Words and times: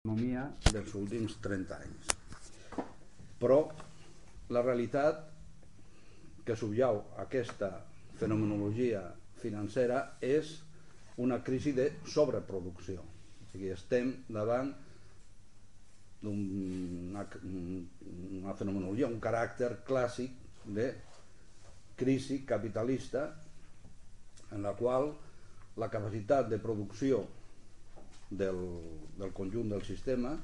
l'economia 0.00 0.46
dels 0.64 0.94
últims 0.96 1.34
30 1.44 1.76
anys. 1.76 2.06
Però 3.36 3.58
la 4.48 4.62
realitat 4.64 5.26
que 6.44 6.56
subjau 6.56 7.02
aquesta 7.20 7.68
fenomenologia 8.16 9.02
financera 9.42 10.16
és 10.24 10.54
una 11.20 11.42
crisi 11.44 11.72
de 11.76 11.90
sobreproducció. 12.08 13.04
O 13.04 13.50
sigui, 13.52 13.68
estem 13.74 14.14
davant 14.28 14.72
d'una 16.22 17.26
una 18.40 18.54
fenomenologia, 18.56 19.08
un 19.08 19.20
caràcter 19.20 19.82
clàssic 19.84 20.32
de 20.64 20.94
crisi 22.00 22.40
capitalista 22.48 23.26
en 24.50 24.64
la 24.64 24.72
qual 24.76 25.12
la 25.76 25.88
capacitat 25.92 26.48
de 26.48 26.58
producció 26.58 27.20
del, 28.30 28.60
del 29.18 29.32
conjunt 29.36 29.70
del 29.72 29.82
sistema 29.86 30.36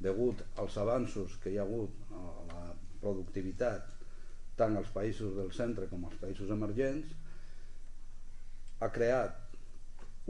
degut 0.00 0.40
als 0.62 0.76
avanços 0.78 1.36
que 1.42 1.50
hi 1.52 1.58
ha 1.58 1.66
hagut 1.66 2.14
a 2.14 2.22
la 2.52 2.62
productivitat 3.02 3.90
tant 4.58 4.76
als 4.78 4.90
països 4.94 5.34
del 5.36 5.50
centre 5.52 5.88
com 5.90 6.04
als 6.06 6.18
països 6.22 6.50
emergents 6.54 7.14
ha 8.84 8.90
creat 8.94 9.40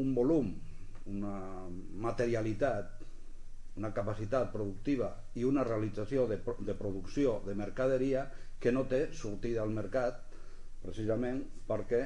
un 0.02 0.14
volum, 0.14 0.50
una 1.10 1.34
materialitat, 2.06 3.02
una 3.78 3.90
capacitat 3.94 4.50
productiva 4.52 5.10
i 5.38 5.44
una 5.44 5.64
realització 5.66 6.26
de, 6.30 6.38
de 6.66 6.74
producció 6.78 7.40
de 7.46 7.54
mercaderia 7.58 8.26
que 8.60 8.72
no 8.72 8.84
té 8.90 9.08
sortida 9.12 9.62
al 9.62 9.74
mercat 9.74 10.20
precisament 10.82 11.42
perquè 11.68 12.02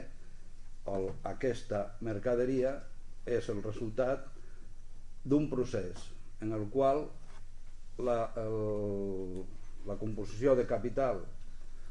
el, 0.92 1.09
aquesta 1.30 1.84
mercaderia 2.06 2.75
és 3.28 3.48
el 3.53 3.62
resultat 3.62 4.27
d'un 5.29 5.49
procés 5.53 6.09
en 6.45 6.55
el 6.57 6.67
qual 6.73 7.05
la, 7.99 8.19
el, 8.41 9.45
la 9.87 9.97
composició 10.01 10.55
de 10.57 10.67
capital, 10.67 11.23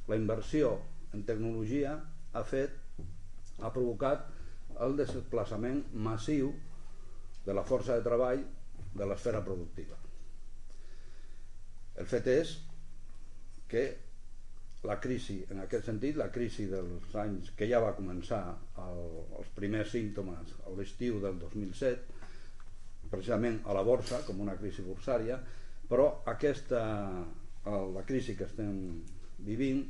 la 0.08 0.16
inversió 0.20 0.78
en 1.14 1.26
tecnologia 1.28 1.98
ha 2.34 2.44
fet 2.48 2.76
ha 3.64 3.72
provocat 3.74 4.28
el 4.86 4.98
desplaçament 5.00 5.82
massiu 6.08 6.52
de 7.46 7.56
la 7.56 7.64
força 7.66 7.96
de 7.98 8.06
treball 8.06 8.44
de 8.98 9.08
l'esfera 9.08 9.42
productiva. 9.46 9.98
El 11.98 12.10
fet 12.10 12.28
és 12.30 12.52
que 13.72 13.86
la 14.88 15.00
crisi, 15.04 15.40
en 15.52 15.64
aquest 15.64 15.90
sentit, 15.90 16.18
la 16.20 16.30
crisi 16.34 16.68
dels 16.70 17.16
anys 17.18 17.50
que 17.58 17.68
ja 17.70 17.82
va 17.84 17.96
començar 17.98 18.42
el, 18.84 19.02
els 19.40 19.50
primers 19.58 19.90
símptomes 19.96 20.54
a 20.64 20.76
l'estiu 20.78 21.18
del 21.24 21.40
2007, 21.42 22.17
precisament 23.12 23.62
a 23.66 23.76
la 23.76 23.84
borsa, 23.86 24.22
com 24.28 24.42
una 24.44 24.58
crisi 24.60 24.86
borsària, 24.86 25.40
però 25.88 26.10
aquesta, 26.28 26.82
la 27.66 28.04
crisi 28.08 28.36
que 28.36 28.48
estem 28.48 28.74
vivint 29.48 29.84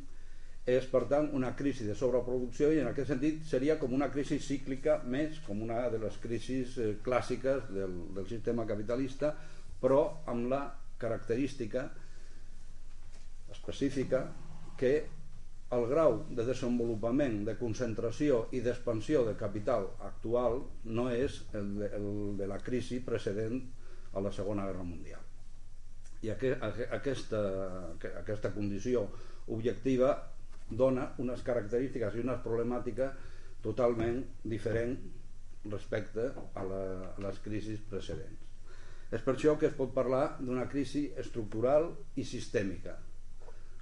és 0.68 0.88
per 0.92 1.06
tant 1.08 1.30
una 1.32 1.54
crisi 1.56 1.86
de 1.88 1.96
sobreproducció 1.96 2.74
i 2.76 2.82
en 2.82 2.90
aquest 2.90 3.14
sentit 3.14 3.46
seria 3.48 3.78
com 3.80 3.94
una 3.96 4.10
crisi 4.12 4.36
cíclica 4.44 4.98
més, 5.08 5.40
com 5.46 5.62
una 5.64 5.86
de 5.94 6.02
les 6.02 6.18
crisis 6.20 6.76
eh, 6.78 6.98
clàssiques 7.06 7.70
del, 7.72 7.94
del 8.18 8.28
sistema 8.28 8.66
capitalista, 8.68 9.32
però 9.80 10.02
amb 10.28 10.52
la 10.52 10.62
característica 11.00 11.86
específica 13.54 14.26
que 14.78 14.92
el 15.76 15.86
grau 15.90 16.22
de 16.32 16.46
desenvolupament, 16.48 17.42
de 17.48 17.58
concentració 17.60 18.46
i 18.56 18.62
d'expansió 18.64 19.26
de 19.28 19.36
capital 19.40 19.90
actual 20.08 20.62
no 20.86 21.10
és 21.12 21.42
el 21.60 21.74
de, 21.82 21.90
el 21.98 22.38
de 22.40 22.48
la 22.48 22.60
crisi 22.64 23.02
precedent 23.04 23.60
a 24.14 24.24
la 24.24 24.32
Segona 24.32 24.68
Guerra 24.70 24.86
Mundial. 24.88 25.24
I 26.24 26.32
aquesta, 26.32 27.42
aquesta 28.24 28.54
condició 28.56 29.04
objectiva 29.54 30.16
dona 30.70 31.12
unes 31.24 31.44
característiques 31.46 32.16
i 32.16 32.24
unes 32.24 32.40
problemàtiques 32.44 33.36
totalment 33.64 34.24
diferents 34.44 35.04
respecte 35.68 36.30
a, 36.32 36.64
la, 36.64 36.82
a 37.12 37.24
les 37.28 37.40
crisis 37.44 37.82
precedents. 37.92 38.40
És 39.12 39.24
per 39.24 39.36
això 39.36 39.56
que 39.60 39.68
es 39.70 39.76
pot 39.76 39.92
parlar 39.96 40.38
d'una 40.40 40.68
crisi 40.72 41.06
estructural 41.20 41.92
i 42.20 42.26
sistèmica, 42.28 42.96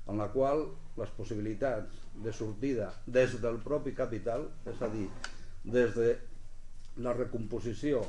en 0.10 0.22
la 0.22 0.28
qual 0.34 0.68
les 1.00 1.12
possibilitats 1.18 2.04
de 2.24 2.32
sortida 2.34 2.92
des 3.06 3.36
del 3.44 3.58
propi 3.64 3.94
capital, 3.96 4.48
és 4.72 4.82
a 4.82 4.90
dir, 4.94 5.08
des 5.64 5.96
de 5.96 6.12
la 7.04 7.14
recomposició 7.14 8.04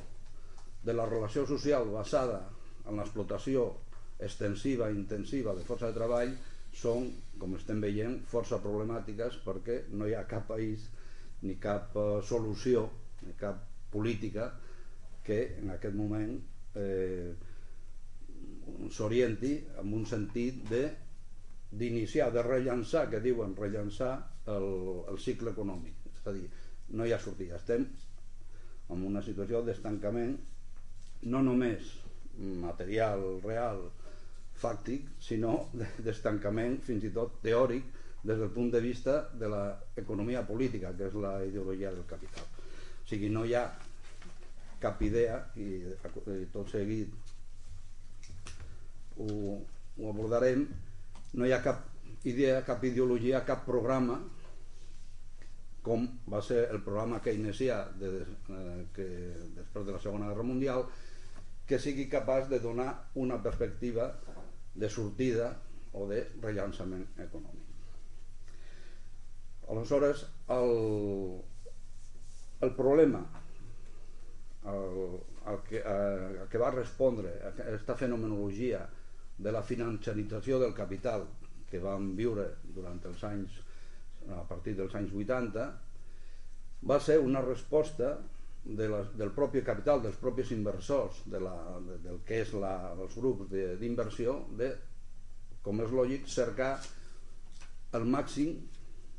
de 0.87 0.95
la 0.95 1.07
relació 1.11 1.47
social 1.47 1.89
basada 1.91 2.45
en 2.87 3.01
l'explotació 3.01 3.73
extensiva 4.23 4.91
i 4.91 4.97
intensiva 4.97 5.55
de 5.57 5.65
força 5.67 5.91
de 5.91 5.99
treball, 5.99 6.37
són, 6.77 7.09
com 7.41 7.57
estem 7.57 7.81
veient, 7.83 8.21
força 8.31 8.61
problemàtiques 8.63 9.41
perquè 9.45 9.81
no 9.97 10.07
hi 10.07 10.15
ha 10.15 10.27
cap 10.29 10.47
país 10.51 10.87
ni 11.43 11.57
cap 11.61 11.97
uh, 11.97 12.21
solució, 12.25 12.87
ni 13.25 13.35
cap 13.41 13.65
política 13.93 14.51
que 15.27 15.41
en 15.59 15.73
aquest 15.75 15.97
moment 15.99 16.37
eh, 16.79 17.33
s'orienti 18.95 19.57
en 19.83 19.95
un 19.97 20.05
sentit 20.07 20.61
de 20.71 20.83
d'iniciar, 21.71 22.31
de 22.33 22.43
rellançar, 22.43 23.07
que 23.11 23.21
diuen 23.21 23.57
rellançar 23.57 24.13
el, 24.47 24.69
el 25.11 25.19
cicle 25.23 25.53
econòmic. 25.53 26.07
És 26.15 26.27
a 26.27 26.35
dir, 26.37 26.47
no 26.95 27.07
hi 27.07 27.13
ha 27.13 27.21
sortida. 27.23 27.59
Estem 27.59 27.87
en 28.95 29.07
una 29.07 29.23
situació 29.23 29.63
d'estancament 29.67 30.37
no 31.27 31.43
només 31.43 31.93
material, 32.37 33.25
real, 33.45 33.81
fàctic, 34.61 35.09
sinó 35.21 35.69
d'estancament 36.05 36.79
fins 36.85 37.05
i 37.05 37.13
tot 37.13 37.41
teòric 37.45 37.85
des 38.27 38.39
del 38.41 38.51
punt 38.51 38.71
de 38.73 38.81
vista 38.81 39.19
de 39.39 39.49
l'economia 39.53 40.43
política, 40.47 40.93
que 40.97 41.07
és 41.11 41.15
la 41.15 41.39
ideologia 41.45 41.93
del 41.95 42.07
capital. 42.09 42.47
O 43.05 43.09
sigui, 43.09 43.31
no 43.31 43.45
hi 43.47 43.55
ha 43.55 43.67
cap 44.83 45.01
idea, 45.03 45.39
i 45.57 46.47
tot 46.53 46.73
seguit 46.73 47.13
ho, 49.17 49.29
ho 49.97 50.11
abordarem, 50.11 50.67
no 51.35 51.47
hi 51.47 51.53
ha 51.53 51.63
cap 51.63 52.27
idea, 52.27 52.63
cap 52.67 52.85
ideologia, 52.85 53.45
cap 53.47 53.65
programa 53.67 54.19
com 55.87 56.07
va 56.33 56.41
ser 56.43 56.65
el 56.75 56.81
programa 56.83 57.21
keynesià 57.23 57.77
de, 58.01 58.09
eh, 58.23 58.81
que 58.95 59.07
després 59.59 59.87
de 59.87 59.95
la 59.95 60.01
Segona 60.03 60.31
Guerra 60.33 60.47
Mundial 60.47 60.87
que 61.67 61.79
sigui 61.83 62.09
capaç 62.11 62.49
de 62.51 62.59
donar 62.63 62.89
una 63.23 63.39
perspectiva 63.43 64.09
de 64.75 64.91
sortida 64.91 65.53
o 65.97 66.07
de 66.11 66.21
rellançament 66.43 67.07
econòmic. 67.23 67.63
Aleshores, 69.71 70.27
el, 70.55 70.75
el 72.63 72.75
problema 72.77 73.23
el, 74.67 75.19
el 75.47 75.59
que, 75.69 75.79
eh, 75.79 76.43
el 76.43 76.49
que 76.51 76.59
va 76.59 76.71
respondre 76.75 77.33
a 77.43 77.55
aquesta 77.55 77.97
fenomenologia 77.99 78.83
de 79.39 79.53
la 79.53 79.63
financiarització 79.63 80.61
del 80.63 80.75
capital 80.75 81.27
que 81.71 81.81
vam 81.83 82.15
viure 82.17 82.47
durant 82.75 83.01
els 83.11 83.25
anys 83.27 83.61
a 84.33 84.43
partir 84.49 84.75
dels 84.79 84.95
anys 84.99 85.13
80 85.15 85.67
va 86.87 86.99
ser 87.01 87.19
una 87.23 87.43
resposta 87.43 88.17
de 88.67 88.89
la, 88.91 89.03
del 89.15 89.31
propi 89.31 89.63
capital, 89.63 90.03
dels 90.03 90.19
propis 90.19 90.51
inversors, 90.51 91.23
de 91.31 91.41
la, 91.41 91.55
de, 91.87 91.99
del 92.03 92.19
que 92.27 92.41
és 92.43 92.53
la, 92.59 92.73
els 92.99 93.15
grups 93.15 93.53
d'inversió, 93.81 94.41
de, 94.59 94.73
com 95.63 95.83
és 95.85 95.95
lògic, 95.95 96.27
cercar 96.31 96.73
el 97.95 98.07
màxim 98.11 98.57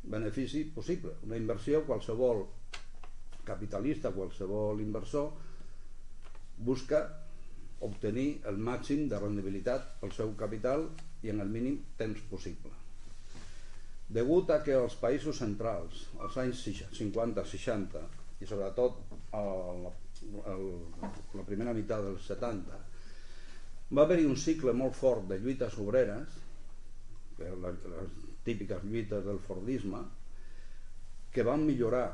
benefici 0.04 0.66
possible. 0.76 1.16
Una 1.28 1.40
inversió, 1.40 1.86
qualsevol 1.88 2.44
capitalista, 3.48 4.12
qualsevol 4.12 4.84
inversor, 4.84 5.32
busca 6.58 7.02
obtenir 7.86 8.42
el 8.50 8.58
màxim 8.58 9.06
de 9.10 9.20
rendibilitat 9.22 9.98
pel 10.02 10.14
seu 10.16 10.34
capital 10.40 10.88
i 11.24 11.30
en 11.34 11.42
el 11.44 11.50
mínim 11.52 11.80
temps 11.98 12.22
possible. 12.32 12.74
Degut 14.08 14.50
a 14.56 14.62
que 14.64 14.74
els 14.78 14.96
països 15.02 15.42
centrals, 15.44 16.06
als 16.24 16.38
anys 16.42 16.64
50-60, 16.96 18.06
i 18.40 18.46
sobretot 18.46 19.00
a 19.34 19.42
la, 19.84 19.92
a 20.46 20.56
la 21.40 21.46
primera 21.48 21.74
meitat 21.74 22.04
dels 22.06 22.28
70 22.30 22.78
va 23.98 24.04
haver-hi 24.04 24.28
un 24.30 24.38
cicle 24.38 24.74
molt 24.78 24.96
fort 24.98 25.26
de 25.30 25.40
lluites 25.42 25.78
obreres 25.82 26.38
les, 27.40 27.58
les 27.96 28.16
típiques 28.46 28.84
lluites 28.84 29.26
del 29.26 29.40
Fordisme 29.48 30.04
que 31.34 31.46
van 31.48 31.66
millorar 31.66 32.06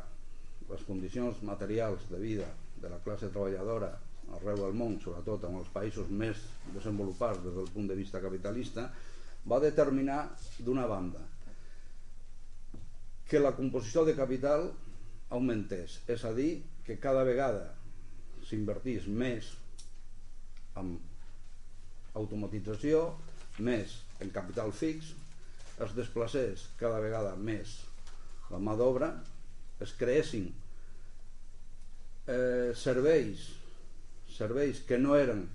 les 0.69 0.83
condicions 0.87 1.41
materials 1.43 2.07
de 2.11 2.19
vida 2.21 2.47
de 2.79 2.91
la 2.91 3.01
classe 3.03 3.29
treballadora 3.33 3.91
arreu 4.37 4.59
del 4.63 4.75
món, 4.77 4.97
sobretot 5.03 5.45
en 5.49 5.59
els 5.59 5.69
països 5.73 6.09
més 6.09 6.39
desenvolupats 6.73 7.41
des 7.43 7.55
del 7.55 7.69
punt 7.73 7.87
de 7.89 7.97
vista 7.97 8.21
capitalista, 8.23 8.87
va 9.49 9.59
determinar 9.59 10.23
d'una 10.59 10.87
banda 10.87 11.21
que 13.29 13.41
la 13.41 13.53
composició 13.57 14.03
de 14.05 14.15
capital 14.15 14.69
augmentés, 15.33 15.99
és 16.07 16.23
a 16.25 16.33
dir, 16.35 16.61
que 16.85 16.99
cada 17.01 17.23
vegada 17.25 17.71
s'invertís 18.47 19.07
més 19.07 19.49
en 20.79 20.93
automatització, 22.19 23.05
més 23.63 23.95
en 24.21 24.29
capital 24.35 24.73
fix, 24.75 25.13
es 25.81 25.95
desplacés 25.97 26.67
cada 26.79 26.99
vegada 27.01 27.33
més 27.35 27.79
la 28.51 28.59
mà 28.61 28.75
d'obra, 28.77 29.09
es 29.81 29.93
creessin 29.97 30.51
eh, 32.27 32.71
serveis 32.77 33.47
serveis 34.37 34.81
que 34.87 34.97
no 34.97 35.15
eren 35.19 35.45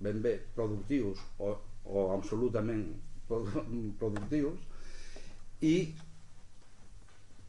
ben 0.00 0.22
bé 0.22 0.36
productius 0.54 1.20
o, 1.38 1.52
o 1.84 2.08
absolutament 2.14 2.88
productius 4.00 4.60
i 5.64 5.76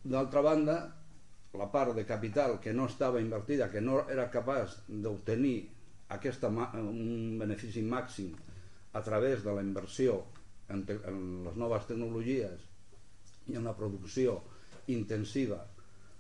d'altra 0.08 0.42
banda 0.42 0.78
la 1.58 1.68
part 1.72 1.96
de 1.96 2.06
capital 2.06 2.60
que 2.62 2.74
no 2.74 2.86
estava 2.86 3.22
invertida, 3.22 3.70
que 3.72 3.82
no 3.82 4.04
era 4.10 4.30
capaç 4.32 4.78
d'obtenir 4.88 5.58
un 6.08 7.38
benefici 7.40 7.82
màxim 7.82 8.36
a 8.94 9.02
través 9.04 9.44
de 9.44 9.52
la 9.54 9.62
inversió 9.62 10.22
en, 10.70 10.86
en 10.88 11.44
les 11.44 11.56
noves 11.56 11.88
tecnologies 11.88 12.64
i 13.48 13.58
en 13.60 13.68
la 13.68 13.76
producció 13.76 14.38
intensiva 14.88 15.60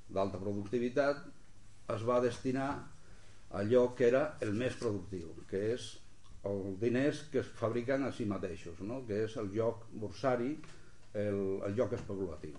d'alta 0.10 0.40
productivitat 0.40 1.24
es 1.96 2.04
va 2.08 2.20
destinar 2.24 2.72
allò 3.58 3.90
que 3.98 4.08
era 4.08 4.24
el 4.46 4.54
més 4.54 4.76
productiu, 4.80 5.34
que 5.50 5.62
és 5.74 5.88
els 6.48 6.78
diners 6.82 7.24
que 7.32 7.42
es 7.42 7.50
fabriquen 7.60 8.06
a 8.06 8.12
si 8.16 8.28
mateixos, 8.30 8.80
no? 8.86 9.02
que 9.08 9.24
és 9.26 9.38
el 9.42 9.50
joc 9.54 9.88
bursari, 9.92 10.54
el, 11.18 11.42
el 11.66 11.76
joc 11.78 11.96
especulatiu. 11.98 12.56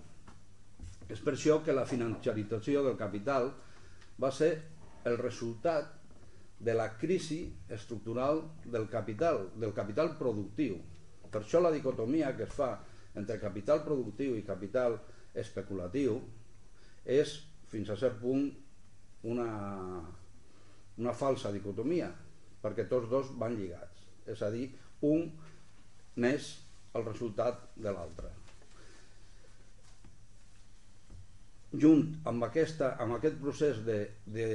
És 1.09 1.21
per 1.25 1.33
això 1.33 1.59
que 1.65 1.73
la 1.73 1.87
financiarització 1.89 2.83
del 2.85 2.97
capital 2.99 3.49
va 4.21 4.29
ser 4.35 4.51
el 5.09 5.17
resultat 5.17 5.95
de 6.59 6.75
la 6.75 6.89
crisi 6.99 7.45
estructural 7.71 8.43
del 8.65 8.89
capital, 8.91 9.47
del 9.55 9.73
capital 9.73 10.17
productiu. 10.19 10.77
Per 11.31 11.41
això 11.41 11.61
la 11.63 11.71
dicotomia 11.71 12.33
que 12.35 12.45
es 12.45 12.53
fa 12.53 12.73
entre 13.17 13.39
capital 13.41 13.81
productiu 13.85 14.35
i 14.37 14.45
capital 14.45 14.99
especulatiu 15.33 16.19
és, 17.05 17.37
fins 17.71 17.89
a 17.89 17.97
cert 17.97 18.19
punt, 18.21 18.49
una, 19.29 19.47
una 20.99 21.13
falsa 21.15 21.51
dicotomia, 21.55 22.09
perquè 22.61 22.85
tots 22.91 23.09
dos 23.11 23.31
van 23.39 23.55
lligats. 23.55 24.03
És 24.29 24.43
a 24.43 24.51
dir, 24.53 24.67
un 25.07 25.29
n'és 26.19 26.51
el 26.97 27.05
resultat 27.05 27.63
de 27.79 27.93
l'altre. 27.93 28.33
Junt 31.79 32.05
amb, 32.27 32.43
aquesta, 32.47 32.95
amb 33.01 33.15
aquest 33.19 33.37
procés 33.41 33.83
de, 33.85 33.99
de 34.25 34.47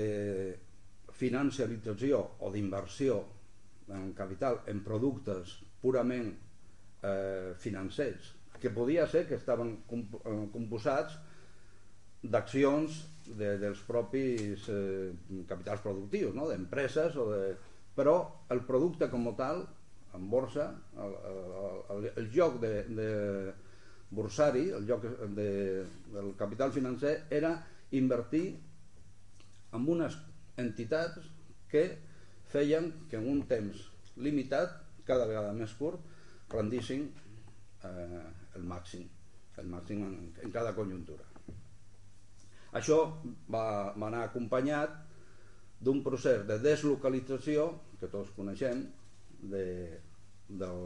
financiarització 1.14 2.20
o 2.42 2.50
d'inversió 2.50 3.20
en 3.94 4.10
capital 4.18 4.64
en 4.70 4.80
productes 4.82 5.60
purament 5.82 6.32
eh, 7.04 7.52
financers, 7.60 8.32
que 8.60 8.72
podia 8.74 9.06
ser 9.06 9.26
que 9.28 9.38
estaven 9.38 9.76
eh, 9.94 10.36
composats 10.52 11.16
d'accions 12.24 13.02
de, 13.28 13.54
dels 13.60 13.80
propis 13.86 14.68
eh, 14.72 15.12
capitals 15.48 15.82
productius, 15.84 16.34
no? 16.36 16.48
d'empreses, 16.50 17.16
o 17.16 17.30
de... 17.32 17.54
però 17.94 18.16
el 18.50 18.64
producte 18.66 19.08
com 19.10 19.28
a 19.30 19.34
tal, 19.38 19.64
en 20.14 20.28
borsa, 20.30 20.68
el, 21.02 21.14
el, 21.94 22.08
el 22.14 22.30
joc 22.34 22.60
de, 22.62 22.72
de 22.94 23.08
bursari, 24.14 24.68
el 24.70 24.86
joc 24.86 25.06
de, 25.34 25.50
del 26.14 26.34
capital 26.38 26.72
financer, 26.72 27.24
era 27.30 27.56
invertir 27.94 28.46
en 29.74 29.88
unes 29.90 30.16
entitats 30.60 31.30
que 31.70 31.84
feien 32.50 32.92
que 33.10 33.18
en 33.18 33.28
un 33.30 33.42
temps 33.50 33.88
limitat, 34.22 34.80
cada 35.04 35.26
vegada 35.26 35.52
més 35.56 35.74
curt, 35.78 36.02
rendissin 36.54 37.08
eh, 37.84 38.24
el 38.54 38.66
màxim, 38.70 39.08
el 39.58 39.70
màxim 39.70 40.06
en, 40.06 40.18
en 40.46 40.54
cada 40.54 40.74
conjuntura. 40.76 41.33
Això 42.74 42.98
va, 43.54 43.64
va 43.94 44.06
anar 44.08 44.24
acompanyat 44.24 44.94
d'un 45.84 46.00
procés 46.02 46.42
de 46.48 46.58
deslocalització 46.62 47.66
que 48.00 48.08
tots 48.10 48.32
coneixem 48.36 48.82
de, 49.52 49.64
del 50.48 50.80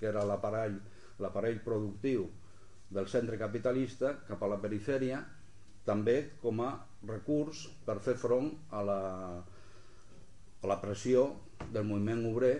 que 0.00 0.08
era 0.10 0.24
l'aparell 0.26 1.60
productiu 1.64 2.26
del 2.94 3.08
centre 3.08 3.38
capitalista 3.40 4.12
cap 4.28 4.42
a 4.42 4.50
la 4.52 4.60
perifèria 4.62 5.22
també 5.86 6.16
com 6.42 6.60
a 6.64 6.70
recurs 7.08 7.64
per 7.86 7.98
fer 8.04 8.16
front 8.20 8.50
a 8.72 8.82
la, 8.88 9.00
a 9.40 10.66
la 10.70 10.78
pressió 10.82 11.24
del 11.72 11.86
moviment 11.88 12.24
obrer 12.30 12.54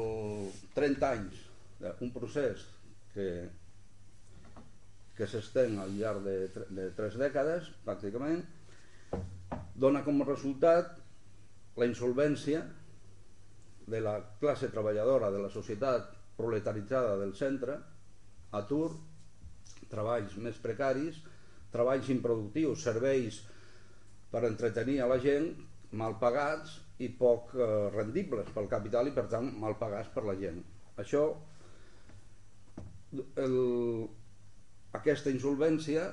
30 0.76 1.10
anys 1.12 1.51
un 2.02 2.12
procés 2.14 2.64
que, 3.14 3.28
que 5.18 5.28
s'estén 5.28 5.80
al 5.82 5.94
llarg 5.98 6.26
de, 6.26 6.36
de 6.78 6.90
tres 6.98 7.18
dècades, 7.20 7.72
pràcticament, 7.86 8.44
dona 9.76 10.04
com 10.06 10.22
a 10.22 10.28
resultat 10.28 10.96
la 11.78 11.88
insolvència 11.90 12.62
de 13.92 14.02
la 14.04 14.18
classe 14.40 14.70
treballadora 14.72 15.32
de 15.34 15.42
la 15.42 15.50
societat 15.50 16.12
proletaritzada 16.38 17.18
del 17.20 17.34
centre, 17.36 17.78
atur, 18.58 18.92
treballs 19.92 20.38
més 20.38 20.60
precaris, 20.64 21.18
treballs 21.72 22.10
improductius, 22.14 22.84
serveis 22.84 23.42
per 24.32 24.46
entretenir 24.48 25.02
a 25.02 25.10
la 25.12 25.20
gent, 25.24 25.52
mal 26.00 26.16
pagats 26.20 26.78
i 27.04 27.10
poc 27.20 27.56
eh, 27.56 27.68
rendibles 27.96 28.52
pel 28.56 28.70
capital 28.72 29.10
i 29.10 29.16
per 29.16 29.26
tant 29.32 29.50
mal 29.60 29.76
pagats 29.80 30.12
per 30.14 30.24
la 30.28 30.38
gent. 30.40 30.62
Això 31.02 31.26
el, 33.14 33.56
aquesta 34.98 35.32
insolvència 35.34 36.06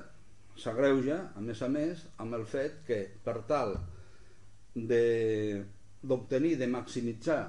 s'agreuja, 0.59 1.19
a 1.35 1.41
més 1.43 1.61
a 1.63 1.69
més, 1.71 2.03
amb 2.19 2.35
el 2.35 2.45
fet 2.49 2.81
que 2.87 2.99
per 3.23 3.37
tal 3.47 3.75
d'obtenir, 4.75 6.55
de, 6.55 6.65
de 6.65 6.71
maximitzar 6.71 7.41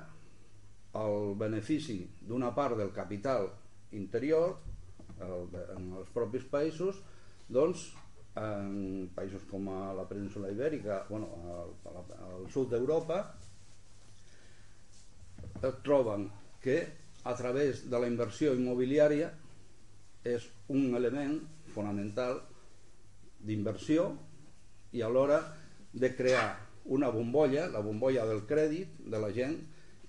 el 1.00 1.35
benefici 1.38 2.00
d'una 2.26 2.50
part 2.55 2.79
del 2.79 2.93
capital 2.94 3.49
interior 3.94 4.56
el, 5.23 5.49
en 5.76 5.91
els 6.00 6.11
propis 6.14 6.46
països, 6.50 6.99
doncs 7.50 7.91
en 8.41 9.11
països 9.14 9.43
com 9.50 9.67
a 9.75 9.93
la 9.94 10.06
península 10.08 10.50
ibèrica, 10.55 11.05
bueno, 11.11 11.29
al, 11.50 11.75
al 12.31 12.46
sud 12.55 12.70
d'Europa, 12.72 13.20
troben 15.84 16.31
que 16.63 16.79
a 17.25 17.34
través 17.36 17.84
de 17.91 17.98
la 18.01 18.08
inversió 18.08 18.55
immobiliària 18.56 19.31
és 20.27 20.46
un 20.69 20.94
element 20.96 21.39
fonamental 21.74 22.41
d'inversió 23.41 24.10
i 24.93 25.03
alhora 25.03 25.41
de 25.93 26.10
crear 26.17 26.48
una 26.91 27.10
bombolla, 27.10 27.69
la 27.70 27.81
bombolla 27.81 28.27
del 28.27 28.44
crèdit 28.48 29.00
de 29.06 29.20
la 29.22 29.31
gent 29.32 29.56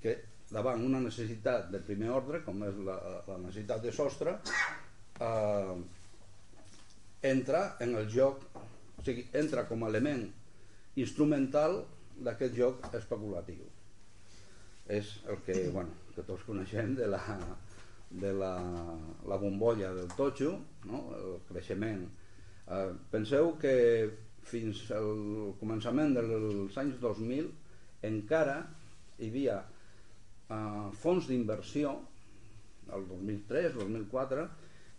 que 0.01 0.17
davant 0.51 0.83
una 0.83 0.99
necessitat 0.99 1.69
de 1.71 1.79
primer 1.79 2.11
ordre, 2.11 2.41
com 2.43 2.63
és 2.67 2.77
la, 2.83 2.97
la 3.27 3.37
necessitat 3.39 3.83
de 3.85 3.93
sostre, 3.95 4.35
eh, 5.21 5.75
entra 7.31 7.63
en 7.85 7.95
el 7.95 8.09
joc, 8.11 8.43
o 8.97 9.05
sigui, 9.05 9.27
entra 9.37 9.67
com 9.69 9.85
a 9.85 9.91
element 9.93 10.25
instrumental 10.99 11.83
d'aquest 12.25 12.57
joc 12.57 12.89
especulatiu. 12.97 13.63
És 14.91 15.13
el 15.31 15.39
que, 15.45 15.55
bueno, 15.71 15.93
que 16.15 16.25
tots 16.27 16.43
coneixem 16.43 16.97
de 16.97 17.07
la, 17.07 17.21
de 18.11 18.33
la, 18.33 18.55
la 19.27 19.37
bombolla 19.37 19.93
del 19.93 20.09
totxo, 20.17 20.51
no? 20.89 21.01
el 21.15 21.39
creixement. 21.47 22.03
Eh, 22.67 22.89
penseu 23.11 23.55
que 23.61 23.73
fins 24.51 24.87
al 24.95 25.53
començament 25.59 26.15
dels 26.17 26.77
anys 26.81 26.97
2000 27.01 27.49
encara 28.09 28.57
hi 29.19 29.29
havia 29.29 29.59
eh, 29.61 30.87
fons 31.03 31.29
d'inversió, 31.29 31.93
el 32.91 33.07
2003, 33.07 33.77
2004, 33.79 34.47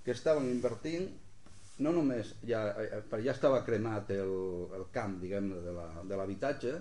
que 0.04 0.14
estaven 0.16 0.48
invertint 0.50 1.10
no 1.82 1.92
només, 1.94 2.34
ja, 2.46 2.62
eh, 2.78 3.02
ja 3.24 3.34
estava 3.34 3.62
cremat 3.66 4.12
el, 4.14 4.34
el 4.78 4.88
camp 4.94 5.18
diguem 5.22 5.50
de 5.52 6.16
l'habitatge 6.16 6.76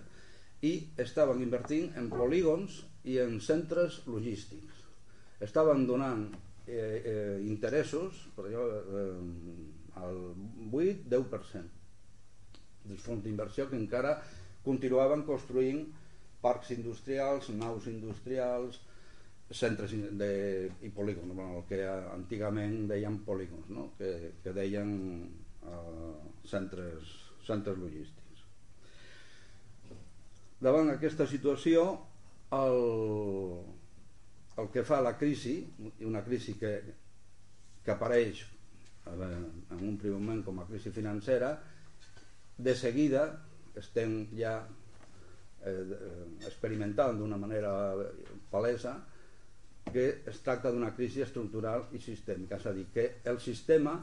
i 0.67 0.73
estaven 1.01 1.41
invertint 1.41 1.95
en 1.97 2.09
polígons 2.11 2.83
i 3.09 3.17
en 3.23 3.39
centres 3.41 4.03
logístics 4.05 4.80
estaven 5.41 5.85
donant 5.89 6.27
eh, 6.67 7.01
eh, 7.01 7.37
interessos 7.45 8.27
per 8.35 8.45
allò, 8.49 8.67
eh, 8.69 9.15
al 10.01 10.19
8-10% 10.71 11.79
dels 12.85 13.01
fons 13.05 13.23
d'inversió 13.25 13.67
que 13.69 13.77
encara 13.77 14.15
continuaven 14.65 15.25
construint 15.25 15.83
parcs 16.41 16.71
industrials, 16.73 17.49
naus 17.53 17.85
industrials, 17.89 18.79
centres 19.51 19.91
de, 20.17 20.71
i 20.81 20.89
polígons, 20.95 21.35
bueno, 21.35 21.59
el 21.59 21.65
que 21.67 21.81
antigament 21.89 22.87
deien 22.89 23.19
polígons, 23.25 23.67
no? 23.69 23.89
que, 23.97 24.31
que 24.43 24.53
deien 24.55 24.93
eh, 25.67 26.15
centres, 26.47 27.13
centres 27.45 27.77
logístics. 27.77 28.17
davant 30.61 30.91
aquesta 30.93 31.25
situació 31.25 31.83
el, 32.53 32.81
el 34.61 34.69
que 34.73 34.83
fa 34.87 35.01
la 35.01 35.15
crisi, 35.17 35.59
una 36.07 36.23
crisi 36.23 36.55
que, 36.59 36.71
que 37.83 37.93
apareix 37.93 38.43
en 39.11 39.81
un 39.81 39.97
primer 39.97 40.19
moment 40.19 40.43
com 40.45 40.61
a 40.61 40.67
crisi 40.69 40.93
financera, 40.93 41.55
de 42.61 42.75
seguida 42.77 43.25
estem 43.79 44.27
ja 44.37 44.59
eh, 45.65 45.97
experimentant 46.45 47.17
d'una 47.17 47.39
manera 47.41 47.73
palesa 48.51 48.99
que 49.91 50.05
es 50.29 50.41
tracta 50.45 50.69
d'una 50.71 50.93
crisi 50.95 51.23
estructural 51.25 51.87
i 51.97 51.99
sistèmica, 51.99 52.59
és 52.61 52.67
a 52.69 52.73
dir, 52.75 52.85
que 52.93 53.07
el 53.27 53.41
sistema 53.41 53.95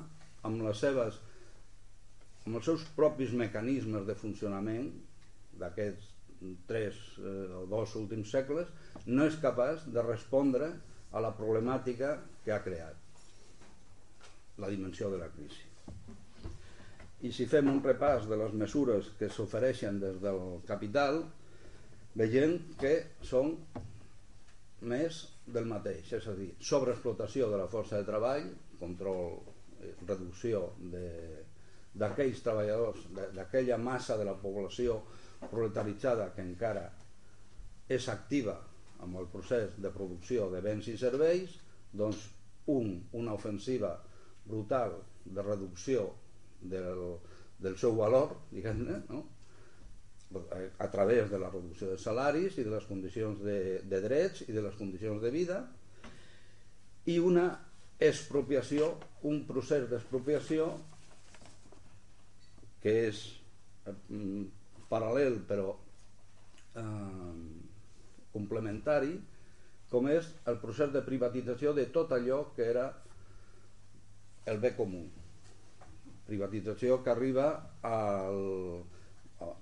amb 0.49 0.65
les 0.67 0.83
seves 0.83 1.21
amb 2.49 2.59
els 2.59 2.67
seus 2.67 2.85
propis 2.97 3.35
mecanismes 3.37 4.07
de 4.09 4.17
funcionament 4.19 4.89
d'aquests 5.61 6.18
tres 6.71 6.99
eh, 7.19 7.47
o 7.61 7.65
dos 7.71 7.95
últims 7.99 8.31
segles 8.31 8.71
no 9.07 9.27
és 9.27 9.39
capaç 9.43 9.87
de 9.95 10.05
respondre 10.05 10.71
a 11.13 11.23
la 11.25 11.33
problemàtica 11.37 12.15
que 12.45 12.53
ha 12.55 12.63
creat 12.63 13.09
la 14.59 14.71
dimensió 14.71 15.11
de 15.11 15.19
la 15.19 15.29
crisi. 15.31 15.65
I 17.27 17.33
si 17.35 17.49
fem 17.51 17.67
un 17.71 17.81
repàs 17.83 18.29
de 18.31 18.37
les 18.39 18.55
mesures 18.55 19.11
que 19.19 19.31
s'ofereixen 19.31 19.99
des 20.03 20.21
del 20.23 20.61
capital, 20.67 21.25
veiem 22.19 22.57
que 22.79 22.95
són 23.27 23.57
més 24.87 25.25
del 25.47 25.67
mateix, 25.67 26.13
és 26.19 26.27
a 26.31 26.35
dir, 26.39 26.53
sobreexplotació 26.63 27.49
de 27.51 27.59
la 27.59 27.69
força 27.73 27.99
de 27.99 28.07
treball, 28.07 28.47
control, 28.79 29.41
eh, 29.81 29.95
reducció 30.07 30.69
d'aquells 31.99 32.43
treballadors, 32.45 33.09
d'aquella 33.35 33.79
massa 33.83 34.19
de 34.19 34.27
la 34.29 34.37
població 34.39 35.01
proletaritzada 35.47 36.33
que 36.35 36.43
encara 36.45 36.89
és 37.89 38.09
activa 38.13 38.57
amb 39.05 39.21
el 39.21 39.29
procés 39.33 39.77
de 39.79 39.91
producció 39.95 40.49
de 40.53 40.61
béns 40.65 40.91
i 40.91 40.97
serveis, 40.99 41.55
doncs 41.95 42.27
un, 42.69 42.99
una 43.17 43.35
ofensiva 43.39 43.95
brutal 44.49 44.97
de 45.25 45.43
reducció 45.45 46.09
del, 46.61 47.19
del 47.63 47.77
seu 47.79 47.95
valor, 47.97 48.35
diguem-ne, 48.53 49.03
no? 49.09 49.25
a 50.79 50.91
través 50.93 51.31
de 51.31 51.39
la 51.41 51.49
reducció 51.49 51.89
de 51.89 51.97
salaris 51.97 52.59
i 52.59 52.65
de 52.67 52.73
les 52.75 52.85
condicions 52.85 53.41
de, 53.41 53.81
de 53.89 54.01
drets 54.05 54.43
i 54.45 54.53
de 54.53 54.61
les 54.61 54.75
condicions 54.77 55.23
de 55.23 55.31
vida 55.33 55.63
i 57.09 57.17
una 57.25 57.47
expropiació, 57.99 58.91
un 59.25 59.41
procés 59.49 59.89
d'expropiació 59.89 60.69
que 62.83 62.95
és 63.09 63.23
eh, 63.89 63.97
paral·lel 64.91 65.41
però 65.49 65.73
eh, 66.77 67.35
complementari 68.33 69.15
com 69.93 70.09
és 70.13 70.29
el 70.51 70.59
procés 70.61 70.93
de 70.93 71.05
privatització 71.05 71.73
de 71.77 71.87
tot 71.93 72.13
allò 72.13 72.43
que 72.57 72.69
era 72.69 72.91
el 74.49 74.61
bé 74.61 74.75
comú 74.77 75.07
privatització 76.29 77.01
que 77.03 77.11
arriba 77.11 77.49
al, 77.89 78.43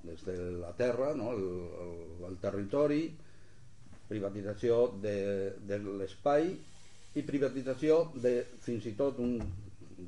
des 0.03 0.25
de 0.27 0.37
la 0.59 0.73
terra, 0.77 1.15
no? 1.15 1.33
el, 1.33 1.45
el, 1.85 2.25
el 2.31 2.39
territori, 2.43 3.03
privatització 4.09 4.81
de, 5.03 5.19
de 5.67 5.79
l'espai 5.85 6.53
i 7.17 7.25
privatització 7.27 8.01
de 8.23 8.39
fins 8.63 8.87
i 8.87 8.95
tot 8.99 9.19
un 9.23 9.39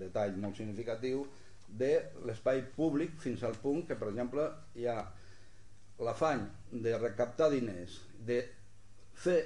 detall 0.01 0.37
molt 0.43 0.59
significatiu 0.59 1.25
de 1.69 1.93
l'espai 2.27 2.63
públic 2.77 3.19
fins 3.23 3.43
al 3.45 3.57
punt 3.63 3.85
que, 3.87 3.97
per 3.99 4.11
exemple, 4.11 4.47
hi 4.79 4.89
ha 4.89 4.99
l'afany 6.05 6.45
de 6.73 6.97
recaptar 6.99 7.51
diners, 7.53 8.01
de 8.27 8.41
fer 9.19 9.39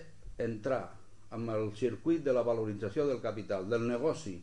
entrar 0.42 0.84
amb 1.32 1.50
el 1.54 1.70
circuit 1.76 2.22
de 2.24 2.32
la 2.36 2.44
valorització 2.44 3.06
del 3.08 3.20
capital, 3.24 3.68
del 3.68 3.86
negoci, 3.88 4.36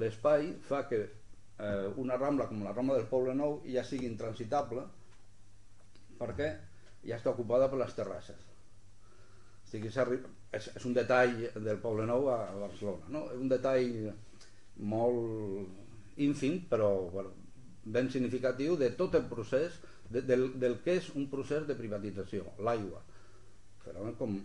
l'espai 0.00 0.54
fa 0.66 0.86
que 0.88 1.00
eh, 1.04 1.86
una 2.00 2.16
rambla 2.16 2.46
com 2.48 2.62
la 2.64 2.72
Rambla 2.72 2.96
del 2.96 3.08
Poble 3.10 3.34
Nou 3.36 3.60
ja 3.68 3.84
sigui 3.84 4.08
intransitable 4.08 4.86
perquè 6.20 6.48
ja 7.04 7.16
està 7.16 7.32
ocupada 7.32 7.68
per 7.68 7.80
les 7.80 7.94
terrasses. 7.96 8.40
O 9.64 9.70
sigui, 9.70 9.90
és, 9.90 10.66
és 10.76 10.86
un 10.88 10.96
detall 10.96 11.36
del 11.54 11.78
Poble 11.82 12.06
Nou 12.08 12.28
a, 12.32 12.40
Barcelona, 12.56 13.12
no? 13.12 13.24
un 13.36 13.48
detall 13.52 14.10
molt 14.80 15.79
ínfim, 16.26 16.60
però 16.70 16.90
bueno, 17.12 17.32
ben 17.84 18.10
significatiu 18.12 18.76
de 18.80 18.90
tot 18.98 19.16
el 19.18 19.26
procés, 19.30 19.78
de, 20.10 20.22
del, 20.26 20.50
del 20.60 20.78
que 20.84 20.98
és 21.00 21.10
un 21.16 21.28
procés 21.32 21.66
de 21.68 21.76
privatització, 21.78 22.52
l'aigua. 22.66 23.02
Però 23.84 24.04
com 24.18 24.36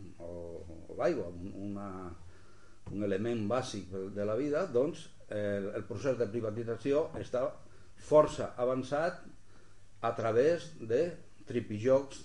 l'aigua, 0.97 1.27
una, 1.67 1.89
un 2.91 3.07
element 3.07 3.45
bàsic 3.51 3.91
de 4.15 4.27
la 4.27 4.37
vida, 4.39 4.65
doncs 4.71 5.07
el, 5.29 5.71
el 5.75 5.87
procés 5.89 6.19
de 6.19 6.29
privatització 6.31 7.09
està 7.19 7.47
força 8.07 8.53
avançat 8.61 9.23
a 10.05 10.11
través 10.15 10.69
de 10.79 11.07
tripijocs 11.49 12.21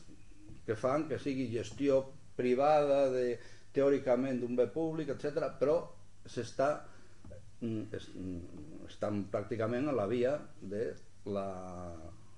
que 0.66 0.76
fan 0.76 1.06
que 1.08 1.18
sigui 1.18 1.48
gestió 1.50 2.02
privada 2.36 3.08
de, 3.12 3.38
teòricament 3.76 4.40
d'un 4.40 4.56
bé 4.58 4.66
públic, 4.74 5.12
etc. 5.14 5.50
però 5.58 5.78
s'està 6.26 6.70
mm, 7.60 8.00
mm, 8.00 8.88
estan 8.88 9.24
pràcticament 9.32 9.88
a 9.88 9.96
la 9.96 10.06
via 10.10 10.34
de 10.60 10.86
la, 11.26 11.46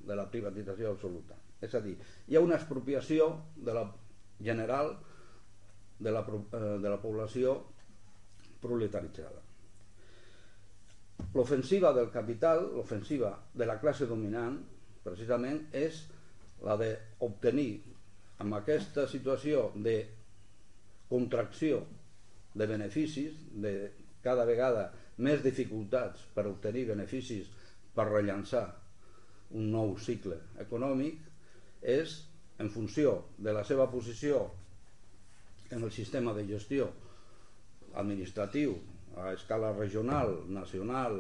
de 0.03 0.19
la 0.19 0.27
privatització 0.31 0.93
absoluta. 0.93 1.39
És 1.63 1.75
a 1.79 1.81
dir, 1.81 1.95
hi 2.29 2.37
ha 2.37 2.43
una 2.43 2.59
expropiació 2.59 3.29
de 3.57 3.75
la 3.77 3.87
general 4.43 4.97
de 6.03 6.11
la, 6.11 6.25
eh, 6.27 6.79
de 6.83 6.91
la 6.91 6.99
població 7.01 7.55
proletaritzada. 8.63 9.41
L'ofensiva 11.35 11.93
del 11.95 12.11
capital, 12.11 12.67
l'ofensiva 12.75 13.37
de 13.55 13.67
la 13.67 13.79
classe 13.81 14.09
dominant, 14.11 14.59
precisament 15.05 15.63
és 15.73 16.03
la 16.67 16.77
d'obtenir 16.79 17.71
amb 18.43 18.59
aquesta 18.59 19.07
situació 19.11 19.71
de 19.87 19.97
contracció 21.11 21.83
de 22.55 22.67
beneficis, 22.67 23.39
de 23.63 23.93
cada 24.23 24.45
vegada 24.49 24.91
més 25.23 25.43
dificultats 25.45 26.25
per 26.35 26.47
obtenir 26.51 26.89
beneficis 26.91 27.51
per 27.95 28.09
rellançar 28.09 28.67
un 29.59 29.69
nou 29.73 29.95
cicle 30.01 30.39
econòmic, 30.63 31.19
és 31.83 32.19
en 32.63 32.71
funció 32.71 33.15
de 33.39 33.53
la 33.55 33.65
seva 33.69 33.89
posició 33.91 34.45
en 35.73 35.83
el 35.83 35.93
sistema 35.93 36.33
de 36.37 36.45
gestió 36.49 36.89
administratiu 37.99 38.77
a 39.21 39.33
escala 39.37 39.73
regional, 39.77 40.35
nacional, 40.49 41.19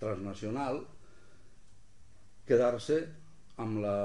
transnacional, 0.00 0.80
quedar-se 2.48 2.98
amb 3.62 3.82
la, 3.82 3.98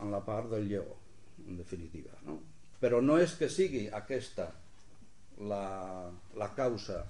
amb 0.00 0.10
la 0.12 0.20
part 0.26 0.50
del 0.52 0.68
lleó, 0.68 0.96
en 1.46 1.60
definitiva. 1.60 2.12
No? 2.26 2.38
Però 2.80 3.00
no 3.04 3.16
és 3.20 3.36
que 3.38 3.48
sigui 3.52 3.86
aquesta 3.92 4.50
la, 5.50 5.64
la 6.36 6.50
causa, 6.56 7.02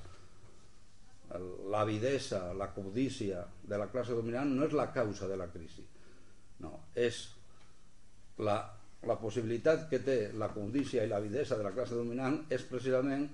l'avidesa, 1.70 2.52
la 2.54 2.70
codícia 2.74 3.44
de 3.62 3.78
la 3.80 3.88
classe 3.92 4.14
dominant 4.14 4.50
no 4.54 4.66
és 4.68 4.76
la 4.76 4.90
causa 4.94 5.28
de 5.30 5.38
la 5.40 5.48
crisi. 5.52 5.84
No, 6.62 6.72
és 6.94 7.24
la, 8.38 8.58
la 9.06 9.16
possibilitat 9.20 9.88
que 9.90 10.00
té 10.04 10.18
la 10.38 10.50
codícia 10.54 11.04
i 11.04 11.10
l'avidesa 11.10 11.58
de 11.58 11.66
la 11.66 11.74
classe 11.74 11.98
dominant 11.98 12.40
és 12.54 12.64
precisament 12.68 13.26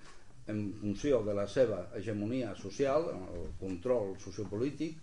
en 0.51 0.63
funció 0.81 1.21
de 1.23 1.35
la 1.37 1.47
seva 1.49 1.85
hegemonia 1.97 2.55
social, 2.59 3.07
el 3.13 3.53
control 3.61 4.17
sociopolític, 4.23 4.99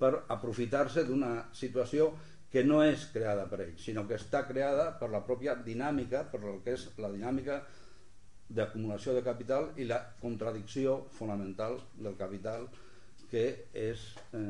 per 0.00 0.12
aprofitar-se 0.32 1.04
d'una 1.08 1.32
situació 1.56 2.10
que 2.50 2.64
no 2.66 2.80
és 2.82 3.04
creada 3.12 3.44
per 3.50 3.60
ells, 3.62 3.84
sinó 3.84 4.06
que 4.08 4.18
està 4.18 4.42
creada 4.48 4.90
per 4.98 5.10
la 5.12 5.22
pròpia 5.26 5.54
dinàmica, 5.64 6.24
per 6.32 6.40
el 6.42 6.58
que 6.64 6.74
és 6.74 6.88
la 6.98 7.12
dinàmica 7.12 7.60
d'acumulació 8.50 9.14
de 9.14 9.22
capital 9.22 9.70
i 9.78 9.86
la 9.86 10.00
contradicció 10.20 10.96
fonamental 11.16 11.78
del 11.96 12.16
capital 12.18 12.66
que 13.30 13.44
és, 13.72 14.00
eh, 14.34 14.40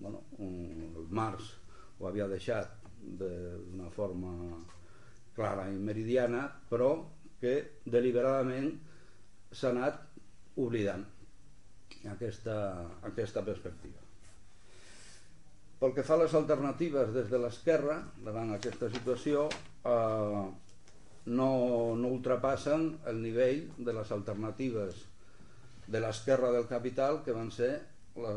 bueno, 0.00 0.22
el 0.40 1.06
Marx 1.10 1.52
ho 1.98 2.08
havia 2.08 2.28
deixat 2.28 2.72
d'una 3.20 3.90
forma 3.92 4.32
clara 5.36 5.68
i 5.68 5.76
meridiana, 5.76 6.46
però 6.70 6.90
que 7.40 7.82
deliberadament 7.84 8.72
s'ha 9.52 9.70
anat 9.74 10.00
oblidant 10.56 11.04
aquesta, 12.08 12.56
aquesta 13.04 13.44
perspectiva. 13.44 14.00
Pel 15.76 15.92
que 15.92 16.04
fa 16.08 16.16
a 16.16 16.22
les 16.22 16.34
alternatives 16.38 17.12
des 17.12 17.28
de 17.28 17.38
l'esquerra, 17.40 17.98
davant 18.24 18.54
aquesta 18.54 18.88
situació, 18.94 19.44
eh, 19.84 20.44
no, 21.26 21.96
no 21.98 22.08
ultrapassen 22.14 22.88
el 23.10 23.20
nivell 23.22 23.66
de 23.78 23.92
les 23.96 24.10
alternatives 24.14 25.02
de 25.86 26.00
l'esquerra 26.02 26.52
del 26.54 26.66
capital 26.70 27.22
que 27.24 27.34
van 27.34 27.50
ser 27.54 27.72
la, 28.22 28.32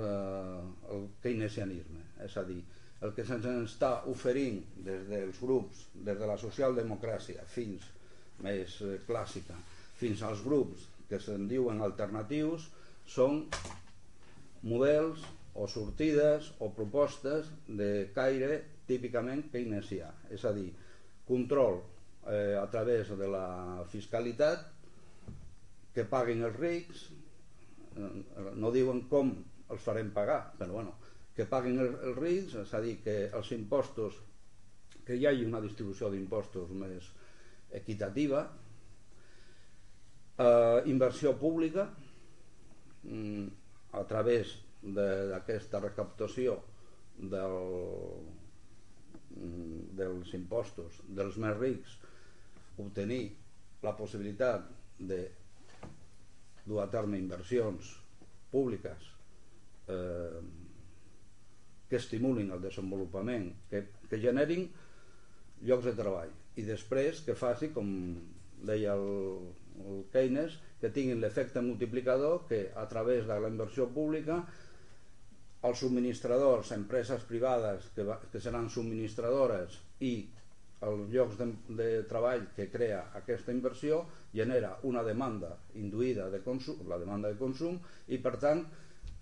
el 0.93 1.07
keynesianisme. 1.23 2.03
És 2.25 2.35
a 2.37 2.43
dir, 2.47 2.59
el 3.05 3.13
que 3.15 3.25
se'ns 3.25 3.45
està 3.61 3.91
oferint 4.11 4.59
des 4.85 5.05
dels 5.09 5.39
grups, 5.41 5.85
des 5.93 6.17
de 6.19 6.29
la 6.29 6.37
socialdemocràcia 6.41 7.45
fins 7.47 7.85
més 8.43 8.79
eh, 8.81 8.97
clàssica, 9.07 9.55
fins 9.99 10.23
als 10.25 10.43
grups 10.43 10.87
que 11.09 11.19
se'n 11.21 11.47
diuen 11.49 11.81
alternatius, 11.85 12.67
són 13.09 13.45
models 14.69 15.23
o 15.55 15.65
sortides 15.67 16.51
o 16.59 16.69
propostes 16.75 17.47
de 17.67 18.09
caire 18.15 18.59
típicament 18.89 19.45
keynesià, 19.53 20.09
és 20.33 20.43
a 20.45 20.53
dir, 20.53 20.69
control 21.27 21.81
eh, 22.27 22.57
a 22.59 22.67
través 22.69 23.09
de 23.17 23.27
la 23.27 23.85
fiscalitat 23.89 24.65
que 25.93 26.05
paguin 26.05 26.43
els 26.47 26.57
rics, 26.59 27.05
eh, 27.95 28.09
no 28.55 28.71
diuen 28.71 29.05
com 29.11 29.31
els 29.69 29.85
farem 29.85 30.11
pagar, 30.15 30.41
però 30.57 30.79
bueno, 30.79 30.95
que 31.35 31.47
paguin 31.49 31.79
els, 31.79 31.95
els 32.09 32.17
rics, 32.19 32.57
és 32.63 32.73
a 32.73 32.81
dir, 32.83 32.97
que 33.03 33.17
els 33.35 33.51
impostos, 33.55 34.17
que 35.05 35.17
hi 35.17 35.25
hagi 35.29 35.45
una 35.47 35.61
distribució 35.63 36.09
d'impostos 36.11 36.73
més 36.75 37.09
equitativa, 37.79 38.43
eh, 40.39 40.81
inversió 40.91 41.35
pública, 41.39 41.87
mm, 43.03 43.47
a 43.99 44.03
través 44.05 44.57
d'aquesta 44.81 45.79
recaptació 45.83 46.59
del, 47.17 47.55
mm, 49.35 49.95
dels 49.99 50.33
impostos 50.37 51.01
dels 51.07 51.37
més 51.41 51.57
rics 51.57 51.97
obtenir 52.83 53.23
la 53.83 53.95
possibilitat 53.97 54.67
de 54.99 55.19
dur 56.65 56.81
a 56.83 56.89
terme 56.91 57.19
inversions 57.19 57.93
públiques 58.51 59.07
eh, 59.87 60.41
que 61.89 61.97
estimulin 61.97 62.51
el 62.53 62.61
desenvolupament, 62.61 63.49
que, 63.69 63.85
que 64.09 64.19
generin 64.21 64.67
llocs 65.65 65.89
de 65.89 65.95
treball 65.97 66.35
i 66.59 66.65
després 66.67 67.23
que 67.25 67.37
faci, 67.37 67.71
com 67.73 67.89
deia 68.67 68.93
el, 68.93 69.05
el 69.85 70.01
Keynes, 70.13 70.57
que 70.79 70.91
tinguin 70.95 71.21
l'efecte 71.23 71.63
multiplicador 71.63 72.43
que 72.49 72.67
a 72.75 72.85
través 72.91 73.27
de 73.27 73.37
la 73.39 73.51
inversió 73.51 73.87
pública 73.95 74.41
els 75.67 75.81
subministradors, 75.83 76.71
empreses 76.75 77.23
privades 77.27 77.89
que, 77.95 78.05
va, 78.07 78.19
que 78.31 78.39
seran 78.43 78.69
subministradores 78.71 79.79
i 79.99 80.13
els 80.87 81.09
llocs 81.11 81.37
de, 81.39 81.47
de 81.75 81.89
treball 82.07 82.45
que 82.55 82.69
crea 82.71 83.01
aquesta 83.19 83.51
inversió 83.51 84.03
genera 84.33 84.77
una 84.87 85.03
demanda 85.03 85.55
induïda 85.75 86.29
de 86.31 86.39
consum, 86.45 86.85
la 86.87 86.99
demanda 87.01 87.31
de 87.31 87.39
consum 87.39 87.79
i 88.07 88.19
per 88.23 88.37
tant 88.39 88.63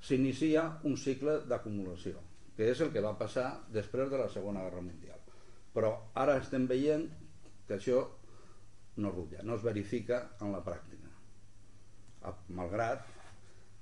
s'inicia 0.01 0.67
un 0.85 0.97
cicle 1.01 1.39
d'acumulació 1.49 2.21
que 2.57 2.69
és 2.71 2.81
el 2.81 2.91
que 2.93 3.01
va 3.01 3.17
passar 3.17 3.49
després 3.73 4.11
de 4.11 4.21
la 4.21 4.29
Segona 4.29 4.65
Guerra 4.67 4.85
Mundial 4.85 5.17
però 5.73 5.91
ara 6.17 6.37
estem 6.41 6.65
veient 6.69 7.09
que 7.67 7.75
això 7.77 7.99
no 8.97 9.11
rutlla, 9.11 9.43
no 9.43 9.57
es 9.57 9.63
verifica 9.65 10.23
en 10.41 10.51
la 10.55 10.63
pràctica. 10.65 11.11
Malgrat 12.57 13.05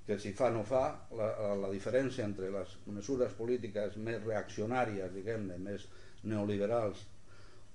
que 0.06 0.18
si 0.22 0.34
fa 0.36 0.50
no 0.54 0.62
fa, 0.66 0.84
la, 1.18 1.28
la 1.58 1.70
diferència 1.72 2.26
entre 2.28 2.50
les 2.54 2.74
mesures 2.94 3.32
polítiques 3.38 3.96
més 3.96 4.20
reaccionàries, 4.22 5.10
diguem-ne, 5.14 5.56
més 5.58 5.88
neoliberals 6.28 7.00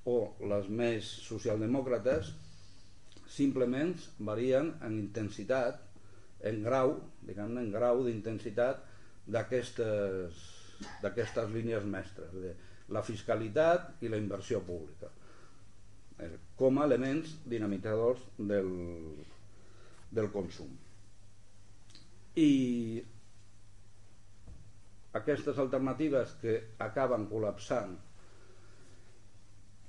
o 0.09 0.33
les 0.49 0.69
més 0.69 1.05
socialdemòcrates 1.27 2.31
simplement 3.31 3.93
varien 4.27 4.73
en 4.85 4.97
intensitat, 4.99 5.79
en 6.49 6.63
grau, 6.65 6.95
diguem-ne, 7.27 7.61
en 7.61 7.71
grau 7.71 8.03
d'intensitat 8.05 8.81
d'aquestes 9.31 10.33
línies 11.53 11.85
mestres, 11.85 12.33
de 12.33 12.55
la 12.91 13.03
fiscalitat 13.05 14.03
i 14.03 14.09
la 14.11 14.19
inversió 14.19 14.61
pública. 14.65 15.07
Eh, 16.19 16.31
com 16.57 16.79
a 16.79 16.85
elements 16.89 17.37
dinamitzadors 17.47 18.25
del, 18.37 18.71
del 20.11 20.29
consum. 20.33 20.71
I 22.41 22.51
aquestes 25.19 25.57
alternatives 25.59 26.35
que 26.41 26.53
acaben 26.83 27.27
col·lapsant 27.31 27.97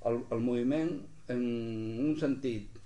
el, 0.09 0.23
el 0.31 0.41
moviment 0.43 0.93
en 1.33 1.43
un 2.03 2.15
sentit 2.19 2.79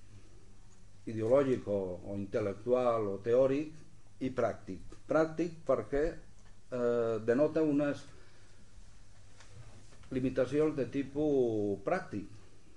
ideològic 1.08 1.68
o, 1.72 1.80
o 2.04 2.16
intel·lectual 2.20 3.08
o 3.14 3.18
teòric 3.24 4.24
i 4.26 4.32
pràctic. 4.36 4.96
Pràctic 5.08 5.60
perquè 5.68 6.04
eh, 6.12 7.16
denota 7.26 7.64
unes 7.64 8.04
limitacions 10.12 10.76
de 10.78 10.88
tipus 10.92 11.80
pràctic. 11.88 12.28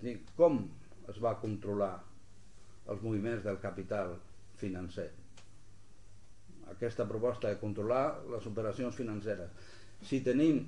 Dir, 0.00 0.16
com 0.37 0.62
es 1.11 1.18
va 1.20 1.37
controlar 1.42 1.96
els 2.90 3.03
moviments 3.03 3.42
del 3.44 3.59
capital 3.62 4.14
financer? 4.61 5.11
Aquesta 6.70 7.05
proposta 7.11 7.50
de 7.50 7.59
controlar 7.59 8.05
les 8.31 8.46
operacions 8.46 8.94
financeres. 8.94 9.50
Si 10.07 10.22
tenim 10.24 10.62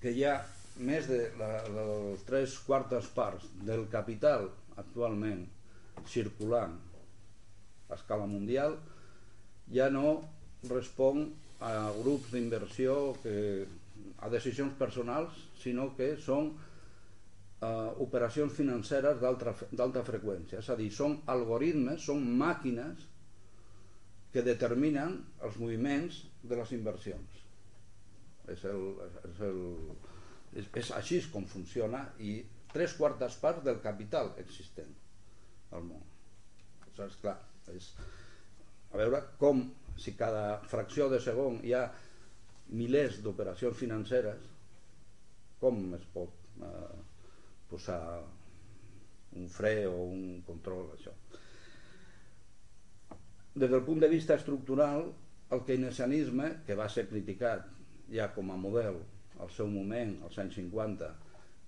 que 0.00 0.12
hi 0.12 0.24
ha 0.24 0.38
més 0.76 1.06
de 1.06 1.20
la, 1.38 1.50
les 1.70 2.24
tres 2.26 2.56
quartes 2.66 3.06
parts 3.14 3.46
del 3.66 3.86
capital 3.92 4.48
actualment 4.80 5.44
circulant 6.10 6.74
a 7.88 7.94
escala 7.94 8.26
mundial 8.26 8.74
ja 9.72 9.86
no 9.92 10.16
respon 10.68 11.28
a 11.64 11.92
grups 12.00 12.32
d'inversió 12.34 13.14
a 14.18 14.28
decisions 14.32 14.74
personals 14.78 15.36
sinó 15.62 15.90
que 15.96 16.14
són 16.20 16.50
eh, 17.64 17.90
operacions 18.04 18.52
financeres 18.56 19.20
d'alta 19.22 20.04
freqüència. 20.04 20.60
És 20.60 20.70
a 20.70 20.76
dir, 20.76 20.90
són 20.92 21.18
algoritmes, 21.30 22.04
són 22.08 22.24
màquines 22.40 23.06
que 24.34 24.42
determinen 24.42 25.20
els 25.46 25.56
moviments 25.62 26.24
de 26.42 26.58
les 26.58 26.72
inversions. 26.76 27.42
És, 28.50 28.64
el, 28.68 28.82
és, 29.30 29.40
el, 29.46 29.60
és, 30.54 30.68
és 30.80 30.90
així 30.96 31.20
com 31.32 31.46
funciona 31.50 32.04
i 32.22 32.38
tres 32.72 32.94
quartes 32.98 33.36
parts 33.42 33.64
del 33.66 33.80
capital 33.82 34.32
existent 34.42 34.92
al 35.74 35.86
món. 35.86 36.02
És 36.94 37.16
clar, 37.22 37.36
és 37.74 37.90
a 38.92 38.98
veure 39.00 39.20
com 39.38 39.64
si 39.98 40.14
cada 40.18 40.60
fracció 40.70 41.08
de 41.10 41.20
segon 41.22 41.60
hi 41.66 41.74
ha 41.74 41.84
milers 42.74 43.20
d'operacions 43.22 43.76
financeres 43.78 44.46
com 45.60 45.80
es 45.96 46.06
pot 46.14 46.62
eh, 46.62 46.96
posar 47.70 48.00
un 49.34 49.48
fre 49.50 49.74
o 49.90 49.96
un 50.06 50.42
control 50.46 50.92
això. 50.94 51.14
Des 53.54 53.70
del 53.70 53.82
punt 53.86 54.02
de 54.02 54.10
vista 54.10 54.34
estructural, 54.38 55.08
el 55.54 55.62
keynesianisme, 55.66 56.50
que 56.66 56.78
va 56.78 56.88
ser 56.90 57.06
criticat 57.10 57.66
ja 58.10 58.28
com 58.34 58.50
a 58.50 58.58
model 58.58 58.98
al 59.42 59.50
seu 59.50 59.70
moment, 59.70 60.16
als 60.26 60.38
anys 60.42 60.58
50, 60.60 61.08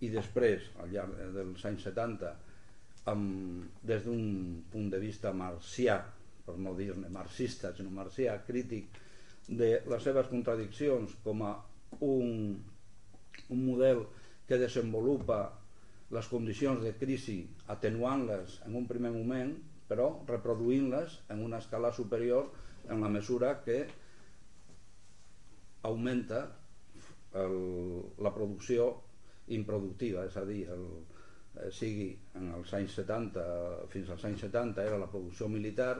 i 0.04 0.10
després, 0.12 0.68
al 0.82 0.92
llarg 0.92 1.16
dels 1.34 1.64
anys 1.68 1.88
70, 1.88 2.32
amb, 3.12 3.66
des 3.86 4.04
d'un 4.04 4.62
punt 4.72 4.90
de 4.92 5.00
vista 5.02 5.32
marcià, 5.32 5.98
per 6.46 6.56
no 6.62 6.74
dir-ne 6.78 7.10
marxista, 7.10 7.72
sinó 7.74 7.90
marcià, 7.94 8.36
crític 8.46 9.00
de 9.48 9.70
les 9.86 10.02
seves 10.02 10.28
contradiccions 10.30 11.14
com 11.24 11.42
a 11.46 11.52
un, 12.02 12.56
un 13.48 13.62
model 13.62 14.02
que 14.46 14.58
desenvolupa 14.58 15.40
les 16.14 16.28
condicions 16.30 16.82
de 16.82 16.92
crisi 16.98 17.40
atenuant-les 17.74 18.60
en 18.66 18.76
un 18.78 18.86
primer 18.90 19.12
moment 19.14 19.54
però 19.90 20.08
reproduint-les 20.28 21.16
en 21.34 21.42
una 21.46 21.58
escala 21.62 21.92
superior 21.94 22.50
en 22.90 23.02
la 23.02 23.10
mesura 23.10 23.52
que 23.64 23.78
augmenta 25.82 26.46
el, 27.44 27.56
la 28.24 28.32
producció 28.34 28.88
improductiva, 29.54 30.24
és 30.26 30.36
a 30.36 30.44
dir, 30.48 30.64
el, 30.72 30.86
eh, 31.56 31.70
sigui 31.74 32.10
en 32.38 32.52
els 32.58 32.72
anys 32.78 32.98
70 33.00 33.46
fins 33.92 34.12
als 34.12 34.24
anys 34.28 34.46
70 34.48 34.84
era 34.84 35.00
la 35.00 35.10
producció 35.10 35.48
militar 35.48 35.94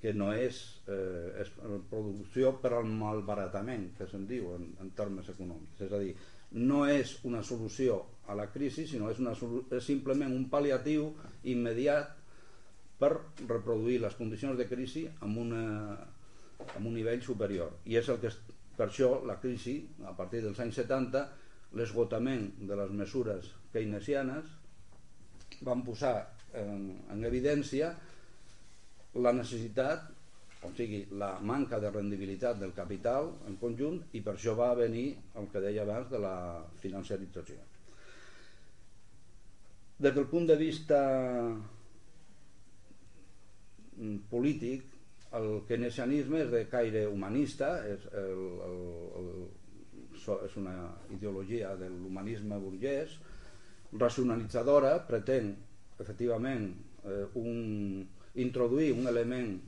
que 0.00 0.12
no 0.14 0.30
és, 0.32 0.58
eh, 0.86 1.42
és 1.42 1.50
producció 1.90 2.54
per 2.62 2.72
al 2.76 2.86
malbaratament 2.86 3.90
que 3.98 4.06
se'n 4.06 4.26
diu 4.30 4.52
en, 4.54 4.68
en 4.82 4.92
termes 4.98 5.28
econòmics 5.34 5.82
és 5.88 5.92
a 5.92 6.02
dir, 6.02 6.14
no 6.52 6.84
és 6.88 7.18
una 7.28 7.42
solució 7.42 7.98
a 8.28 8.36
la 8.38 8.46
crisi, 8.52 8.86
sinó 8.86 9.10
és, 9.10 9.18
una, 9.20 9.34
és 9.34 9.84
simplement 9.84 10.32
un 10.32 10.46
pal·liatiu 10.52 11.10
immediat 11.52 12.14
per 12.98 13.10
reproduir 13.46 14.00
les 14.02 14.14
condicions 14.18 14.56
de 14.58 14.66
crisi 14.68 15.04
amb, 15.20 15.38
una, 15.38 15.64
amb 16.74 16.86
un 16.86 16.94
nivell 16.94 17.20
superior. 17.22 17.76
I 17.86 17.98
és 18.00 18.08
el 18.08 18.18
que 18.22 18.32
per 18.78 18.88
això 18.88 19.10
la 19.26 19.38
crisi, 19.42 19.80
a 20.06 20.14
partir 20.16 20.44
dels 20.44 20.58
anys 20.62 20.78
70, 20.84 21.24
l'esgotament 21.78 22.46
de 22.64 22.76
les 22.78 22.92
mesures 22.96 23.50
keynesianes 23.74 24.54
van 25.66 25.82
posar 25.84 26.14
en, 26.56 26.86
en 27.12 27.26
evidència 27.28 27.90
la 29.18 29.34
necessitat 29.34 30.06
o 30.66 30.72
sigui, 30.74 31.04
la 31.14 31.38
manca 31.40 31.78
de 31.78 31.90
rendibilitat 31.90 32.58
del 32.58 32.72
capital 32.74 33.28
en 33.46 33.56
conjunt 33.60 34.00
i 34.18 34.22
per 34.24 34.34
això 34.34 34.56
va 34.58 34.72
venir 34.78 35.08
el 35.38 35.46
que 35.52 35.62
deia 35.62 35.84
abans 35.84 36.10
de 36.10 36.18
la 36.22 36.36
financiarització. 36.82 37.58
Des 39.98 40.14
del 40.14 40.26
punt 40.30 40.46
de 40.50 40.56
vista 40.58 40.98
mm, 43.96 44.16
polític, 44.30 44.97
el 45.36 45.62
keynesianisme 45.68 46.40
és 46.44 46.50
de 46.52 46.62
caire 46.72 47.06
humanista, 47.08 47.84
és, 47.88 48.04
el, 48.16 48.44
el, 48.68 48.78
el, 49.20 49.28
és 50.46 50.54
una 50.60 50.76
ideologia 51.14 51.74
de 51.76 51.88
l'humanisme 51.92 52.56
burgès, 52.62 53.18
racionalitzadora, 53.92 55.06
pretén 55.08 55.56
efectivament 56.00 56.70
eh, 57.04 57.26
un, 57.40 58.08
introduir 58.38 58.92
un 58.94 59.06
element 59.10 59.60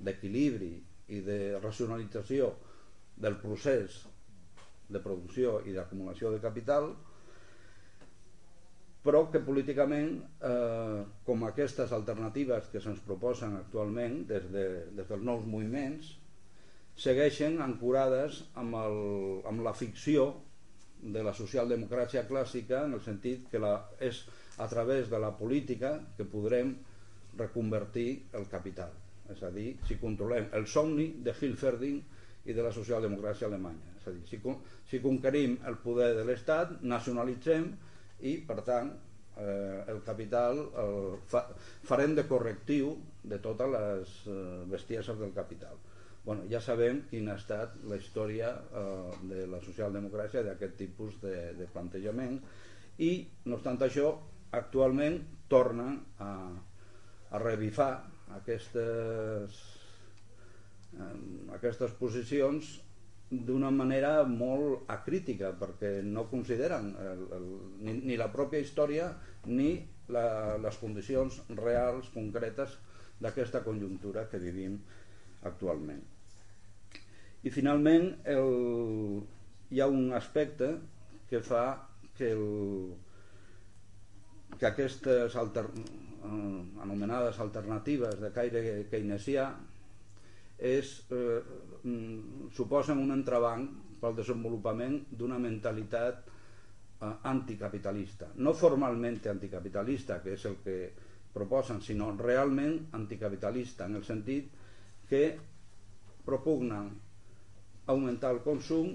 d'equilibri 0.00 0.72
de, 0.72 0.82
i 1.14 1.20
de 1.24 1.38
racionalització 1.60 2.52
del 3.20 3.36
procés 3.40 4.06
de 4.88 5.00
producció 5.00 5.60
i 5.68 5.72
d'acumulació 5.76 6.30
de 6.32 6.40
capital 6.40 6.94
però 9.04 9.26
que 9.30 9.42
políticament, 9.44 10.14
eh, 10.48 11.00
com 11.26 11.44
aquestes 11.44 11.92
alternatives 11.92 12.70
que 12.72 12.80
se'ns 12.80 13.02
proposen 13.04 13.58
actualment 13.58 14.22
des, 14.30 14.46
de, 14.52 14.64
des 14.96 15.10
dels 15.10 15.26
nous 15.28 15.44
moviments, 15.44 16.14
segueixen 16.96 17.60
ancorades 17.60 18.40
amb, 18.60 18.78
el, 18.80 18.98
amb 19.50 19.64
la 19.66 19.74
ficció 19.76 20.30
de 21.04 21.22
la 21.26 21.34
socialdemocràcia 21.36 22.24
clàssica 22.30 22.84
en 22.88 22.96
el 22.96 23.04
sentit 23.04 23.48
que 23.52 23.60
la, 23.60 23.76
és 24.00 24.22
a 24.56 24.68
través 24.72 25.10
de 25.12 25.20
la 25.20 25.34
política 25.36 25.98
que 26.16 26.24
podrem 26.24 26.72
reconvertir 27.36 28.08
el 28.32 28.48
capital. 28.48 28.92
És 29.32 29.42
a 29.44 29.50
dir, 29.52 29.74
si 29.88 29.98
controlem 30.00 30.48
el 30.56 30.64
somni 30.70 31.10
de 31.24 31.34
Hilferding 31.34 32.00
i 32.44 32.56
de 32.56 32.64
la 32.64 32.72
socialdemocràcia 32.72 33.48
alemanya. 33.48 33.98
És 33.98 34.08
a 34.08 34.14
dir, 34.14 34.22
si, 34.28 34.40
si 34.88 35.00
conquerim 35.04 35.58
el 35.68 35.76
poder 35.82 36.14
de 36.16 36.24
l'Estat, 36.28 36.78
nacionalitzem 36.84 37.68
i, 38.24 38.36
per 38.48 38.60
tant, 38.66 38.92
eh, 39.36 39.84
el 39.92 40.00
capital 40.06 40.60
el 40.82 41.00
fa, 41.30 41.44
farem 41.88 42.14
de 42.16 42.26
correctiu 42.30 42.94
de 43.24 43.40
totes 43.44 43.72
les 43.74 44.14
eh, 44.28 44.36
bestieses 44.70 45.18
del 45.20 45.34
capital. 45.36 45.76
Bueno, 46.24 46.46
ja 46.48 46.60
sabem 46.64 47.02
quina 47.10 47.34
ha 47.34 47.40
estat 47.40 47.76
la 47.90 47.98
història 48.00 48.54
eh, 48.56 49.16
de 49.30 49.46
la 49.50 49.60
socialdemocràcia 49.64 50.44
d'aquest 50.46 50.78
tipus 50.80 51.18
de, 51.24 51.36
de 51.58 51.68
plantejament 51.72 52.38
i, 53.02 53.10
no 53.44 53.58
obstant 53.58 53.82
això, 53.84 54.14
actualment 54.54 55.18
torna 55.50 55.90
a, 56.22 56.30
a 57.34 57.40
revifar 57.42 57.92
aquestes, 58.38 59.56
aquestes 61.58 61.94
posicions 61.98 62.70
d'una 63.46 63.70
manera 63.74 64.22
molt 64.28 64.90
acrítica 64.92 65.52
perquè 65.58 65.96
no 66.06 66.26
consideren 66.30 66.92
el, 67.00 67.22
el, 67.36 67.46
ni, 67.86 67.94
ni 68.10 68.18
la 68.20 68.30
pròpia 68.32 68.62
història 68.62 69.10
ni 69.46 69.70
la, 70.14 70.56
les 70.60 70.76
condicions 70.80 71.40
reals, 71.58 72.10
concretes 72.14 72.76
d'aquesta 73.22 73.62
conjuntura 73.64 74.26
que 74.30 74.42
vivim 74.42 74.76
actualment. 75.48 76.02
I 77.44 77.52
finalment 77.52 78.10
el, 78.30 79.22
hi 79.70 79.80
ha 79.80 79.88
un 79.90 80.12
aspecte 80.16 80.70
que 81.28 81.40
fa 81.44 81.64
que, 82.16 82.30
el, 82.32 82.94
que 84.58 84.66
aquestes 84.70 85.36
alter, 85.36 85.66
eh, 85.74 86.60
anomenades 86.84 87.40
alternatives 87.44 88.20
de 88.22 88.32
caire 88.32 88.64
keynesià 88.90 89.50
és, 90.58 91.06
eh, 91.10 91.40
mm, 91.82 92.50
suposen 92.54 92.98
un 92.98 93.10
entrebanc 93.10 93.98
pel 94.00 94.14
desenvolupament 94.14 95.00
d'una 95.10 95.38
mentalitat 95.38 96.28
eh, 96.28 97.12
anticapitalista. 97.22 98.30
No 98.36 98.52
formalment 98.54 99.20
anticapitalista, 99.30 100.20
que 100.22 100.34
és 100.34 100.44
el 100.44 100.56
que 100.64 100.92
proposen, 101.34 101.80
sinó 101.82 102.12
realment 102.16 102.88
anticapitalista, 102.92 103.86
en 103.86 103.96
el 103.96 104.04
sentit 104.04 104.52
que 105.08 105.24
propugnen 106.24 106.92
augmentar 107.86 108.30
el 108.32 108.40
consum 108.44 108.94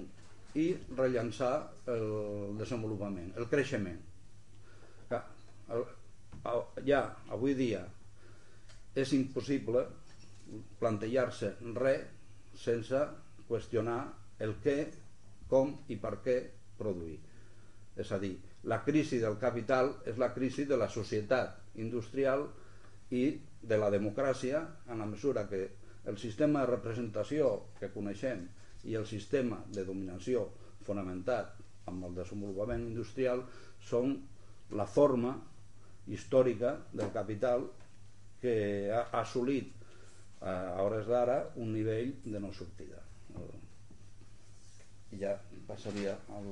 i 0.57 0.71
rellançar 0.97 1.53
el 1.93 2.55
desenvolupament, 2.57 3.33
el 3.37 3.45
creixement. 3.51 3.99
El, 5.69 5.83
ja 6.87 7.01
avui 7.35 7.53
dia 7.53 7.83
és 8.97 9.11
impossible 9.13 9.83
plantejar-se 10.79 11.53
res 11.77 12.05
sense 12.59 13.01
qüestionar 13.49 13.99
el 14.45 14.55
què, 14.63 14.77
com 15.49 15.73
i 15.89 15.97
per 15.99 16.19
què 16.25 16.37
produir. 16.79 17.17
És 17.99 18.11
a 18.15 18.19
dir, 18.21 18.35
la 18.71 18.81
crisi 18.85 19.19
del 19.19 19.37
capital 19.41 19.93
és 20.07 20.19
la 20.21 20.31
crisi 20.35 20.65
de 20.69 20.77
la 20.77 20.87
societat 20.91 21.79
industrial 21.81 22.45
i 23.15 23.23
de 23.61 23.77
la 23.79 23.89
democràcia 23.91 24.61
en 24.87 25.01
la 25.01 25.07
mesura 25.09 25.47
que 25.49 25.61
el 26.09 26.17
sistema 26.17 26.61
de 26.63 26.71
representació 26.71 27.49
que 27.79 27.89
coneixem 27.93 28.45
i 28.87 28.95
el 28.95 29.05
sistema 29.07 29.59
de 29.75 29.83
dominació 29.87 30.45
fonamentat 30.87 31.57
amb 31.91 32.05
el 32.07 32.15
desenvolupament 32.15 32.85
industrial 32.87 33.43
són 33.89 34.15
la 34.79 34.85
forma 34.87 35.33
històrica 36.07 36.75
del 36.93 37.11
capital 37.13 37.65
que 38.41 38.55
ha 38.93 39.03
assolit 39.19 39.78
a 40.41 40.81
hores 40.83 41.07
d'ara 41.07 41.39
un 41.55 41.73
nivell 41.73 42.13
de 42.23 42.39
no 42.39 42.51
sortida. 42.53 43.01
I 45.11 45.17
ja 45.17 45.33
passaria 45.67 46.13
al, 46.37 46.47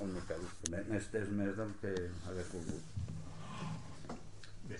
al 0.00 0.10
Miquel, 0.12 0.44
que 0.60 0.70
m'he 0.72 0.98
estès 0.98 1.30
més 1.32 1.56
del 1.56 1.72
que 1.80 1.92
hagués 2.28 2.52
volgut. 2.52 2.84
Bé. 4.68 4.78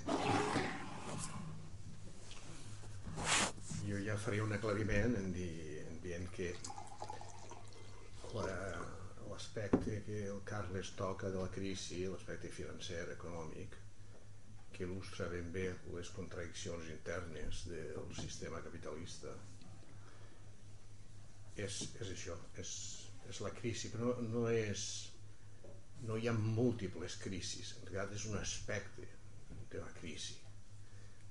Jo 3.88 3.98
ja 4.07 4.16
faria 4.25 4.44
un 4.44 4.53
aclariment 4.57 5.16
en, 5.18 5.33
dir, 5.35 5.53
en 5.88 5.98
dient 6.05 6.29
que 6.37 6.53
l'aspecte 8.37 10.03
que 10.07 10.27
el 10.29 10.42
Carles 10.48 10.92
toca 10.96 11.33
de 11.33 11.40
la 11.40 11.51
crisi, 11.53 12.05
l'aspecte 12.07 12.53
financer, 12.53 13.03
econòmic, 13.16 13.82
que 14.73 14.85
il·lustra 14.87 15.29
ben 15.33 15.51
bé 15.55 15.69
les 15.95 16.11
contradiccions 16.17 16.91
internes 16.95 17.65
del 17.71 18.13
sistema 18.19 18.63
capitalista. 18.65 19.33
És, 21.57 21.83
és 22.01 22.13
això 22.15 22.37
és, 22.61 22.71
és 23.29 23.41
la 23.45 23.53
crisi 23.59 23.91
però 23.93 24.15
no, 24.17 24.29
no 24.33 24.45
és 24.49 24.85
no 26.09 26.17
hi 26.19 26.29
ha 26.29 26.35
múltiples 26.35 27.19
crisis 27.23 27.75
en 27.77 27.91
realitat 27.91 28.17
és 28.17 28.25
un 28.31 28.39
aspecte 28.41 29.09
de 29.73 29.83
la 29.83 29.93
crisi. 30.01 30.39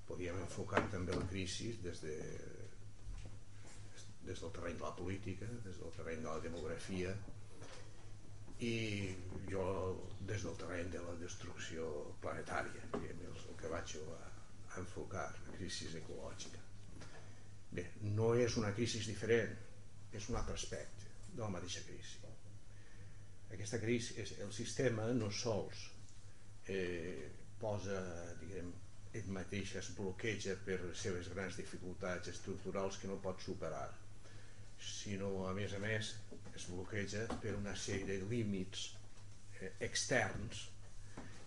Podríem 0.08 0.40
enfocar 0.44 0.84
també 0.94 1.16
la 1.18 1.28
crisi 1.32 1.74
des 1.84 2.04
de 2.06 2.18
des 4.22 4.38
del 4.38 4.52
terreny 4.54 4.78
de 4.78 4.86
la 4.86 4.96
política 4.96 5.48
des 5.66 5.80
del 5.82 5.94
terreny 5.98 6.22
de 6.22 6.30
la 6.30 6.42
demografia 6.44 7.16
i 8.62 8.74
jo 9.50 9.66
des 10.30 10.44
del 10.46 10.58
terreny 10.62 10.92
de 10.94 11.02
la 11.02 11.16
destrucció 11.22 11.88
planetària 12.22 12.84
és 13.02 13.46
el 13.50 13.58
que 13.58 13.72
vaig 13.72 13.96
a, 14.02 14.20
a 14.74 14.82
enfocar 14.84 15.28
la 15.48 15.56
crisi 15.58 15.90
ecològica. 15.98 16.62
Bé, 17.72 17.88
no 18.18 18.34
és 18.36 18.58
una 18.62 18.74
crisi 18.76 19.02
diferent 19.08 19.56
és 20.14 20.28
un 20.30 20.38
altre 20.38 20.58
aspecte 20.60 21.10
de 21.32 21.42
la 21.42 21.50
mateixa 21.50 21.82
crisi. 21.88 22.20
Aquesta 23.52 23.80
crisi 23.80 24.16
és, 24.22 24.36
el 24.44 24.52
sistema 24.56 25.08
no 25.16 25.30
sols 25.36 25.82
eh, 26.72 27.28
posa 27.60 28.00
diguem, 28.40 28.72
ell 29.20 29.34
mateix 29.36 29.74
es 29.82 29.90
bloqueja 29.98 30.56
per 30.66 30.78
les 30.86 31.02
seves 31.08 31.28
grans 31.34 31.58
dificultats 31.60 32.32
estructurals 32.32 33.00
que 33.02 33.10
no 33.12 33.20
pot 33.26 33.44
superar 33.44 33.90
sinó 34.82 35.48
a 35.48 35.54
més 35.54 35.74
a 35.78 35.80
més 35.82 36.16
es 36.56 36.68
bloqueja 36.70 37.26
per 37.44 37.54
una 37.58 37.74
sèrie 37.78 38.08
de 38.08 38.30
límits 38.32 38.88
eh, 39.60 39.72
externs 39.88 40.68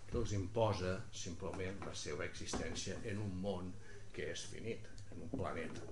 que 0.09 0.17
els 0.21 0.35
imposa 0.37 0.93
simplement 1.23 1.81
la 1.85 1.93
seva 1.99 2.25
existència 2.25 2.97
en 3.11 3.19
un 3.23 3.33
món 3.41 3.73
que 4.15 4.29
és 4.31 4.45
finit, 4.51 4.87
en 5.11 5.25
un 5.25 5.33
planeta. 5.33 5.83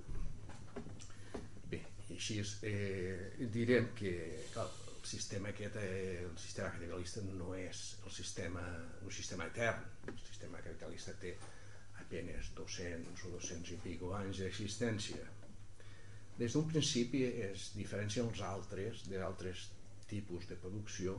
Bé, 1.68 1.82
i 2.08 2.16
així 2.16 2.38
eh, 2.70 3.34
direm 3.52 3.90
que 3.98 4.14
clar, 4.54 4.66
el 4.94 5.04
sistema 5.10 5.52
aquest, 5.52 5.76
eh, 5.82 6.22
el 6.24 6.38
sistema 6.40 6.72
capitalista 6.72 7.24
no 7.26 7.52
és 7.58 7.84
el 8.06 8.16
sistema, 8.18 8.64
un 9.04 9.12
sistema 9.12 9.50
etern. 9.52 9.84
El 10.08 10.20
sistema 10.24 10.62
capitalista 10.64 11.12
té 11.20 11.34
apenes 12.00 12.54
200 12.56 13.26
o 13.28 13.34
200 13.36 13.74
i 13.76 13.80
pico 13.84 14.14
anys 14.16 14.40
d'existència 14.40 15.28
des 16.38 16.54
d'un 16.54 16.66
principi 16.70 17.22
es 17.48 17.70
diferencia 17.78 18.24
els 18.26 18.40
altres 18.42 19.04
d'altres 19.10 19.68
tipus 20.10 20.48
de 20.50 20.58
producció 20.60 21.18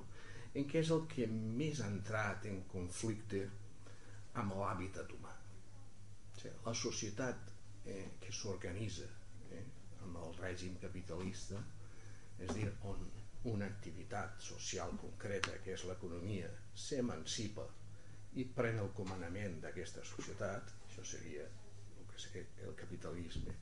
en 0.59 0.67
què 0.71 0.81
és 0.81 0.91
el 0.95 1.05
que 1.11 1.27
més 1.31 1.81
ha 1.83 1.89
entrat 1.91 2.47
en 2.51 2.61
conflicte 2.71 3.41
amb 4.41 4.55
l'hàbitat 4.59 5.11
humà. 5.15 5.31
O 5.35 6.39
sigui, 6.39 6.55
la 6.67 6.73
societat 6.81 7.51
eh, 7.91 8.05
que 8.21 8.31
s'organitza 8.35 9.07
eh, 9.51 9.63
amb 10.05 10.19
el 10.23 10.35
règim 10.39 10.77
capitalista, 10.81 11.59
és 12.39 12.51
dir, 12.55 12.69
on 12.91 13.03
una 13.51 13.67
activitat 13.71 14.39
social 14.41 14.95
concreta, 15.01 15.59
que 15.63 15.75
és 15.75 15.83
l'economia, 15.87 16.49
s'emancipa 16.85 17.65
i 18.41 18.47
pren 18.57 18.81
el 18.83 18.89
comandament 18.97 19.59
d'aquesta 19.63 20.03
societat, 20.07 20.73
això 20.87 21.05
seria 21.11 21.45
el, 21.45 22.07
que 22.09 22.17
és 22.19 22.65
el 22.67 22.73
capitalisme, 22.79 23.53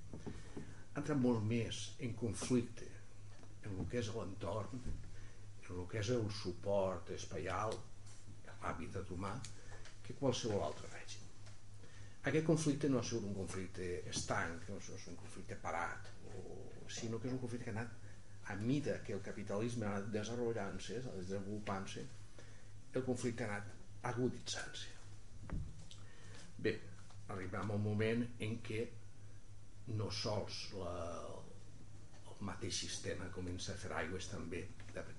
entra 0.99 1.15
molt 1.17 1.41
més 1.49 1.79
en 2.06 2.13
conflicte 2.19 2.89
en 3.63 3.79
el 3.79 3.89
que 3.89 3.99
és 4.01 4.12
l'entorn, 4.13 4.84
en 4.84 5.79
el 5.79 5.88
que 5.89 5.99
és 6.03 6.12
el 6.13 6.25
suport 6.43 7.10
espaial, 7.15 7.75
l'hàbitat 8.63 9.12
humà, 9.15 9.34
que 10.03 10.15
qualsevol 10.19 10.63
altre 10.67 10.89
règim. 10.91 11.23
Aquest 12.29 12.45
conflicte 12.47 12.89
no 12.91 12.99
ha 12.99 13.08
sigut 13.08 13.27
un 13.27 13.36
conflicte 13.36 13.88
estanc, 14.12 14.67
no 14.69 14.79
és 14.79 15.08
un 15.12 15.19
conflicte 15.19 15.58
parat, 15.63 16.08
o, 16.32 16.43
sinó 16.88 17.19
que 17.19 17.27
és 17.27 17.36
un 17.36 17.41
conflicte 17.41 17.67
que 17.67 17.73
ha 17.73 17.79
anat 17.82 18.51
a 18.53 18.56
mida 18.60 18.99
que 19.03 19.15
el 19.15 19.23
capitalisme 19.25 19.88
ha 19.88 19.95
anat 19.97 20.12
desenvolupant-se, 20.13 21.01
desenvolupant-se, 21.17 22.06
el 22.93 23.06
conflicte 23.08 23.47
ha 23.47 23.49
anat 23.58 24.12
aguditzant-se. 24.12 24.91
Bé, 26.63 26.73
arribem 27.34 27.71
a 27.71 27.79
un 27.79 27.84
moment 27.88 28.27
en 28.47 28.60
què 28.67 28.84
no 29.88 30.10
sols 30.12 30.60
la, 30.80 30.93
el 32.32 32.43
mateix 32.48 32.80
sistema 32.86 33.30
comença 33.36 33.74
a 33.74 33.82
fer 33.82 33.91
aigües 34.00 34.30
també 34.32 34.63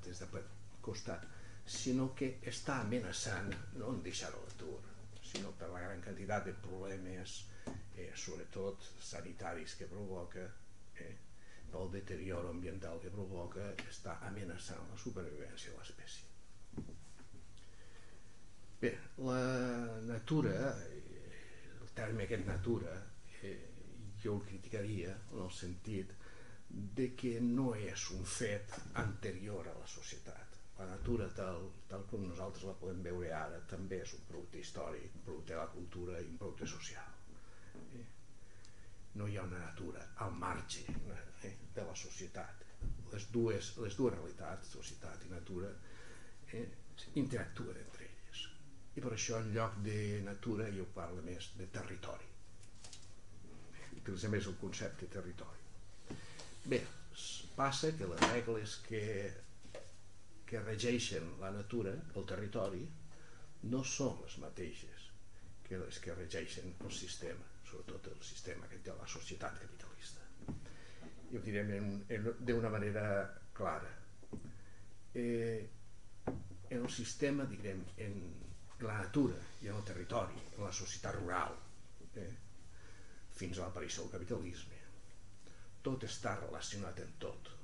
des 0.05 0.21
de 0.21 0.43
costat, 0.85 1.25
sinó 1.67 2.11
que 2.17 2.35
està 2.51 2.81
amenaçant 2.83 3.51
no 3.81 3.93
en 3.95 4.03
deixar 4.05 4.31
l'atur, 4.35 4.77
sinó 5.25 5.53
per 5.59 5.71
la 5.73 5.81
gran 5.85 6.03
quantitat 6.05 6.45
de 6.49 6.55
problemes, 6.67 7.39
eh, 7.97 8.11
sobretot 8.15 8.85
sanitaris 9.01 9.77
que 9.81 9.89
provoca, 9.89 10.45
eh, 11.01 11.15
pel 11.73 11.91
deterioro 11.91 12.51
ambiental 12.51 13.01
que 13.01 13.11
provoca, 13.11 13.73
està 13.89 14.19
amenaçant 14.29 14.85
la 14.91 15.01
supervivència 15.01 15.73
de 15.73 15.79
l'espècie. 15.81 16.31
Bé, 18.81 18.93
la 19.25 19.41
natura, 20.05 20.55
eh, 20.85 21.01
el 21.81 21.95
terme 21.97 22.29
aquest 22.29 22.47
natura, 22.47 22.95
eh, 23.41 23.74
jo 24.25 24.39
el 24.39 24.47
criticaria 24.49 25.15
en 25.33 25.45
el 25.47 25.53
sentit 25.53 26.17
de 26.69 27.13
que 27.15 27.37
no 27.45 27.73
és 27.77 28.11
un 28.17 28.25
fet 28.27 28.75
anterior 29.05 29.69
a 29.71 29.79
la 29.79 29.87
societat 29.87 30.55
la 30.79 30.87
natura 30.87 31.29
tal, 31.35 31.69
tal 31.89 32.03
com 32.11 32.25
nosaltres 32.27 32.67
la 32.67 32.75
podem 32.79 33.03
veure 33.07 33.31
ara 33.39 33.61
també 33.71 34.01
és 34.03 34.15
un 34.17 34.25
producte 34.31 34.59
històric, 34.59 35.13
un 35.21 35.27
producte 35.29 35.55
de 35.55 35.61
la 35.61 35.69
cultura 35.75 36.21
i 36.21 36.27
un 36.33 36.39
producte 36.41 36.67
social. 36.67 37.13
Eh? 38.01 38.05
No 39.21 39.29
hi 39.31 39.39
ha 39.39 39.47
una 39.47 39.61
natura 39.63 40.03
al 40.27 40.35
marge 40.41 40.83
eh, 40.91 41.55
de 41.77 41.87
la 41.87 41.95
societat. 41.95 42.65
Les 43.13 43.29
dues, 43.37 43.71
les 43.85 43.97
dues 44.01 44.17
realitats, 44.17 44.75
societat 44.75 45.23
i 45.29 45.31
natura, 45.31 45.71
eh, 46.51 46.67
interactuen 47.23 47.79
entre 47.85 48.09
elles. 48.11 48.45
I 48.99 49.05
per 49.05 49.15
això 49.15 49.39
en 49.39 49.53
lloc 49.55 49.79
de 49.87 49.99
natura 50.27 50.71
jo 50.75 50.91
parlo 50.99 51.23
més 51.23 51.53
de 51.59 51.71
territori. 51.79 52.34
Utilitza 54.05 54.29
més 54.29 54.47
el 54.51 54.59
concepte 54.61 55.09
territori. 55.09 56.19
Bé, 56.69 56.83
passa 57.57 57.91
que 57.97 58.09
les 58.11 58.29
regles 58.35 58.77
que 58.85 59.03
que 60.55 60.61
regeixen 60.63 61.25
la 61.41 61.51
natura, 61.51 61.93
el 62.15 62.27
territori, 62.31 62.85
no 63.73 63.81
són 63.91 64.21
les 64.23 64.37
mateixes 64.43 65.09
que 65.67 65.81
les 65.81 65.99
que 66.05 66.15
regeixen 66.15 66.75
el 66.85 66.93
sistema, 66.93 67.49
sobretot 67.67 68.11
el 68.13 68.21
sistema 68.23 68.69
que 68.71 68.79
té 68.85 68.95
la 68.95 69.09
societat 69.09 69.57
capitalista. 69.63 70.27
I 71.33 71.41
ho 71.41 71.43
direm 71.43 71.89
d'una 72.51 72.71
manera 72.71 73.05
clara. 73.57 73.91
Eh, 75.15 75.65
en 76.29 76.79
el 76.79 76.91
sistema, 77.01 77.49
diguem, 77.51 77.81
en 78.07 78.15
la 78.85 79.01
natura 79.01 79.41
i 79.63 79.73
en 79.73 79.81
el 79.81 79.85
territori, 79.91 80.39
en 80.53 80.65
la 80.69 80.73
societat 80.85 81.17
rural, 81.19 81.57
eh, 82.15 82.31
fins 83.41 83.59
a 83.59 83.67
l'aparició 83.67 84.05
del 84.05 84.15
capitalisme, 84.19 84.81
tot 85.85 86.07
està 86.09 86.39
relacionat 86.41 87.01
en 87.05 87.13
tot 87.27 87.55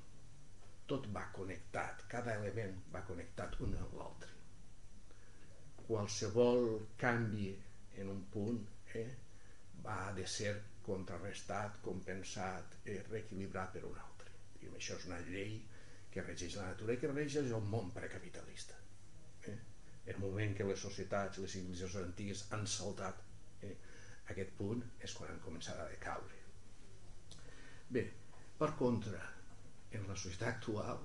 tot 0.90 1.06
va 1.14 1.22
connectat, 1.34 2.00
cada 2.10 2.32
element 2.40 2.78
va 2.94 3.04
connectat 3.06 3.54
un 3.66 3.76
amb 3.78 3.92
l'altre. 3.98 4.30
Qualsevol 5.86 6.64
canvi 7.02 7.50
en 8.02 8.10
un 8.14 8.24
punt 8.34 8.58
eh, 8.98 9.06
va 9.84 10.00
de 10.16 10.26
ser 10.32 10.54
contrarrestat, 10.86 11.78
compensat, 11.84 12.74
eh, 12.84 12.98
reequilibrat 13.10 13.70
per 13.76 13.84
un 13.86 14.00
altre. 14.02 14.34
Diguem, 14.56 14.74
això 14.80 14.98
és 14.98 15.06
una 15.10 15.20
llei 15.28 15.60
que 16.10 16.26
regeix 16.26 16.58
la 16.58 16.66
natura 16.72 16.96
i 16.96 17.02
que 17.02 17.12
regeix 17.12 17.54
el 17.54 17.70
món 17.74 17.94
precapitalista. 17.94 18.78
Eh? 19.52 19.56
El 20.10 20.18
moment 20.24 20.56
que 20.58 20.66
les 20.66 20.86
societats, 20.88 21.38
les 21.38 21.54
civilitzacions 21.54 22.00
antigues 22.02 22.46
han 22.56 22.66
saltat 22.78 23.22
aquest 24.32 24.52
punt 24.58 24.82
és 25.06 25.14
quan 25.16 25.32
han 25.32 25.42
començat 25.44 25.78
a 25.80 25.88
decaure. 25.90 26.38
Bé, 27.90 28.04
per 28.58 28.70
contra, 28.78 29.20
en 29.98 30.06
la 30.06 30.16
societat 30.16 30.48
actual 30.54 31.00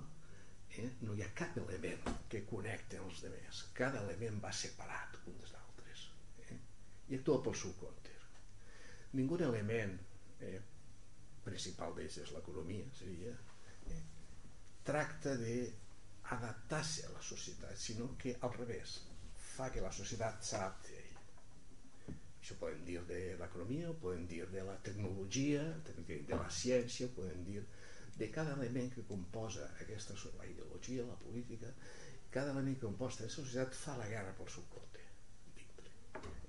eh, 0.77 0.89
no 1.01 1.15
hi 1.15 1.23
ha 1.25 1.31
cap 1.39 1.57
element 1.61 2.09
que 2.29 2.43
connecti 2.49 2.99
els 3.01 3.23
demés. 3.25 3.63
Cada 3.77 4.03
element 4.05 4.41
va 4.43 4.53
separat 4.53 5.17
un 5.25 5.39
dels 5.39 5.55
altres 5.61 6.05
eh, 6.45 6.59
i 7.09 7.19
actua 7.19 7.41
pel 7.45 7.57
seu 7.61 7.73
compte. 7.79 8.13
Ningú 9.15 9.39
element 9.47 9.95
eh, 10.43 10.59
principal 11.45 11.95
d'ells 11.95 12.19
és 12.25 12.35
l'economia, 12.35 12.85
seria, 12.99 13.33
eh, 13.93 14.03
tracta 14.85 15.35
de 15.41 15.57
adaptar-se 16.35 17.05
a 17.07 17.13
la 17.13 17.21
societat, 17.21 17.77
sinó 17.77 18.11
que 18.21 18.35
al 18.41 18.53
revés, 18.57 18.99
fa 19.55 19.69
que 19.71 19.83
la 19.83 19.93
societat 19.93 20.41
s'adapti 20.43 20.95
a 20.95 21.03
ell. 21.03 21.14
Això 22.45 22.59
podem 22.61 22.81
dir 22.85 22.99
de 23.09 23.19
l'economia, 23.39 23.91
podem 23.97 24.27
dir 24.29 24.43
de 24.51 24.63
la 24.67 24.75
tecnologia, 24.85 25.63
de 25.87 26.37
la 26.37 26.49
ciència, 26.53 27.07
podem 27.15 27.39
dir 27.47 27.63
de 28.19 28.27
cada 28.35 28.53
element 28.53 28.91
que 28.93 29.05
composa 29.09 29.65
aquesta 29.81 30.13
la 30.37 30.45
ideologia, 30.45 31.07
la 31.07 31.17
política, 31.23 31.71
cada 32.29 32.51
element 32.53 32.77
que 32.77 32.85
composta 32.85 33.23
aquesta 33.23 33.41
societat 33.41 33.79
fa 33.79 33.97
la 33.97 34.05
guerra 34.11 34.35
pel 34.37 34.51
seu 34.53 34.67
compte 34.75 35.01
dintre. 35.57 35.89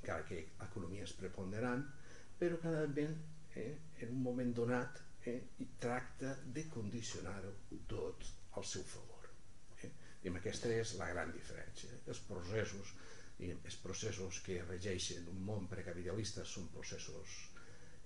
Encara 0.02 0.28
que 0.28 0.42
l'economia 0.60 1.08
és 1.08 1.16
preponderant, 1.16 1.88
però 2.36 2.60
cada 2.60 2.84
element 2.84 3.16
eh, 3.54 3.72
en 4.04 4.12
un 4.18 4.22
moment 4.28 4.52
donat 4.60 5.00
eh, 5.24 5.38
i 5.64 5.70
tracta 5.80 6.36
de 6.44 6.68
condicionar-ho 6.76 7.56
tot 7.88 8.28
al 8.60 8.68
seu 8.68 8.84
favor. 8.84 9.32
Eh? 9.80 9.94
Diguem, 10.20 10.42
aquesta 10.42 10.76
és 10.76 10.92
la 11.00 11.08
gran 11.14 11.32
diferència. 11.32 12.04
Els 12.04 12.20
processos, 12.28 12.92
diguem, 13.38 13.60
els 13.68 13.76
processos 13.82 14.40
que 14.46 14.62
regeixen 14.64 15.28
un 15.32 15.42
món 15.48 15.68
precapitalista 15.70 16.44
són 16.48 16.68
processos 16.72 17.38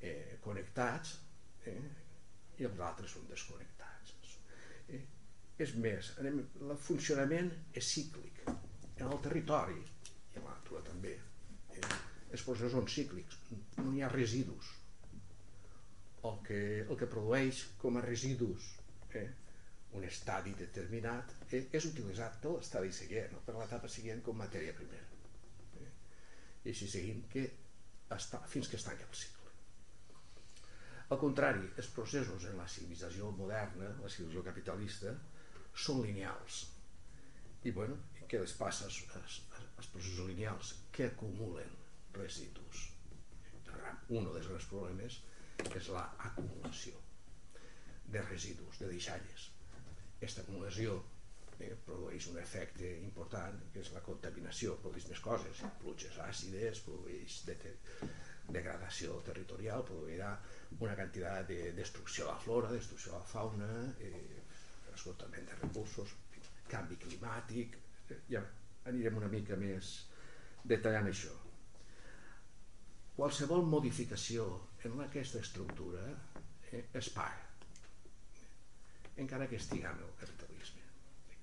eh, 0.02 0.38
connectats, 0.44 1.16
eh, 1.70 1.80
i 2.60 2.66
els 2.68 2.82
altres 2.84 3.14
són 3.16 3.28
desconnectats. 3.30 4.36
Eh? 4.96 5.00
És 5.64 5.74
més, 5.84 6.12
anem, 6.20 6.40
el 6.66 6.76
funcionament 6.88 7.50
és 7.76 7.92
cíclic. 7.94 8.42
En 8.50 9.06
el 9.08 9.20
territori, 9.24 9.78
i 9.80 10.40
en 10.40 10.46
la 10.46 10.54
natura 10.56 10.82
també, 10.86 11.14
eh? 11.76 11.82
els 12.30 12.44
processos 12.46 12.76
són 12.76 12.88
cíclics, 12.88 13.40
no 13.80 13.94
hi 13.94 14.04
ha 14.04 14.12
residus. 14.12 14.74
El 16.28 16.40
que, 16.46 16.60
el 16.84 16.96
que 17.00 17.08
produeix 17.08 17.62
com 17.80 17.96
a 17.96 18.02
residus 18.04 18.66
eh? 19.16 19.28
un 19.96 20.04
estadi 20.04 20.52
determinat 20.58 21.32
eh? 21.48 21.62
és 21.72 21.86
utilitzat 21.88 22.36
per 22.42 22.52
l'estadi 22.58 22.92
següent, 22.92 23.32
no? 23.32 23.40
per 23.46 23.56
l'etapa 23.56 23.88
següent 23.88 24.20
com 24.26 24.36
matèria 24.36 24.76
primera. 24.76 25.09
I 26.64 26.72
així 26.72 26.88
seguim 26.90 27.22
que 27.32 27.46
està, 28.16 28.42
fins 28.52 28.68
que 28.68 28.76
es 28.76 28.86
tanca 28.86 29.06
el 29.06 29.16
cicle. 29.16 29.38
Al 31.10 31.18
contrari, 31.18 31.64
els 31.80 31.88
processos 31.94 32.44
en 32.46 32.58
la 32.60 32.68
civilització 32.70 33.30
moderna, 33.34 33.88
la 34.02 34.10
civilització 34.12 34.44
capitalista, 34.46 35.14
són 35.74 36.02
lineals. 36.04 36.60
I 37.66 37.72
bueno, 37.76 37.96
què 38.30 38.38
les 38.38 38.54
passa 38.54 38.86
als 38.86 39.88
processos 39.90 40.26
lineals? 40.28 40.74
Que 40.94 41.08
acumulen 41.10 41.72
residus. 42.14 42.86
Un 44.10 44.26
dels 44.26 44.46
grans 44.50 44.66
problemes 44.70 45.18
és 45.74 45.88
l'acumulació 45.94 46.98
de 48.10 48.22
residus, 48.26 48.78
de 48.82 48.90
deixalles. 48.90 49.48
Aquesta 50.18 50.44
acumulació 50.44 50.96
eh, 51.64 51.74
produeix 51.86 52.26
un 52.32 52.38
efecte 52.40 52.88
important, 53.04 53.58
que 53.72 53.82
és 53.84 53.90
la 53.94 54.02
contaminació, 54.06 54.76
produeix 54.82 55.08
més 55.10 55.22
coses, 55.24 55.62
pluges 55.82 56.18
àcides, 56.26 56.82
produeix 56.86 57.40
degradació 58.50 59.20
territorial, 59.26 59.84
produirà 59.88 60.30
una 60.78 60.96
quantitat 60.98 61.48
de 61.50 61.72
destrucció 61.76 62.26
de 62.26 62.32
la 62.32 62.44
flora, 62.44 62.72
destrucció 62.74 63.12
de 63.12 63.18
la 63.18 63.30
fauna, 63.34 63.70
eh, 64.00 64.40
esgotament 64.94 65.46
de 65.50 65.58
recursos, 65.60 66.16
canvi 66.70 66.98
climàtic, 67.04 67.76
eh, 68.08 68.22
ja 68.30 68.42
anirem 68.90 69.20
una 69.20 69.30
mica 69.30 69.58
més 69.60 69.92
detallant 70.64 71.08
això. 71.10 71.36
Qualsevol 73.16 73.66
modificació 73.68 74.48
en 74.88 75.00
aquesta 75.04 75.42
estructura 75.44 76.02
eh, 76.72 76.86
es 76.96 77.12
paga 77.12 77.50
encara 79.20 79.46
que 79.48 79.56
estiguem 79.56 79.98
en 79.98 80.04
el 80.04 80.14
capitalisme 80.18 80.49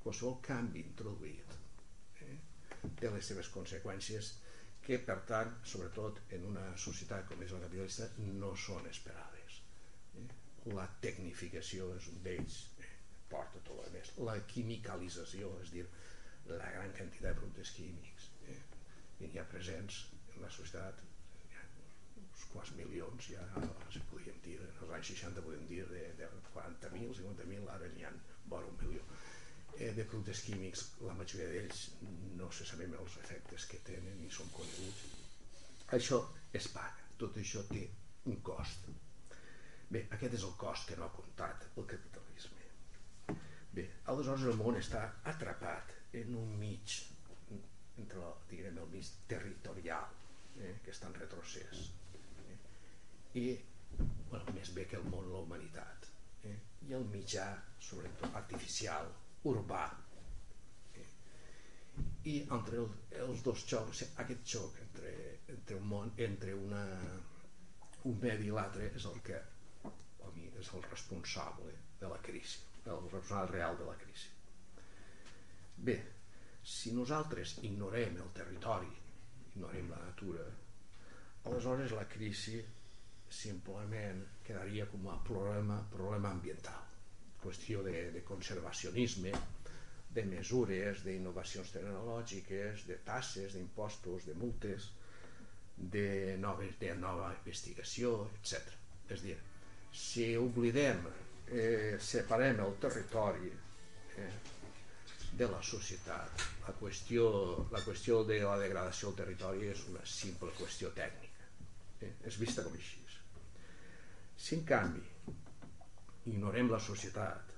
qualsevol 0.08 0.38
canvi 0.48 0.80
introduït 0.88 1.56
eh, 2.24 2.36
té 3.00 3.10
les 3.12 3.28
seves 3.32 3.50
conseqüències 3.52 4.30
que 4.86 5.00
per 5.04 5.18
tant, 5.28 5.50
sobretot 5.68 6.22
en 6.38 6.46
una 6.48 6.64
societat 6.80 7.26
com 7.28 7.42
és 7.44 7.52
la 7.52 7.60
capitalista 7.66 8.08
no 8.40 8.54
són 8.66 8.88
esperades 8.88 9.58
eh? 10.22 10.28
la 10.78 10.86
tecnificació 11.04 11.90
és 11.98 12.08
un 12.14 12.22
d'ells 12.24 12.62
eh? 12.86 12.94
porta 13.34 13.60
tot 13.68 13.84
el 13.84 13.92
més 13.98 14.14
la 14.30 14.38
quimicalització, 14.54 15.52
és 15.66 15.76
dir 15.76 15.84
la 16.54 16.72
gran 16.78 16.96
quantitat 16.96 17.34
de 17.34 17.36
productes 17.42 17.76
químics 17.76 18.32
eh? 18.54 18.58
que 19.20 19.28
hi 19.28 19.44
ha 19.44 19.48
presents 19.52 20.06
en 20.32 20.44
la 20.46 20.54
societat 20.62 21.04
uns 22.24 22.48
quants 22.54 22.72
milions 22.80 23.32
ja 23.34 23.44
si 23.92 24.00
podíem 24.14 24.40
dir, 24.46 24.62
en 24.64 24.84
els 24.86 25.00
anys 25.02 25.12
60 25.18 25.44
podem 25.44 25.68
dir 25.68 25.84
de, 25.92 26.06
de 26.22 26.32
40.000, 26.54 27.18
50.000 27.20 27.74
ara 27.76 27.92
n'hi 27.98 28.08
ha 28.08 28.16
vora 28.48 28.72
un 28.72 28.80
milió 28.86 29.04
eh, 29.80 29.94
de 29.94 30.06
productes 30.06 30.42
químics, 30.48 30.84
la 31.06 31.16
majoria 31.18 31.48
d'ells 31.52 31.84
no 32.40 32.50
se 32.52 32.66
sabem 32.66 32.94
els 33.00 33.18
efectes 33.24 33.68
que 33.72 33.82
tenen 33.90 34.18
ni 34.22 34.30
són 34.34 34.50
coneguts. 34.56 35.04
Això 35.98 36.22
es 36.60 36.70
paga, 36.74 37.06
tot 37.22 37.38
això 37.42 37.64
té 37.70 37.84
un 38.32 38.40
cost. 38.50 38.90
Bé, 39.90 40.04
aquest 40.18 40.36
és 40.40 40.46
el 40.48 40.56
cost 40.60 40.90
que 40.90 40.98
no 41.00 41.06
ha 41.06 41.14
comptat 41.16 41.68
el 41.76 41.86
capitalisme. 41.94 42.66
Bé, 43.78 43.86
aleshores 44.12 44.48
el 44.52 44.58
món 44.60 44.80
està 44.80 45.04
atrapat 45.32 45.94
en 46.22 46.34
un 46.42 46.58
mig, 46.60 46.98
entre 48.02 48.34
diguem, 48.50 48.82
el 48.84 48.90
mig 48.92 49.14
territorial, 49.32 50.10
eh, 50.58 50.74
que 50.84 50.92
està 50.92 51.08
en 51.12 51.16
retrocés. 51.22 51.86
Eh? 52.50 52.58
I, 53.40 53.46
bueno, 54.32 54.58
més 54.58 54.74
bé 54.76 54.88
que 54.90 55.00
el 55.00 55.08
món, 55.14 55.30
la 55.32 55.46
humanitat. 55.46 56.10
Eh? 56.50 56.58
I 56.90 56.98
el 56.98 57.08
mitjà, 57.14 57.48
sobretot 57.88 58.36
artificial, 58.42 59.14
urbà. 59.52 59.86
I 62.32 62.36
entre 62.54 62.82
el, 62.84 62.88
els 63.24 63.44
dos 63.46 63.64
xocs 63.72 64.04
aquest 64.24 64.44
xoc 64.54 64.80
entre, 64.84 65.14
entre 65.56 65.78
un 65.80 65.88
món 65.92 66.12
entre 66.26 66.54
una, 66.54 66.84
un 68.10 68.18
medi 68.22 68.50
i 68.50 68.56
l'altre 68.56 68.90
és 69.00 69.06
el 69.10 69.22
que 69.28 69.40
a 69.88 70.32
mi 70.36 70.50
és 70.62 70.74
el 70.76 70.84
responsable 70.90 71.74
de 72.02 72.12
la 72.12 72.20
crisi 72.28 72.66
el 72.88 73.10
responsable 73.12 73.52
real 73.52 73.78
de 73.78 73.86
la 73.86 73.96
crisi. 74.00 74.30
Bé 75.90 75.98
si 76.64 76.94
nosaltres 76.96 77.58
ignorem 77.64 78.18
el 78.24 78.32
territori 78.36 78.90
ignorem 79.54 79.92
la 79.92 80.00
natura 80.04 80.48
aleshores 81.48 81.96
la 81.96 82.08
crisi 82.12 82.60
simplement 83.38 84.26
quedaria 84.44 84.88
com 84.92 85.08
a 85.12 85.16
problema, 85.30 85.80
problema 85.92 86.32
ambiental 86.36 86.87
qüestió 87.48 87.84
de, 87.84 88.10
de 88.12 88.24
conservacionisme, 88.28 89.32
de 90.18 90.24
mesures, 90.28 91.04
d'innovacions 91.06 91.72
tecnològiques, 91.76 92.88
de 92.90 92.98
tasses, 93.08 93.56
d'impostos, 93.56 94.26
de 94.28 94.36
multes, 94.40 94.90
de, 95.78 96.36
noves, 96.42 96.76
de 96.82 96.94
nova 96.98 97.30
investigació, 97.38 98.14
etc. 98.40 98.76
És 99.14 99.24
dir, 99.24 99.38
si 99.94 100.32
oblidem, 100.42 101.06
eh, 101.48 101.96
separem 102.02 102.60
el 102.66 102.78
territori 102.84 103.52
eh, 104.18 104.30
de 105.38 105.48
la 105.52 105.62
societat, 105.64 106.48
la 106.66 106.74
qüestió, 106.80 107.28
la 107.72 107.84
qüestió 107.86 108.24
de 108.28 108.42
la 108.44 108.58
degradació 108.60 109.12
del 109.12 109.22
territori 109.24 109.70
és 109.72 109.86
una 109.92 110.04
simple 110.04 110.52
qüestió 110.58 110.92
tècnica. 110.98 111.52
Eh? 112.02 112.16
És 112.30 112.40
vista 112.42 112.66
com 112.66 112.74
així. 112.76 113.06
Si 114.38 114.54
en 114.54 114.66
canvi 114.70 115.02
ignorem 116.32 116.72
la 116.72 116.80
societat. 116.80 117.54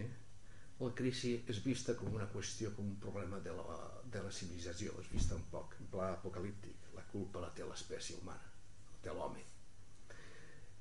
Eh? 0.00 0.08
La 0.82 0.90
crisi 0.98 1.36
és 1.52 1.60
vista 1.62 1.94
com 1.98 2.14
una 2.16 2.26
qüestió, 2.32 2.72
com 2.76 2.88
un 2.90 2.98
problema 3.02 3.38
de 3.44 3.54
la, 3.54 3.78
de 4.14 4.22
la 4.24 4.32
civilització, 4.34 4.96
és 5.02 5.10
vista 5.12 5.38
un 5.38 5.44
poc 5.52 5.76
en 5.78 5.90
pla 5.92 6.10
apocalíptic. 6.16 6.88
La 6.96 7.04
culpa 7.12 7.42
la 7.44 7.52
té 7.54 7.66
l'espècie 7.66 8.18
humana, 8.18 8.50
la 8.90 9.02
té 9.04 9.14
l'home. 9.14 9.44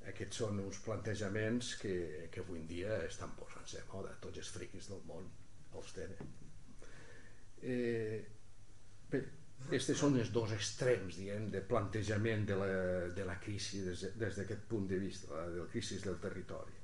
Aquests 0.10 0.42
són 0.42 0.60
uns 0.64 0.80
plantejaments 0.82 1.76
que, 1.84 1.94
que 2.34 2.42
avui 2.42 2.64
en 2.64 2.66
dia 2.70 2.98
estan 3.06 3.36
posant-se 3.38 3.78
de 3.78 3.86
moda, 3.92 4.16
tots 4.24 4.42
els 4.42 4.50
friquis 4.56 4.90
del 4.90 5.04
món 5.06 5.28
els 5.78 5.94
tenen. 5.94 6.32
Eh, 7.62 8.18
bé, 9.12 9.22
aquests 9.66 9.94
són 10.00 10.18
els 10.20 10.32
dos 10.36 10.52
extrems 10.56 11.18
diguem, 11.22 11.50
de 11.54 11.62
plantejament 11.64 12.46
de 12.50 12.58
la, 12.60 12.70
de 13.16 13.26
la 13.28 13.38
crisi 13.40 13.82
des, 13.86 14.06
des 14.20 14.40
d'aquest 14.40 14.68
punt 14.68 14.88
de 14.90 15.00
vista, 15.00 15.32
la, 15.36 15.50
de 15.50 15.60
la 15.64 15.68
crisi 15.72 16.00
del 16.04 16.20
territori. 16.20 16.80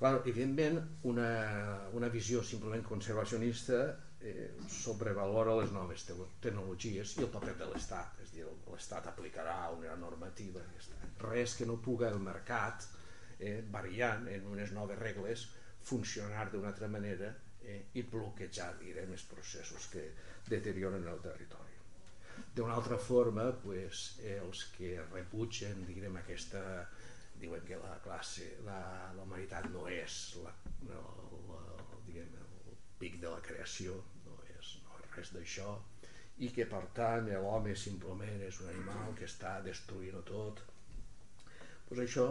Clar, 0.00 0.14
evidentment, 0.24 0.78
una, 1.10 1.30
una 1.92 2.08
visió 2.08 2.42
simplement 2.42 2.82
conservacionista 2.88 3.80
eh, 4.20 4.48
sobrevalora 4.68 5.58
les 5.58 5.74
noves 5.76 6.06
te 6.08 6.16
tecnologies 6.40 7.12
i 7.18 7.26
el 7.26 7.30
paper 7.34 7.56
de 7.58 7.68
l'Estat, 7.68 8.22
és 8.24 8.32
dir, 8.32 8.46
l'Estat 8.72 9.10
aplicarà 9.12 9.58
una 9.76 9.96
normativa, 10.00 10.64
res 11.26 11.58
que 11.58 11.68
no 11.68 11.76
puga 11.84 12.08
el 12.08 12.18
mercat, 12.24 12.88
eh, 13.38 13.60
variant 13.72 14.26
en 14.32 14.48
unes 14.48 14.72
noves 14.76 14.98
regles, 15.00 15.46
funcionar 15.84 16.48
d'una 16.50 16.72
altra 16.72 16.88
manera 16.88 17.34
eh, 17.64 17.82
i 17.98 18.02
bloquejar 18.02 18.72
direm, 18.80 19.12
els 19.16 19.26
processos 19.30 19.88
que 19.92 20.06
deterioren 20.48 21.06
el 21.06 21.22
territori. 21.24 21.78
D'una 22.56 22.74
altra 22.74 22.96
forma, 22.98 23.50
pues, 23.62 24.04
eh, 24.22 24.38
els 24.40 24.64
que 24.76 24.96
rebutgen 25.12 25.84
direm, 25.88 26.16
aquesta 26.20 26.62
diuen 27.40 27.62
que 27.64 27.76
la 27.80 27.96
classe, 28.04 28.46
la, 28.66 28.80
la 29.16 29.24
humanitat 29.24 29.70
no 29.72 29.86
és 29.88 30.16
la, 30.44 30.52
la, 30.88 30.98
la, 31.48 31.60
diguem, 32.06 32.34
el 32.42 32.76
pic 33.00 33.16
de 33.22 33.30
la 33.32 33.40
creació, 33.44 33.96
no 34.26 34.36
és, 34.58 34.74
no 34.84 34.98
és 35.00 35.14
res 35.16 35.32
d'això, 35.36 35.78
i 36.44 36.50
que 36.56 36.66
per 36.68 36.82
tant 36.96 37.28
l'home 37.30 37.72
simplement 37.76 38.44
és 38.44 38.60
un 38.62 38.70
animal 38.74 39.16
que 39.16 39.28
està 39.28 39.58
destruint 39.64 40.20
tot. 40.28 40.62
Pues 41.88 42.04
això 42.04 42.28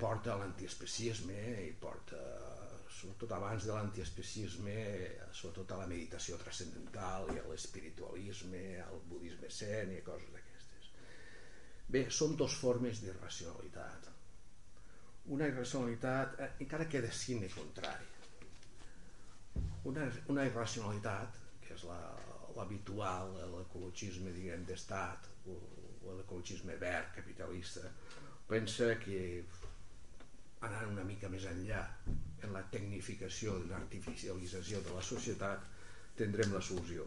porta 0.00 0.34
a 0.34 0.40
l'antiespecisme 0.40 1.38
i 1.64 1.70
porta 1.80 2.20
sobretot 3.02 3.32
abans 3.34 3.64
de 3.66 3.74
l'antiespecisme, 3.74 4.74
sobretot 5.34 5.74
a 5.74 5.80
la 5.80 5.88
meditació 5.90 6.38
transcendental 6.38 7.32
i 7.34 7.40
a 7.40 7.46
l'espiritualisme, 7.48 8.62
al 8.84 9.02
budisme 9.10 9.50
zen 9.50 9.90
i 9.96 10.02
coses 10.06 10.30
d'aquestes. 10.34 10.90
Bé, 11.96 12.04
són 12.18 12.36
dues 12.38 12.54
formes 12.60 13.02
d'irracionalitat. 13.02 14.08
Una 15.34 15.50
irracionalitat, 15.50 16.38
eh, 16.38 16.50
encara 16.66 16.86
que 16.94 17.02
de 17.02 17.10
signe 17.24 17.50
contrari. 17.50 18.06
Una, 19.90 20.06
una 20.30 20.46
irracionalitat, 20.46 21.42
que 21.66 21.74
és 21.74 21.84
l'habitual, 22.56 23.34
l'ecologisme, 23.56 24.30
diguem, 24.34 24.62
d'estat, 24.68 25.26
o, 25.50 25.58
o 26.06 26.18
l'ecologisme 26.20 26.78
verd, 26.78 27.10
capitalista, 27.18 27.90
pensa 28.46 28.94
que 29.02 29.22
anant 30.62 30.92
una 30.94 31.06
mica 31.06 31.30
més 31.32 31.50
enllà 31.50 31.82
en 32.42 32.54
la 32.56 32.62
tecnificació 32.74 33.56
i 33.62 33.68
l'artificialització 33.70 34.82
de 34.86 34.94
la 34.96 35.02
societat 35.08 35.66
tindrem 36.18 36.52
la 36.54 36.62
solució. 36.62 37.06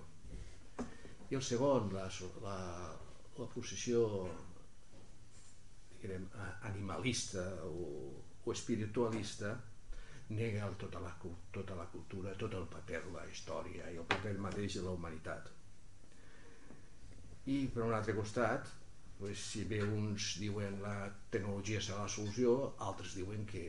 I 1.29 1.37
el 1.39 1.43
segon, 1.45 1.89
la, 1.93 2.05
la, 2.43 2.57
la 3.39 3.47
posició 3.53 4.05
diguem, 6.01 6.27
animalista 6.69 7.43
o, 7.65 7.87
o 8.45 8.53
espiritualista 8.53 9.55
nega 10.29 10.69
tota 10.81 11.01
la, 11.01 11.11
tota 11.53 11.75
la 11.77 11.85
cultura, 11.91 12.33
tot 12.37 12.53
el 12.57 12.65
paper 12.69 13.03
la 13.13 13.25
història 13.29 13.91
i 13.91 13.99
el 14.01 14.07
paper 14.09 14.33
mateix 14.41 14.79
de 14.79 14.85
la 14.85 14.95
humanitat. 14.97 15.51
I 17.53 17.57
per 17.73 17.83
un 17.85 17.93
altre 17.93 18.15
costat, 18.17 18.71
pues, 19.19 19.41
si 19.51 19.65
bé 19.69 19.83
uns 19.85 20.35
diuen 20.41 20.79
la 20.81 20.95
tecnologia 21.31 21.81
serà 21.81 22.05
la 22.07 22.13
solució, 22.15 22.55
altres 22.87 23.13
diuen 23.19 23.45
que 23.51 23.67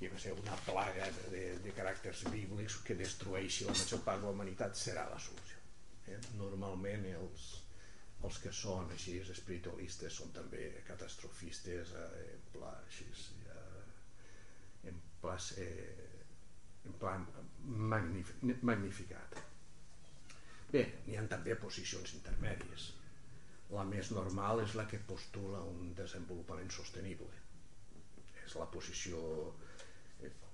que 0.00 0.08
va 0.08 0.18
ser 0.18 0.32
una 0.32 0.56
plaga 0.64 1.06
de, 1.28 1.42
de 1.60 1.72
caràcters 1.76 2.22
bíblics 2.32 2.78
que 2.86 2.96
destrueixi 2.96 3.66
la 3.68 3.74
major 3.76 4.00
part 4.06 4.22
de 4.22 4.30
la 4.30 4.32
humanitat 4.32 4.78
serà 4.80 5.04
la 5.10 5.18
solució. 5.20 5.58
Eh? 6.08 6.16
Normalment 6.38 7.04
els, 7.10 7.48
els 8.24 8.38
que 8.40 8.52
són 8.60 8.88
així 8.96 9.18
espiritualistes 9.20 10.16
són 10.22 10.32
també 10.38 10.70
catastrofistes 10.88 11.92
eh, 12.00 12.08
en 12.30 12.48
pla 12.54 12.72
així, 12.78 13.10
eh, 13.52 14.88
en 14.88 15.04
pla, 15.20 15.36
eh, 15.60 16.18
en 16.88 16.96
plan 17.04 17.28
magnif 17.92 18.32
magnificat. 18.64 19.36
Bé, 20.72 20.86
n'hi 21.04 21.20
ha 21.20 21.28
també 21.28 21.60
posicions 21.60 22.16
intermèdies. 22.16 22.92
La 23.76 23.84
més 23.86 24.10
normal 24.16 24.64
és 24.64 24.72
la 24.78 24.88
que 24.90 24.98
postula 25.06 25.60
un 25.68 25.92
desenvolupament 25.98 26.72
sostenible. 26.74 27.28
És 28.46 28.56
la 28.58 28.66
posició 28.72 29.20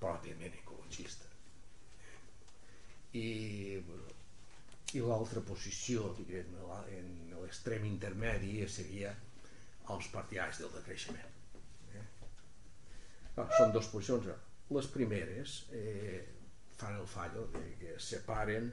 pròpiament 0.01 0.55
ecologista. 0.61 1.29
I, 3.17 3.29
i 4.95 5.03
l'altra 5.03 5.41
posició, 5.41 6.11
diguem, 6.19 6.53
en 6.99 7.13
l'extrem 7.41 7.87
intermedi 7.89 8.59
seria 8.69 9.15
als 9.95 10.09
partidaris 10.13 10.61
del 10.63 10.73
decreixement. 10.75 11.35
Eh? 11.95 12.05
Ah, 13.37 13.47
són 13.59 13.73
dues 13.75 13.89
posicions. 13.93 14.33
Les 14.77 14.89
primeres 14.91 15.61
eh, 15.79 16.25
fan 16.77 16.99
el 16.99 17.07
fallo 17.07 17.47
de 17.55 17.63
que 17.81 17.95
separen 18.03 18.73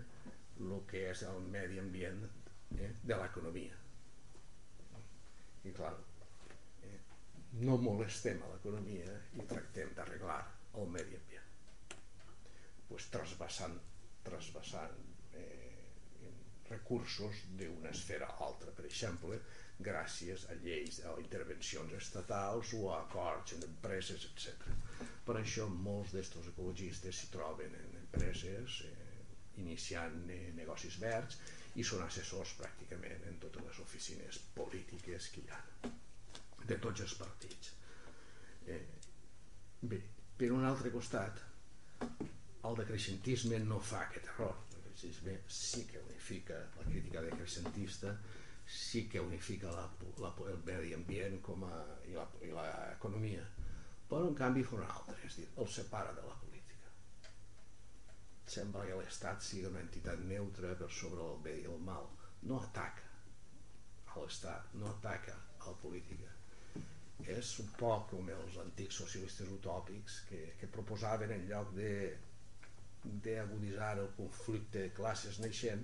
el 0.60 0.82
que 0.90 1.06
és 1.12 1.22
el 1.30 1.46
medi 1.54 1.80
ambient 1.82 2.24
eh, 2.26 2.90
de 3.04 3.20
l'economia. 3.20 3.78
I 5.64 5.72
clar, 5.78 5.94
eh, 6.84 6.98
no 7.62 7.78
molestem 7.82 8.42
a 8.44 8.52
l'economia 8.54 9.14
i 9.38 9.46
tractem 9.50 9.94
d'arreglar 9.98 10.42
el 10.82 10.90
medi 10.94 11.18
ambient. 11.20 11.98
Pues 12.90 13.10
trasbassant, 13.14 13.76
trasbassant 14.26 14.98
eh, 15.40 15.74
recursos 16.70 17.44
d'una 17.60 17.92
esfera 17.92 18.30
a 18.30 18.40
altra. 18.48 18.74
Per 18.76 18.86
exemple, 18.90 19.40
gràcies 19.84 20.46
a 20.50 20.58
lleis 20.64 21.00
o 21.10 21.18
intervencions 21.22 21.94
estatals 21.98 22.74
o 22.78 22.86
a 22.92 23.00
acords 23.02 23.56
en 23.58 23.66
empreses, 23.68 24.28
etc. 24.30 24.70
Per 25.26 25.38
això 25.40 25.68
molts 25.72 26.14
d'estos 26.16 26.50
ecologistes 26.54 27.20
s'hi 27.20 27.32
troben 27.34 27.76
en 27.80 28.00
empreses 28.04 28.82
eh, 28.88 28.96
iniciant 29.64 30.24
eh, 30.30 30.52
negocis 30.58 30.98
verds 31.02 31.40
i 31.76 31.86
són 31.86 32.04
assessors 32.06 32.54
pràcticament 32.60 33.28
en 33.30 33.40
totes 33.42 33.66
les 33.66 33.80
oficines 33.86 34.40
polítiques 34.58 35.30
que 35.34 35.42
hi 35.42 35.54
ha 35.54 35.62
de 36.70 36.78
tots 36.80 37.04
els 37.06 37.16
partits. 37.20 37.74
Eh, 38.70 38.84
bé, 39.82 40.00
per 40.38 40.52
un 40.52 40.66
altre 40.66 40.92
costat, 40.94 41.42
el 42.04 42.80
decreixentisme 42.80 43.60
no 43.66 43.80
fa 43.80 44.06
aquest 44.06 44.32
error. 44.36 44.56
El 44.72 44.80
decreixentisme 44.80 45.38
sí 45.48 45.86
que 45.90 46.02
unifica 46.08 46.62
la 46.80 46.88
crítica 46.88 47.22
decreixentista 47.26 48.18
sí 48.66 49.08
que 49.10 49.20
unifica 49.20 49.72
la, 49.72 49.90
la, 50.20 50.34
el 50.50 50.60
medi 50.66 50.94
ambient 50.96 51.40
com 51.46 51.64
a, 51.68 51.80
i 52.08 52.16
l'economia, 52.16 53.44
però 54.10 54.28
en 54.30 54.38
canvi 54.38 54.64
fa 54.64 54.78
una 54.80 54.90
altra, 54.90 55.16
és 55.28 55.40
dir, 55.40 55.48
el 55.58 55.70
separa 55.70 56.14
de 56.16 56.26
la 56.26 56.36
política. 56.42 56.92
Sembla 58.56 58.86
que 58.88 59.00
l'Estat 59.00 59.44
sigui 59.44 59.68
una 59.70 59.84
entitat 59.84 60.22
neutra 60.30 60.76
per 60.80 60.92
sobre 60.92 61.24
el 61.26 61.42
bé 61.46 61.58
i 61.62 61.68
el 61.70 61.82
mal. 61.90 62.10
No 62.50 62.62
ataca 62.62 63.10
a 64.14 64.22
l'Estat, 64.22 64.74
no 64.80 64.92
ataca 64.92 65.36
a 65.60 65.72
la 65.72 65.78
política. 65.84 66.33
És 67.34 67.54
un 67.64 67.70
poc 67.80 68.10
com 68.12 68.30
els 68.34 68.58
antics 68.62 69.00
socialistes 69.04 69.52
utòpics 69.56 70.22
que, 70.30 70.42
que 70.60 70.72
proposaven 70.78 71.32
en 71.32 71.48
lloc 71.50 71.74
de 71.78 71.92
d'aguditzar 73.04 73.98
el 74.00 74.10
conflicte 74.18 74.86
de 74.86 74.92
classes 74.96 75.40
naixent 75.44 75.82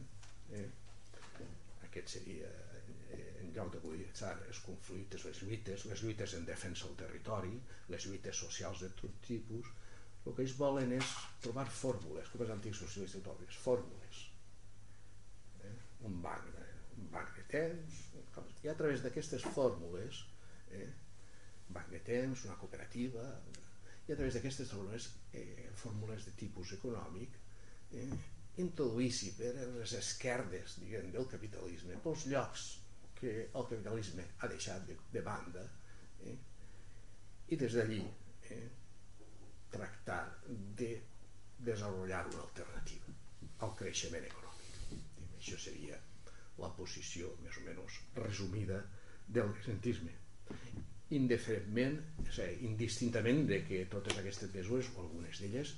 eh, 0.56 0.68
aquest 1.90 2.14
seria 2.16 2.48
eh, 3.12 3.42
en 3.42 3.52
lloc 3.56 3.74
d'aguditzar 3.74 4.32
els 4.48 4.62
conflictes, 4.66 5.26
les 5.28 5.42
lluites, 5.44 5.86
les 5.90 6.04
lluites 6.04 6.36
en 6.38 6.48
defensa 6.48 6.88
del 6.88 6.98
territori, 7.04 7.56
les 7.94 8.08
lluites 8.08 8.42
socials 8.46 8.84
de 8.86 8.92
tot 9.02 9.20
tipus, 9.26 9.68
el 10.26 10.36
que 10.36 10.46
ells 10.46 10.56
volen 10.60 10.94
és 10.96 11.12
trobar 11.44 11.66
fórmules, 11.82 12.30
com 12.32 12.46
els 12.46 12.56
antics 12.56 12.84
socialistes 12.84 13.22
utòpics, 13.24 13.60
fórmules. 13.66 14.24
Eh? 15.66 15.76
Un, 16.08 16.20
banc 16.24 16.50
un 17.00 17.12
banc 17.14 17.36
de 17.38 17.46
temps, 17.52 18.02
i 18.64 18.72
a 18.72 18.76
través 18.80 19.04
d'aquestes 19.04 19.46
fórmules, 19.56 20.24
eh? 20.76 20.88
Banc 21.76 21.92
de 21.94 22.02
temps, 22.06 22.46
una 22.48 22.58
cooperativa, 22.62 23.26
i 24.08 24.14
a 24.14 24.18
través 24.18 24.36
d'aquestes 24.36 24.72
fórmules, 24.74 25.08
eh, 25.38 25.70
fórmules 25.78 26.26
de 26.26 26.34
tipus 26.40 26.74
econòmic, 26.80 27.36
eh? 27.94 28.10
introduïssi 28.60 29.36
per 29.38 29.54
les 29.56 29.94
esquerdes 30.00 30.80
diguem, 30.82 31.12
del 31.14 31.28
capitalisme, 31.32 32.00
pels 32.04 32.26
llocs 32.32 32.66
que 33.20 33.34
el 33.46 33.68
capitalisme 33.70 34.26
ha 34.40 34.50
deixat 34.52 34.86
de, 34.88 34.98
de 35.14 35.22
banda 35.24 35.64
eh? 36.26 36.36
i 37.54 37.60
des 37.60 37.78
d'allí 37.78 38.02
eh? 38.56 38.66
tractar 39.72 40.22
de 40.82 40.92
desenvolupar 41.60 42.26
una 42.34 42.44
alternativa 42.46 43.16
al 43.66 43.76
creixement 43.80 44.26
econòmic. 44.26 45.00
Això 45.38 45.60
seria 45.60 46.00
la 46.60 46.70
posició 46.76 47.32
més 47.44 47.58
o 47.60 47.66
menys 47.68 48.00
resumida 48.18 48.80
del 49.28 49.52
presentisme. 49.56 50.16
Indiferentment, 51.18 51.96
o 52.22 52.32
sigui, 52.32 52.68
indistintament 52.70 53.46
de 53.50 53.64
que 53.66 53.86
totes 53.90 54.20
aquestes 54.22 54.52
mesures, 54.54 54.92
o 54.96 55.04
algunes 55.04 55.42
d'elles, 55.42 55.74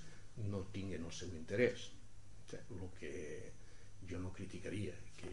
no 0.52 0.66
tinguen 0.76 1.06
el 1.08 1.14
seu 1.16 1.32
interès. 1.38 1.90
El 2.52 2.88
que 3.00 3.12
jo 4.10 4.20
no 4.20 4.34
criticaria 4.36 4.94
que, 5.16 5.32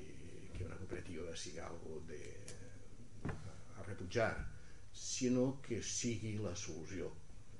que 0.55 0.65
una 0.65 0.77
cooperativa 0.79 1.35
sigui 1.37 1.59
algo 1.65 1.99
de, 2.07 2.21
a 3.27 3.83
rebutjar 3.83 4.33
sinó 4.95 5.61
que 5.63 5.81
sigui 5.83 6.37
la 6.39 6.55
solució 6.57 7.11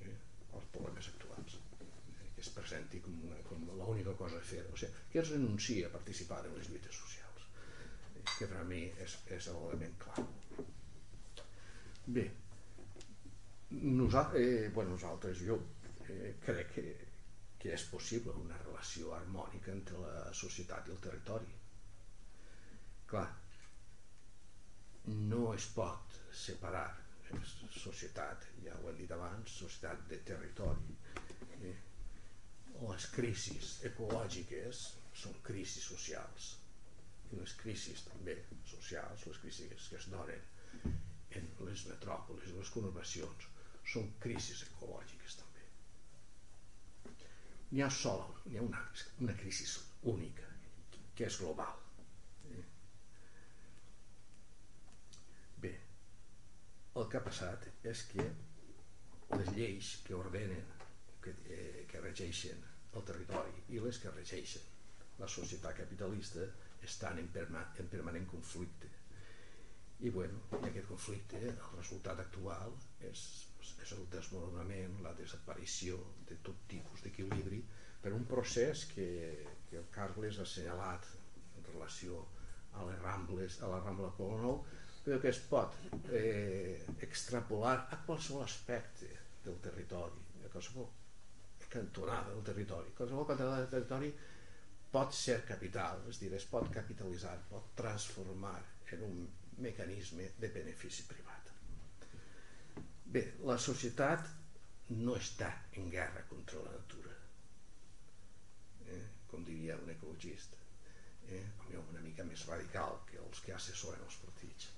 eh, 0.03 0.15
als 0.55 0.71
problemes 0.75 1.11
actuals 1.11 1.59
eh, 1.59 2.31
que 2.35 2.43
es 2.45 2.51
presenti 2.55 3.03
com, 3.03 3.19
una, 3.27 3.39
com 3.51 3.67
l'única 3.67 4.15
cosa 4.19 4.39
a 4.39 4.47
fer. 4.53 4.65
O 4.73 4.79
sigui, 4.79 5.07
que 5.13 5.23
es 5.23 5.33
renuncia 5.35 5.89
a 5.89 5.95
participar 5.95 6.45
en 6.47 6.59
les 6.59 6.71
lluites 6.71 7.03
socials 7.03 7.47
eh, 7.47 8.23
que 8.37 8.47
per 8.47 8.63
a 8.63 8.69
mi 8.69 8.85
és, 9.07 9.19
és 9.39 9.51
l'element 9.55 9.99
clar 10.07 10.29
bé 12.17 12.29
nosaltres, 13.71 14.41
eh, 14.43 14.71
bueno, 14.75 14.97
nosaltres 14.97 15.43
jo 15.45 15.59
eh, 16.09 16.37
crec 16.45 16.73
que 16.75 16.87
que 17.59 17.73
és 17.75 17.85
possible 17.91 18.35
una 18.41 18.57
relació 18.63 19.13
harmònica 19.17 19.73
entre 19.75 20.01
la 20.03 20.33
societat 20.41 20.89
i 20.89 20.95
el 20.95 21.01
territori. 21.07 21.57
Clar, 23.11 23.27
no 25.33 25.43
es 25.55 25.67
pot 25.75 26.19
separar 26.45 26.87
societat, 27.75 28.47
ja 28.65 28.77
ho 28.79 28.89
hem 28.91 29.01
dit 29.03 29.13
abans, 29.17 29.57
societat 29.65 30.07
de 30.13 30.21
territori. 30.31 30.95
Eh? 31.71 31.75
Les 32.79 33.09
crisis 33.17 33.75
ecològiques 33.91 34.85
són 35.25 35.35
crisis 35.51 35.91
socials 35.91 36.53
i 37.33 37.41
les 37.41 37.57
crisis 37.61 38.07
també 38.07 38.39
socials, 38.71 39.27
les 39.27 39.43
crisis 39.43 39.91
que 39.91 39.99
es 39.99 40.07
donen 40.15 40.47
en 41.37 41.53
les 41.69 41.87
metròpolis, 41.91 42.57
les 42.57 42.73
conurbacions, 42.73 43.49
són 43.93 44.11
crisis 44.23 44.65
ecològiques 44.69 45.37
també 45.41 45.49
n'hi 47.71 47.83
ha 47.85 47.91
sola, 47.93 48.29
n'hi 48.47 48.57
ha 48.57 48.63
una, 48.65 48.81
una 49.25 49.35
crisi 49.37 49.67
única, 50.13 50.47
que 51.15 51.27
és 51.27 51.37
global. 51.43 51.85
Bé, 55.65 55.73
el 56.95 57.09
que 57.11 57.19
ha 57.19 57.25
passat 57.27 57.67
és 57.93 58.05
que 58.13 58.25
les 59.35 59.53
lleis 59.57 59.93
que 60.07 60.17
ordenen, 60.17 60.73
que, 61.25 61.35
eh, 61.53 61.85
que 61.91 62.01
regeixen 62.01 62.63
el 62.97 63.05
territori 63.05 63.67
i 63.77 63.83
les 63.85 63.99
que 64.01 64.15
regeixen 64.15 64.65
la 65.19 65.29
societat 65.29 65.77
capitalista 65.83 66.47
estan 66.89 67.19
en, 67.19 67.29
perma, 67.35 67.67
en 67.83 67.91
permanent 67.91 68.25
conflicte. 68.31 68.89
I, 69.99 70.11
bueno, 70.15 70.45
i 70.61 70.69
aquest 70.69 70.87
conflicte, 70.89 71.41
el 71.51 71.77
resultat 71.77 72.21
actual 72.23 72.75
és 73.09 73.23
és 73.89 73.95
el 73.97 74.07
desmoronament, 74.13 74.99
la 75.05 75.15
desaparició 75.19 75.99
de 76.29 76.37
tot 76.45 76.67
tipus 76.71 77.05
d'equilibri 77.05 77.61
per 78.03 78.13
un 78.17 78.27
procés 78.31 78.85
que, 78.93 79.09
que 79.71 79.79
el 79.81 79.89
Carles 79.95 80.39
ha 80.39 80.45
assenyalat 80.47 81.09
en 81.57 81.65
relació 81.71 82.21
a 82.77 82.85
les 82.89 83.01
Rambles, 83.03 83.59
a 83.63 83.71
la 83.73 83.81
Rambla 83.81 84.11
Polo 84.19 84.39
Nou, 84.43 84.61
però 85.05 85.19
que 85.23 85.33
es 85.33 85.41
pot 85.51 85.75
eh, 86.13 86.85
extrapolar 87.07 87.77
a 87.95 88.01
qualsevol 88.05 88.45
aspecte 88.45 89.09
del 89.45 89.57
territori, 89.65 90.25
a 90.45 90.53
qualsevol 90.53 90.91
cantonada 91.69 92.33
del 92.33 92.45
territori. 92.45 92.95
Qualsevol 92.97 93.27
cantonada 93.29 93.65
del 93.65 93.73
territori 93.73 94.13
pot 94.93 95.17
ser 95.17 95.43
capital, 95.49 96.05
és 96.13 96.21
dir, 96.21 96.31
es 96.37 96.47
pot 96.49 96.69
capitalitzar, 96.73 97.35
pot 97.51 97.73
transformar 97.77 98.57
en 98.93 99.05
un 99.05 99.19
mecanisme 99.59 100.31
de 100.39 100.51
benefici 100.55 101.05
privat. 101.09 101.51
Bé, 103.09 103.23
la 103.49 103.57
societat 103.59 104.29
no 104.91 105.17
està 105.17 105.49
en 105.81 105.89
guerra 105.93 106.25
contra 106.29 106.63
la 106.65 106.75
natura, 106.75 107.15
eh? 108.95 109.03
com 109.31 109.45
diria 109.45 109.77
un 109.81 109.91
ecologista, 109.93 110.61
eh? 111.29 111.43
una 111.79 112.05
mica 112.05 112.25
més 112.25 112.45
radical 112.49 113.01
que 113.09 113.21
els 113.23 113.43
que 113.45 113.55
assessoren 113.57 114.05
els 114.05 114.21
partits. 114.25 114.71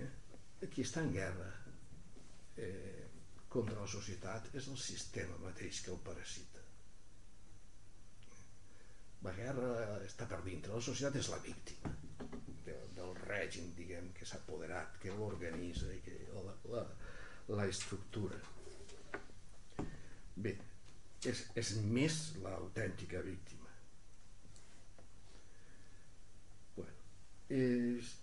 Eh? 0.00 0.08
Qui 0.72 0.84
està 0.84 1.04
en 1.04 1.12
guerra 1.14 1.48
eh, 2.56 3.06
contra 3.52 3.80
la 3.80 3.88
societat 3.88 4.52
és 4.54 4.68
el 4.68 4.78
sistema 4.80 5.38
mateix 5.44 5.80
que 5.84 5.94
el 5.94 6.02
parasita. 6.04 6.66
La 9.24 9.32
guerra 9.36 9.98
està 10.04 10.28
per 10.28 10.40
dintre, 10.44 10.72
la 10.72 10.84
societat 10.84 11.20
és 11.20 11.28
la 11.32 11.40
víctima 11.44 11.96
règim, 13.30 13.70
diguem, 13.76 14.10
que 14.16 14.26
s'ha 14.28 14.40
apoderat, 14.40 14.98
que 15.02 15.14
l'organitza 15.16 15.90
i 15.94 16.00
que 16.04 16.16
la, 16.34 16.54
la, 16.74 16.84
la 17.58 17.66
estructura. 17.70 18.38
Bé, 20.40 20.54
és, 21.28 21.44
és 21.62 21.72
més 21.84 22.18
l'autèntica 22.44 23.22
víctima. 23.26 23.70
Bueno, 26.76 26.96
és... 27.60 28.14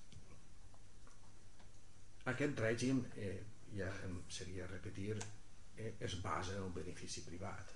aquest 2.34 2.64
règim, 2.64 3.04
eh, 3.16 3.36
ja 3.78 3.90
seria 4.40 4.68
repetir, 4.72 5.18
eh, 5.78 5.94
es 6.00 6.18
basa 6.24 6.56
en 6.58 6.64
el 6.66 6.74
benefici 6.76 7.24
privat 7.28 7.76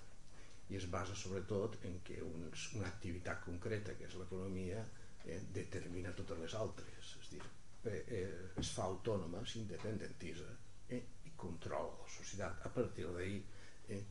i 0.71 0.77
es 0.79 0.87
basa 0.91 1.15
sobretot 1.19 1.77
en 1.87 1.97
que 2.07 2.21
uns, 2.23 2.69
una 2.79 2.87
activitat 2.87 3.41
concreta, 3.43 3.95
que 3.99 4.07
és 4.07 4.15
l'economia, 4.19 4.83
eh, 5.25 5.39
determina 5.53 6.13
totes 6.17 6.39
les 6.43 6.57
altres. 6.59 7.15
És 7.21 7.31
dir, 7.35 7.41
eh, 7.85 8.03
eh, 8.19 8.27
es 8.63 8.73
fa 8.75 8.87
autònoma, 8.89 9.45
s'independentitza 9.45 10.49
eh, 10.89 11.01
i 11.25 11.33
controla 11.35 11.97
la 12.01 12.11
societat. 12.17 12.65
A 12.65 12.73
partir 12.73 13.07
d'ahir 13.07 13.41
eh, 13.87 14.03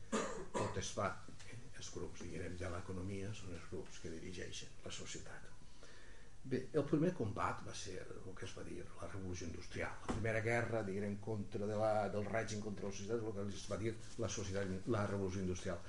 tot 0.53 0.81
es 0.81 0.95
fa. 0.97 1.13
Eh, 1.47 1.61
els 1.81 1.93
grups, 1.95 2.27
diguem, 2.27 2.59
de 2.61 2.75
l'economia 2.75 3.31
són 3.37 3.55
els 3.57 3.71
grups 3.71 4.03
que 4.03 4.13
dirigeixen 4.13 4.83
la 4.85 4.93
societat. 4.93 5.51
Bé, 6.51 6.59
el 6.73 6.85
primer 6.89 7.11
combat 7.17 7.59
va 7.67 7.73
ser 7.77 7.99
el 8.01 8.35
que 8.37 8.47
es 8.47 8.53
va 8.57 8.63
dir 8.65 8.79
la 8.83 9.09
revolució 9.11 9.47
industrial. 9.47 9.93
La 10.07 10.15
primera 10.15 10.41
guerra, 10.45 10.83
diguem, 10.87 11.19
contra 11.25 11.69
de 11.69 11.77
la, 11.77 11.91
del 12.15 12.25
règim 12.29 12.63
contra 12.65 12.89
la 12.89 12.93
societat, 12.97 13.27
el 13.29 13.35
que 13.37 13.59
es 13.59 13.67
va 13.71 13.79
dir 13.83 13.93
la, 14.25 14.31
societat, 14.37 14.89
la 14.95 15.05
revolució 15.11 15.45
industrial. 15.45 15.83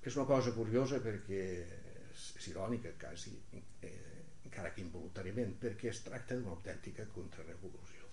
És 0.00 0.16
una 0.16 0.28
cosa 0.30 0.54
curiosa 0.56 1.00
perquè 1.04 1.40
és, 1.50 2.28
és 2.38 2.48
irònica 2.52 2.94
quasi, 3.02 3.34
eh, 3.82 3.96
encara 4.50 4.72
que 4.74 4.82
involuntàriament, 4.82 5.54
perquè 5.62 5.92
es 5.92 6.02
tracta 6.02 6.34
d'una 6.36 6.56
autèntica 6.56 7.06
contrarrevolució. 7.14 8.08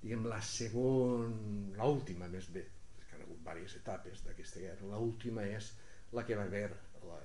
Diguem, 0.00 0.24
la 0.28 0.40
segona, 0.44 1.84
l'última 1.84 2.28
més 2.32 2.48
bé, 2.54 2.64
que 3.04 3.12
han 3.16 3.24
hagut 3.26 3.42
diverses 3.42 3.76
etapes 3.82 4.24
d'aquesta 4.24 4.64
guerra, 4.64 4.88
l'última 4.90 5.44
és 5.52 5.70
la 6.16 6.24
que 6.24 6.38
va 6.38 6.48
haver 6.48 6.70
la, 7.04 7.20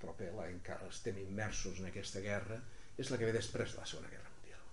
proper, 0.00 0.30
la, 0.38 0.48
encara 0.52 0.88
estem 0.88 1.20
immersos 1.20 1.80
en 1.80 1.90
aquesta 1.92 2.24
guerra, 2.24 2.60
és 2.96 3.10
la 3.12 3.20
que 3.20 3.28
ve 3.28 3.36
després 3.36 3.74
de 3.74 3.82
la 3.82 3.88
Segona 3.90 4.12
Guerra 4.12 4.32
Mundial. 4.38 4.66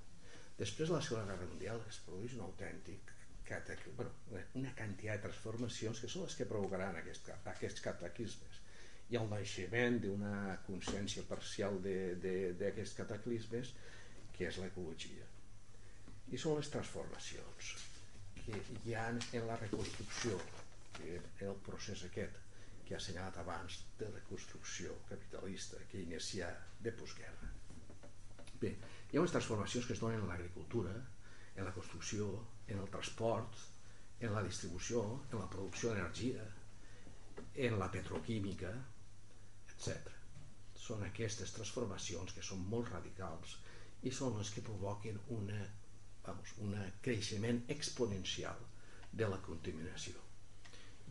Després 0.60 0.92
de 0.92 0.96
la 0.96 1.04
Segona 1.04 1.28
Guerra 1.34 1.50
Mundial 1.52 1.84
es 1.92 2.00
produeix 2.08 2.38
un 2.40 2.46
autèntic 2.48 3.18
bueno, 3.98 4.12
una 4.56 4.72
quantitat 4.78 5.18
de 5.18 5.24
transformacions 5.26 6.00
que 6.00 6.08
són 6.08 6.24
les 6.24 6.38
que 6.40 6.48
provocaran 6.48 6.96
aquest, 6.96 7.26
aquests 7.52 7.84
cataclismes 7.84 8.62
i 9.12 9.18
el 9.20 9.28
naixement 9.32 10.00
d'una 10.04 10.58
consciència 10.68 11.24
parcial 11.28 11.80
d'aquests 11.84 12.98
cataclismes 13.02 13.74
que 14.36 14.48
és 14.48 14.60
l'ecologia 14.64 15.28
i 16.32 16.40
són 16.40 16.56
les 16.58 16.70
transformacions 16.72 17.72
que 18.46 18.62
hi 18.86 18.96
ha 18.96 19.10
en 19.12 19.48
la 19.50 19.58
reconstrucció 19.60 20.38
que 20.96 21.18
en 21.18 21.50
el 21.50 21.60
procés 21.66 22.06
aquest 22.08 22.40
que 22.86 22.96
ha 22.96 23.00
assenyalat 23.02 23.42
abans 23.42 23.82
de 24.00 24.08
reconstrucció 24.14 24.96
capitalista 25.10 25.82
que 25.92 26.02
inicia 26.06 26.48
de 26.80 26.94
postguerra. 27.02 27.52
Bé, 28.62 28.72
hi 29.12 29.18
ha 29.18 29.22
unes 29.24 29.36
transformacions 29.36 29.88
que 29.88 29.96
es 29.98 30.02
donen 30.04 30.24
en 30.24 30.32
l'agricultura, 30.32 30.96
en 31.56 31.68
la 31.68 31.76
construcció, 31.76 32.32
en 32.68 32.80
el 32.80 32.90
transport, 32.96 33.60
en 34.20 34.34
la 34.36 34.44
distribució, 34.48 35.04
en 35.32 35.40
la 35.40 35.50
producció 35.50 35.92
d'energia, 35.92 36.44
en 37.68 37.80
la 37.80 37.90
petroquímica, 37.92 38.74
etc. 39.82 40.14
Són 40.78 41.04
aquestes 41.06 41.54
transformacions 41.58 42.34
que 42.38 42.46
són 42.46 42.62
molt 42.70 42.92
radicals 42.94 43.58
i 44.06 44.12
són 44.14 44.38
les 44.38 44.50
que 44.54 44.64
provoquen 44.66 45.18
una, 45.38 45.62
vamos, 46.26 46.54
un 46.66 46.76
creixement 47.06 47.64
exponencial 47.76 48.62
de 49.12 49.28
la 49.34 49.40
contaminació. 49.48 50.22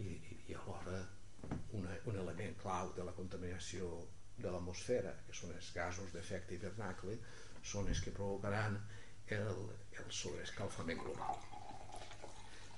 I, 0.00 0.14
i, 0.14 0.38
i 0.48 0.56
alhora 0.56 1.02
una, 1.78 1.98
un 2.12 2.18
element 2.22 2.56
clau 2.62 2.94
de 2.96 3.04
la 3.06 3.14
contaminació 3.18 3.90
de 4.40 4.50
l'atmosfera, 4.52 5.12
que 5.26 5.36
són 5.36 5.52
els 5.56 5.70
gasos 5.76 6.14
d'efecte 6.14 6.56
hivernacle, 6.56 7.16
són 7.72 7.90
els 7.92 8.00
que 8.04 8.14
provocaran 8.16 8.78
el, 9.36 9.64
el 10.00 10.12
sobreescalfament 10.22 11.02
global. 11.04 11.42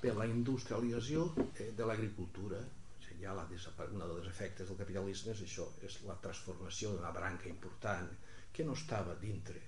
Per 0.03 0.14
la 0.18 0.26
industrialització 0.26 1.28
eh, 1.55 1.70
de 1.78 1.86
l'agricultura, 1.86 2.59
ja 3.23 3.35
la 3.39 3.47
una 3.47 4.09
dels 4.11 4.29
efectes 4.29 4.68
del 4.68 4.79
capitalisme 4.81 5.33
és 5.33 5.43
això, 5.47 5.68
és 5.87 6.01
la 6.09 6.18
transformació 6.25 6.93
d'una 6.93 7.12
branca 7.14 7.49
important 7.49 8.09
que 8.53 8.66
no 8.68 8.75
estava 8.79 9.14
dintre 9.20 9.61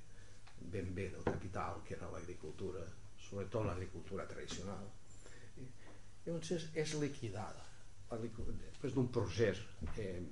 ben 0.74 0.94
bé 0.94 1.08
del 1.12 1.24
capital, 1.24 1.82
que 1.86 1.94
era 1.96 2.10
l'agricultura, 2.10 2.82
sobretot 3.28 3.66
l'agricultura 3.66 4.26
tradicional. 4.26 4.88
Llavors 6.24 6.50
és, 6.56 6.66
és 6.74 6.94
liquidada 7.00 7.64
després 8.14 8.94
d'un 8.94 9.08
procés 9.10 9.60
eh, 9.98 10.22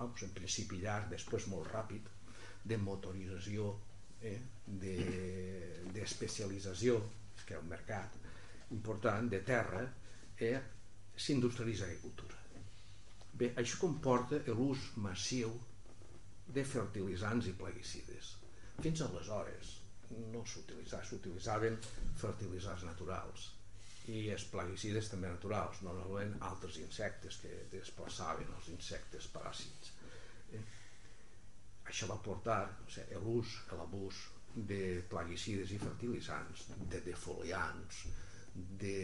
vamos, 0.00 0.22
en 0.22 0.32
principi 0.34 0.80
llarg, 0.80 1.10
després 1.12 1.46
molt 1.52 1.68
ràpid, 1.72 2.08
de 2.64 2.76
motorització, 2.80 3.78
eh, 4.22 4.40
d'especialització, 5.94 6.98
de, 7.00 7.44
que 7.46 7.54
és 7.56 7.60
un 7.60 7.68
mercat 7.68 8.16
important, 8.76 9.28
de 9.32 9.40
terra, 9.44 9.82
eh, 10.38 10.58
s'industrialitza 11.20 11.86
l'agricultura. 11.86 12.38
Bé, 13.40 13.52
això 13.62 13.78
comporta 13.80 14.40
l'ús 14.52 14.90
massiu 15.04 15.52
de 16.54 16.64
fertilitzants 16.66 17.48
i 17.50 17.54
plaguicides. 17.60 18.34
Fins 18.80 19.04
aleshores 19.06 19.76
no 20.32 20.42
s'utilitzaven, 20.52 21.06
s'utilitzaven 21.06 21.78
fertilitzants 22.20 22.84
naturals 22.88 23.50
i 24.10 24.24
els 24.34 24.44
plaguicides 24.50 25.10
també 25.12 25.28
naturals, 25.30 25.82
normalment 25.86 26.34
altres 26.48 26.80
insectes 26.82 27.38
que 27.42 27.52
desplaçaven 27.72 28.48
els 28.56 28.68
insectes 28.74 29.28
paràsits. 29.34 29.92
Eh? 30.56 30.62
Això 31.92 32.08
va 32.10 32.18
portar 32.24 32.60
o 32.86 32.90
sigui, 32.90 33.20
l'ús, 33.22 33.54
l'abús 33.78 34.24
de 34.72 34.82
plaguicides 35.12 35.70
i 35.76 35.78
fertilitzants, 35.78 36.66
de 36.90 37.00
defoliants, 37.06 38.02
de, 38.82 38.96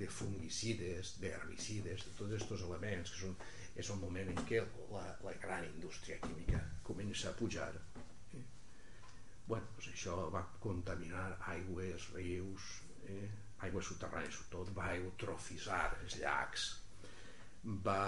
de 0.00 0.08
fungicides, 0.08 1.16
d'herbicides, 1.20 2.06
de 2.06 2.14
tots 2.18 2.32
aquests 2.32 2.64
elements 2.68 3.12
que 3.12 3.20
són, 3.24 3.36
és 3.80 3.90
el 3.92 4.00
moment 4.00 4.32
en 4.32 4.40
què 4.48 4.62
la, 4.92 5.04
la 5.24 5.34
gran 5.42 5.66
indústria 5.68 6.18
química 6.24 6.60
comença 6.86 7.30
a 7.30 7.36
pujar. 7.38 7.70
Eh? 8.36 8.42
Bueno, 9.46 9.68
doncs 9.76 9.90
això 9.92 10.16
va 10.34 10.42
contaminar 10.64 11.26
aigües, 11.54 12.10
rius, 12.16 12.70
eh? 13.12 13.28
aigües 13.66 13.90
subterrànies 13.90 14.36
sobretot, 14.38 14.72
va 14.76 14.92
eutrofitzar 14.96 15.82
els 16.00 16.16
llacs, 16.22 16.68
va, 17.86 18.00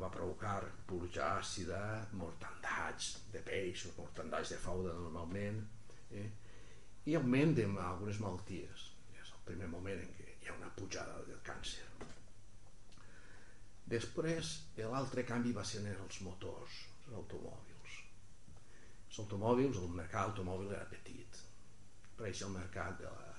va 0.00 0.10
provocar 0.14 0.60
pluja 0.86 1.32
àcida, 1.40 1.80
mortandats 2.20 3.14
de 3.32 3.42
peixos, 3.46 3.96
mortandats 3.98 4.54
de 4.54 4.60
fauna 4.62 4.94
normalment, 5.00 5.64
eh? 6.14 6.28
i 7.10 7.18
augment 7.18 7.56
d'algunes 7.58 8.22
malalties. 8.22 8.90
És 9.18 9.34
el 9.34 9.42
primer 9.50 9.68
moment 9.72 9.98
en 10.00 10.14
què 10.14 10.33
hi 10.44 10.50
ha 10.50 10.56
una 10.58 10.70
pujada 10.76 11.20
del 11.26 11.40
càncer. 11.46 11.86
Després, 13.94 14.50
l'altre 14.78 15.24
canvi 15.28 15.52
va 15.56 15.64
ser 15.68 15.80
en 15.82 15.90
els 15.94 16.20
motors, 16.26 16.80
els 17.06 17.16
automòbils. 17.20 17.96
Els 19.08 19.20
automòbils, 19.24 19.80
el 19.80 19.96
mercat 19.96 20.30
automòbil 20.30 20.72
era 20.72 20.88
petit. 20.92 21.40
Per 22.16 22.28
això 22.28 22.48
el 22.48 22.58
mercat 22.58 23.00
de 23.00 23.10
la 23.10 23.34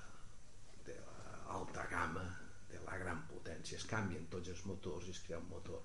alta 1.56 1.86
gamma 1.90 2.24
de 2.70 2.80
la 2.84 2.98
gran 3.02 3.22
potència. 3.30 3.78
Es 3.78 3.86
canvien 3.90 4.26
tots 4.32 4.50
els 4.54 4.64
motors 4.70 5.06
i 5.06 5.14
es 5.14 5.22
crea 5.26 5.38
un 5.42 5.48
motor 5.50 5.82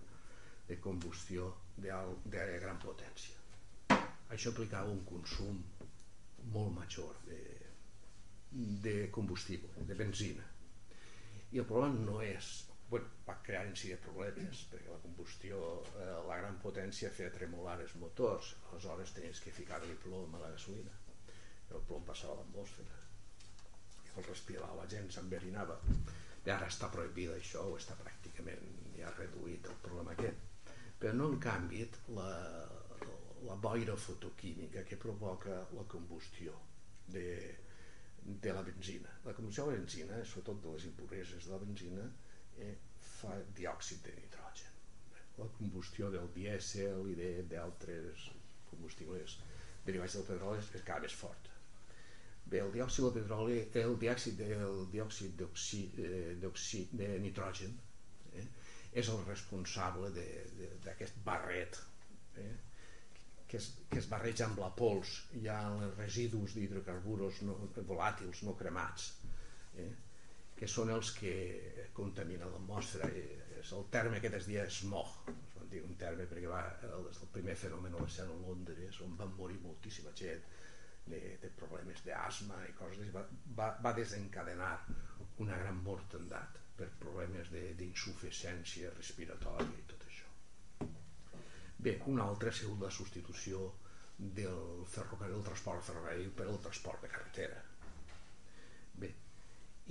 de 0.68 0.78
combustió 0.80 1.50
de, 1.78 1.94
de 2.36 2.46
gran 2.64 2.80
potència. 2.82 3.38
Això 4.32 4.54
implicava 4.54 4.94
un 4.94 5.04
consum 5.06 5.60
molt 6.54 6.74
major 6.78 7.18
de, 7.28 7.42
de 8.88 8.96
combustible, 9.18 9.86
de 9.90 9.98
benzina. 10.00 10.51
I 11.52 11.60
el 11.60 11.68
problema 11.68 12.06
no 12.08 12.20
és 12.24 12.52
bueno, 12.92 13.08
va 13.28 13.38
crear 13.44 13.66
en 13.66 13.76
si 13.80 13.90
de 13.92 13.98
problemes, 14.04 14.66
perquè 14.72 14.92
la 14.92 15.00
combustió, 15.00 15.60
eh, 15.96 16.08
la 16.28 16.40
gran 16.42 16.58
potència 16.64 17.12
feia 17.16 17.32
tremolar 17.32 17.78
els 17.80 17.94
motors, 18.02 18.50
aleshores 18.70 19.14
tenies 19.16 19.40
que 19.40 19.54
ficar-li 19.56 19.96
plom 20.04 20.36
a 20.36 20.42
la 20.42 20.50
gasolina, 20.52 20.98
el 21.72 21.86
plom 21.88 22.04
passava 22.10 22.36
a 22.36 22.42
l'atmosfera. 22.42 23.00
El 24.12 24.28
respirar 24.28 24.74
la 24.76 24.90
gent 24.92 25.08
s'enverinava. 25.16 25.78
I 26.44 26.52
ara 26.52 26.68
està 26.68 26.90
prohibida 26.92 27.38
això 27.38 27.64
o 27.70 27.78
està 27.80 27.96
pràcticament 27.96 28.68
ja 28.98 29.14
reduït 29.16 29.72
el 29.72 29.80
problema 29.86 30.12
aquest. 30.18 30.68
Però 31.00 31.14
no 31.16 31.30
en 31.32 31.40
canvi 31.40 31.86
la, 32.18 32.30
la 33.48 33.56
boira 33.66 33.96
fotoquímica 33.96 34.84
que 34.84 35.00
provoca 35.00 35.62
la 35.78 35.88
combustió 35.96 36.58
de, 37.08 37.28
de 38.26 38.54
la 38.54 38.62
benzina. 38.62 39.10
La 39.26 39.34
combustió 39.34 39.66
de 39.66 39.72
la 39.72 39.78
benzina, 39.80 40.20
sobretot 40.26 40.62
de 40.64 40.74
les 40.76 40.86
impureses 40.90 41.46
de 41.46 41.52
la 41.52 41.62
benzina 41.62 42.08
eh, 42.58 42.76
fa 43.00 43.38
diòxid 43.58 44.04
de 44.06 44.16
nitrogen. 44.20 44.76
La 45.38 45.48
combustió 45.58 46.12
del 46.14 46.28
dièsel 46.36 47.08
i 47.14 47.16
d'altres 47.50 48.28
combustibles 48.70 49.38
derivats 49.86 50.18
del 50.18 50.28
petroli 50.28 50.62
és 50.62 50.86
cada 50.86 51.02
més 51.06 51.16
forta. 51.18 51.58
Bé, 52.52 52.60
el 52.62 52.74
diòxid 52.74 53.08
de 53.08 53.14
petroli, 53.20 53.60
el 53.84 53.96
diòxid, 54.02 54.42
el 54.48 54.84
diòxid 54.92 56.02
eh, 56.06 56.98
de 57.02 57.14
nitrogen 57.26 57.78
eh, 58.36 58.48
és 59.02 59.10
el 59.14 59.24
responsable 59.28 60.12
d'aquest 60.86 61.22
barret 61.26 61.80
eh, 62.42 62.52
que 63.52 63.60
es, 63.60 63.68
que 63.92 64.00
es 64.00 64.08
barreja 64.08 64.46
amb 64.48 64.62
la 64.64 64.70
pols, 64.72 65.10
hi 65.36 65.50
ha 65.52 65.58
els 65.68 65.98
residus 65.98 66.54
d'hidrocarburs 66.56 67.42
no, 67.44 67.58
volàtils 67.90 68.46
no 68.48 68.56
cremats, 68.62 69.10
eh? 69.84 69.90
que 70.56 70.70
són 70.72 70.94
els 70.94 71.12
que 71.18 71.34
contaminen 71.98 72.48
l'atmosfera. 72.54 73.10
És 73.60 73.74
el 73.78 73.84
terme 73.94 74.22
que 74.24 74.32
es 74.38 74.48
dia 74.48 74.64
smog, 74.72 75.28
es 75.34 75.58
van 75.58 75.68
dir 75.74 75.84
un 75.84 75.98
terme 76.00 76.30
perquè 76.32 76.48
va, 76.50 76.62
el, 76.88 77.10
el 77.12 77.32
primer 77.36 77.58
fenomen 77.60 77.98
va 78.00 78.08
ser 78.10 78.24
a 78.24 78.32
Londres, 78.32 79.02
on 79.04 79.18
van 79.20 79.36
morir 79.36 79.60
moltíssima 79.66 80.16
gent 80.22 80.48
de, 81.12 81.20
de 81.44 81.52
problemes 81.60 82.06
d'asma 82.08 82.62
i 82.70 82.76
coses, 82.80 83.12
va, 83.14 83.26
va, 83.60 83.68
va 83.84 83.94
desencadenar 84.00 84.74
una 85.44 85.58
gran 85.60 85.84
mortandat 85.84 86.62
per 86.78 86.88
problemes 87.04 87.52
d'insuficiència 87.52 88.96
respiratòria 88.96 89.84
i 89.84 89.90
tot. 89.92 90.01
Bé, 91.82 91.96
una 92.14 92.28
altra 92.30 92.52
ha 92.52 92.54
sigut 92.54 92.84
la 92.86 92.92
substitució 92.94 93.62
del 94.40 94.86
ferrocarril, 94.94 95.40
del 95.40 95.48
transport 95.48 95.86
ferroviari 95.88 96.28
per 96.40 96.48
el 96.52 96.60
transport 96.66 97.02
de 97.06 97.10
carretera. 97.14 97.62
Bé, 99.04 99.10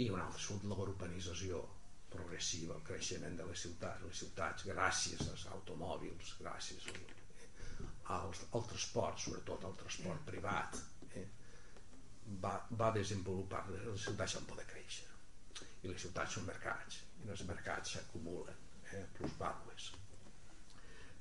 i 0.05 0.09
una 0.09 0.27
altra 0.27 0.39
ha 0.39 0.45
sigut 0.45 0.69
la 0.71 0.79
urbanització 0.85 1.65
progressiva, 2.11 2.77
el 2.77 2.87
creixement 2.87 3.37
de 3.39 3.47
les 3.49 3.65
ciutats, 3.67 4.05
les 4.07 4.23
ciutats 4.23 4.67
gràcies 4.71 5.27
als 5.33 5.47
automòbils, 5.57 6.37
gràcies 6.43 6.87
al, 8.15 8.33
al 8.59 8.65
transport, 8.73 9.19
sobretot 9.25 9.67
al 9.67 9.77
transport 9.83 10.25
privat, 10.31 10.79
eh, 11.15 11.27
va, 12.45 12.55
va 12.83 12.91
desenvolupar, 12.95 13.65
les 13.75 14.07
ciutats 14.07 14.39
han 14.39 14.49
poder 14.51 14.67
créixer 14.71 15.09
i 15.83 15.89
les 15.89 16.03
ciutats 16.05 16.35
són 16.37 16.47
mercats 16.47 17.01
i 17.25 17.31
els 17.35 17.43
mercats 17.49 17.95
s'acumulen 17.97 18.67
eh, 18.93 19.05
plusvàlues 19.17 19.87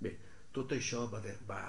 bé, 0.03 0.11
tot 0.55 0.73
això 0.75 1.05
va, 1.11 1.21
de, 1.23 1.35
va, 1.49 1.61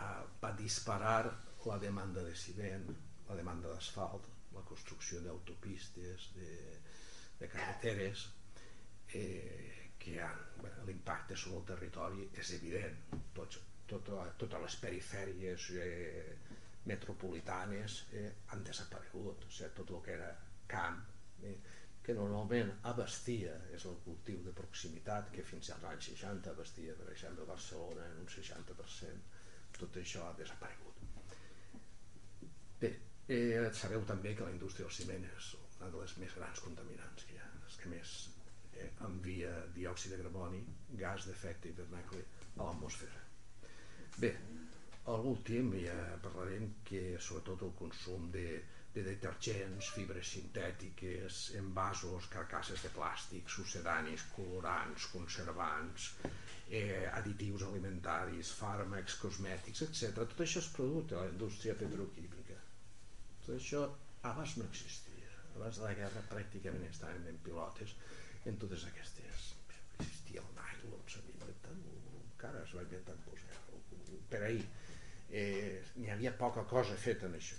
va 0.43 0.51
disparar 0.59 1.23
la 1.69 1.79
demanda 1.79 2.23
de 2.25 2.35
ciment 2.35 2.87
la 3.29 3.37
demanda 3.39 3.71
d'asfalt 3.71 4.29
la 4.55 4.63
construcció 4.67 5.21
d'autopistes 5.25 6.31
de, 6.35 6.55
de 7.39 7.49
carreteres 7.49 8.25
eh, 9.15 9.91
que 10.01 10.17
l'impacte 10.87 11.37
sobre 11.37 11.61
el 11.61 11.67
territori 11.69 12.27
és 12.43 12.53
evident. 12.57 12.97
Tots, 13.37 13.61
tot, 13.91 14.11
totes 14.41 14.65
les 14.65 14.77
perifèries 14.85 15.69
eh, 15.85 16.37
metropolitanes 16.89 17.99
eh, 18.17 18.31
han 18.55 18.65
desaparegut. 18.67 19.47
O 19.47 19.53
sigui, 19.53 19.71
tot 19.77 19.93
el 19.97 20.03
que 20.07 20.17
era 20.17 20.31
camp 20.71 21.03
eh, 21.45 21.57
que 22.03 22.17
normalment 22.17 22.71
abastia, 22.91 23.53
és 23.77 23.85
el 23.91 23.99
cultiu 24.05 24.41
de 24.47 24.55
proximitat, 24.57 25.29
que 25.35 25.45
fins 25.45 25.71
als 25.75 25.87
anys 25.91 26.09
60 26.15 26.53
abastia, 26.55 26.97
per 27.01 27.11
exemple, 27.13 27.49
Barcelona 27.51 28.07
en 28.09 28.23
un 28.23 28.31
60%, 28.35 29.41
tot 29.79 29.99
això 30.01 30.27
ha 30.27 30.37
desaparegut. 30.39 31.05
Bé, 32.81 32.91
eh, 33.29 33.69
sabeu 33.83 34.05
també 34.09 34.35
que 34.35 34.49
la 34.49 34.55
indústria 34.57 34.89
del 34.89 34.97
ciment 34.97 35.29
és 35.35 35.53
una 35.61 35.91
de 35.93 36.03
les 36.03 36.17
més 36.23 36.37
grans 36.41 36.65
contaminants 36.67 37.27
que 37.29 37.37
hi 37.37 37.43
ha, 37.43 37.51
les 37.67 37.77
que 37.83 37.93
més 37.93 38.17
eh, 38.73 38.89
envia 39.09 39.53
diòxid 39.77 40.17
de 40.17 40.23
carboni, 40.23 40.65
gas 41.05 41.29
d'efecte 41.29 41.69
hivernacle 41.69 42.25
a 42.57 42.65
l'atmosfera. 42.65 43.23
Bé, 44.21 44.35
l'últim 45.07 45.73
ja 45.81 45.97
parlarem 46.25 46.67
que 46.89 47.03
sobretot 47.19 47.63
el 47.69 47.73
consum 47.79 48.29
de, 48.35 48.47
de 48.95 49.03
detergents, 49.07 49.89
fibres 49.95 50.33
sintètiques, 50.35 51.37
envasos, 51.59 52.27
carcasses 52.33 52.83
de 52.83 52.91
plàstic, 52.95 53.47
sucedanis, 53.49 54.25
colorants, 54.35 55.07
conservants, 55.13 56.09
eh, 56.69 57.07
additius 57.13 57.63
alimentaris, 57.69 58.51
fàrmacs, 58.59 59.17
cosmètics, 59.23 59.85
etc. 59.87 60.11
Tot 60.19 60.43
això 60.47 60.63
és 60.65 60.73
producte 60.75 61.15
de 61.15 61.21
la 61.23 61.31
indústria 61.31 61.77
petroquímica. 61.79 62.59
Tot 63.47 63.55
això 63.55 63.85
abans 64.33 64.57
no 64.59 64.67
existia. 64.73 65.31
Abans 65.55 65.79
de 65.79 65.87
la 65.87 65.95
guerra 66.03 66.27
pràcticament 66.35 66.91
estaven 66.91 67.25
ben 67.31 67.41
pilotes 67.47 67.95
en 68.47 68.59
totes 68.59 68.91
aquestes... 68.91 69.49
Existia 70.01 70.41
el 70.41 70.53
nylon, 70.57 71.01
s'havia 71.13 71.35
inventat, 71.37 71.89
encara 72.25 72.63
es 72.65 72.71
va 72.73 72.87
inventar 72.87 73.17
per 74.31 74.45
ahir. 74.47 74.63
Eh, 75.31 75.83
N'hi 76.01 76.09
havia 76.11 76.33
poca 76.39 76.65
cosa 76.71 76.97
feta 76.97 77.29
en 77.29 77.37
això 77.37 77.59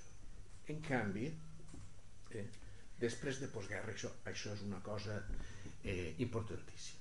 en 0.71 0.81
canvi, 0.87 1.27
eh, 2.39 2.47
després 3.01 3.39
de 3.41 3.49
postguerra, 3.53 3.93
això, 3.93 4.11
això 4.31 4.55
és 4.55 4.65
una 4.67 4.81
cosa 4.85 5.19
eh, 5.83 6.13
importantíssima. 6.25 6.99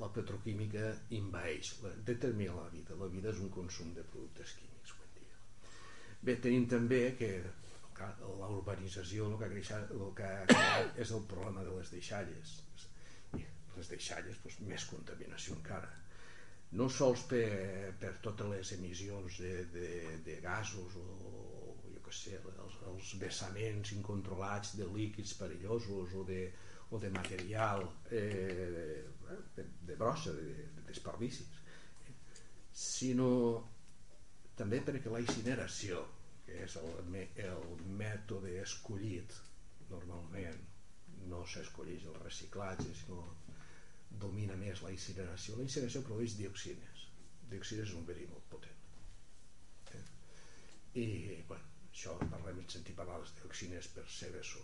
La 0.00 0.08
petroquímica 0.14 0.90
invaeix, 1.14 1.74
la, 1.84 1.92
determina 2.08 2.54
la 2.58 2.68
vida. 2.72 2.96
La 2.98 3.10
vida 3.12 3.30
és 3.30 3.42
un 3.44 3.50
consum 3.54 3.92
de 3.96 4.04
productes 4.14 4.54
químics. 4.58 4.94
dia. 5.18 5.34
Bé, 6.22 6.36
tenim 6.46 6.68
també 6.68 7.02
que 7.18 7.32
la 8.02 8.48
urbanització 8.50 9.28
el 9.28 9.38
que, 9.38 9.46
ha 9.46 9.52
creixat, 9.52 9.90
el 9.94 10.12
que 10.18 10.28
ha 10.28 10.46
creat 10.50 11.00
és 11.04 11.12
el 11.16 11.24
problema 11.30 11.64
de 11.66 11.74
les 11.76 11.90
deixalles. 11.94 12.54
I 13.38 13.44
les 13.76 13.90
deixalles, 13.92 14.40
doncs, 14.44 14.60
més 14.70 14.86
contaminació 14.90 15.58
encara. 15.58 15.90
No 16.80 16.88
sols 16.88 17.26
per, 17.28 17.92
per 18.00 18.14
totes 18.24 18.48
les 18.48 18.72
emissions 18.78 19.38
de, 19.44 19.52
de, 19.74 19.88
de 20.26 20.38
gasos 20.44 20.96
o, 20.96 21.06
sé, 22.14 22.38
els, 22.52 22.78
els 22.90 23.14
vessaments 23.20 23.92
incontrolats 23.96 24.76
de 24.78 24.86
líquids 24.94 25.34
perillosos 25.38 26.14
o 26.18 26.24
de, 26.28 26.42
o 26.90 27.00
de 27.02 27.10
material 27.10 27.84
eh, 28.10 29.04
de, 29.56 29.66
de 29.88 29.96
brossa, 29.96 30.34
de, 30.36 30.66
de 30.76 30.86
desperdicis, 30.88 31.60
sinó 32.72 33.30
també 34.56 34.82
perquè 34.84 35.12
la 35.12 35.22
incineració, 35.24 36.02
que 36.44 36.64
és 36.66 36.76
el, 36.80 37.16
el 37.46 37.64
mètode 37.98 38.52
escollit 38.62 39.34
normalment, 39.90 40.60
no 41.30 41.44
s'escolleix 41.46 42.04
el 42.10 42.18
reciclatge, 42.24 42.92
sinó 42.98 43.22
domina 44.22 44.56
més 44.60 44.82
la 44.84 44.92
incineració. 44.92 45.56
La 45.56 45.66
incineració 45.66 46.02
produeix 46.06 46.36
dioxines. 46.38 47.06
Dioxines 47.52 47.88
és 47.88 47.94
un 47.96 48.06
verí 48.08 48.26
molt 48.30 48.48
potent. 48.52 48.80
Eh? 49.96 50.02
I, 51.02 51.06
bueno, 51.48 51.71
això 51.92 52.14
parlem 52.22 52.62
en 52.62 52.70
sentit 52.74 52.96
parlar 52.98 53.18
les 53.22 53.34
dioxines 53.38 53.88
per 53.96 54.04
CBSO 54.18 54.62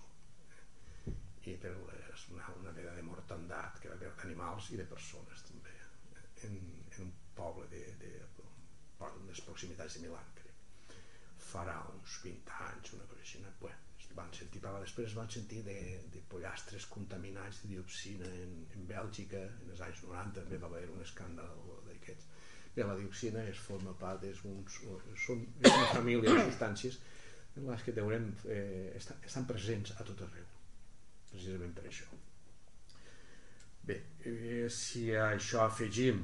i 1.49 1.57
per 1.63 1.71
les, 1.73 2.25
una, 2.35 2.47
una 2.61 2.73
mena 2.77 2.91
de 2.97 3.03
mortandat 3.07 3.79
que 3.81 3.89
va 3.89 3.97
haver 3.97 4.11
d'animals 4.17 4.69
i 4.75 4.81
de 4.81 4.85
persones 4.91 5.45
també 5.49 5.77
en, 6.49 6.59
en 6.97 7.05
un 7.07 7.13
poble 7.39 7.65
de, 7.73 7.85
de, 8.03 8.11
de 8.37 9.11
les 9.29 9.41
proximitats 9.47 9.97
de 9.97 10.03
Milan 10.05 10.33
crec. 10.41 10.99
Farà 11.49 11.79
uns 11.95 12.19
20 12.25 12.57
anys 12.67 12.93
una 12.99 13.07
cosa 13.13 13.25
així 13.25 13.41
bueno, 13.63 13.89
van 14.19 14.33
sentir 14.35 14.61
parlar. 14.65 14.83
Després 14.85 15.15
van 15.17 15.31
sentir 15.31 15.63
de, 15.67 15.79
de 16.13 16.23
pollastres 16.33 16.89
contaminats 16.93 17.63
de 17.63 17.73
dioxina 17.75 18.29
en, 18.43 18.59
en 18.75 18.87
Bèlgica 18.91 19.45
en 19.47 19.73
els 19.75 19.85
anys 19.89 20.03
90 20.09 20.41
també 20.41 20.61
va 20.65 20.71
haver 20.73 20.89
un 20.95 21.05
escàndal 21.05 21.65
d'aquests 21.87 22.29
bé, 22.75 22.85
la 22.85 22.97
dioxina 22.99 23.45
es 23.51 23.61
forma 23.63 23.95
part 23.99 24.25
és, 24.29 24.43
uns, 24.49 24.81
són, 25.27 25.45
és 25.63 25.73
una 25.73 25.93
família 25.93 26.35
de 26.35 26.49
substàncies 26.49 27.01
les 27.67 27.83
que 27.83 27.95
veurem 27.97 28.31
eh, 28.47 28.95
estan, 28.97 29.19
estan 29.27 29.47
presents 29.49 29.95
a 29.97 30.07
tot 30.07 30.23
arreu. 30.27 30.47
Precisament 31.31 31.75
per 31.77 31.87
això. 31.89 32.07
Bé, 33.89 33.97
eh, 34.29 34.67
si 34.73 35.09
a 35.17 35.31
això 35.35 35.65
afegim 35.65 36.23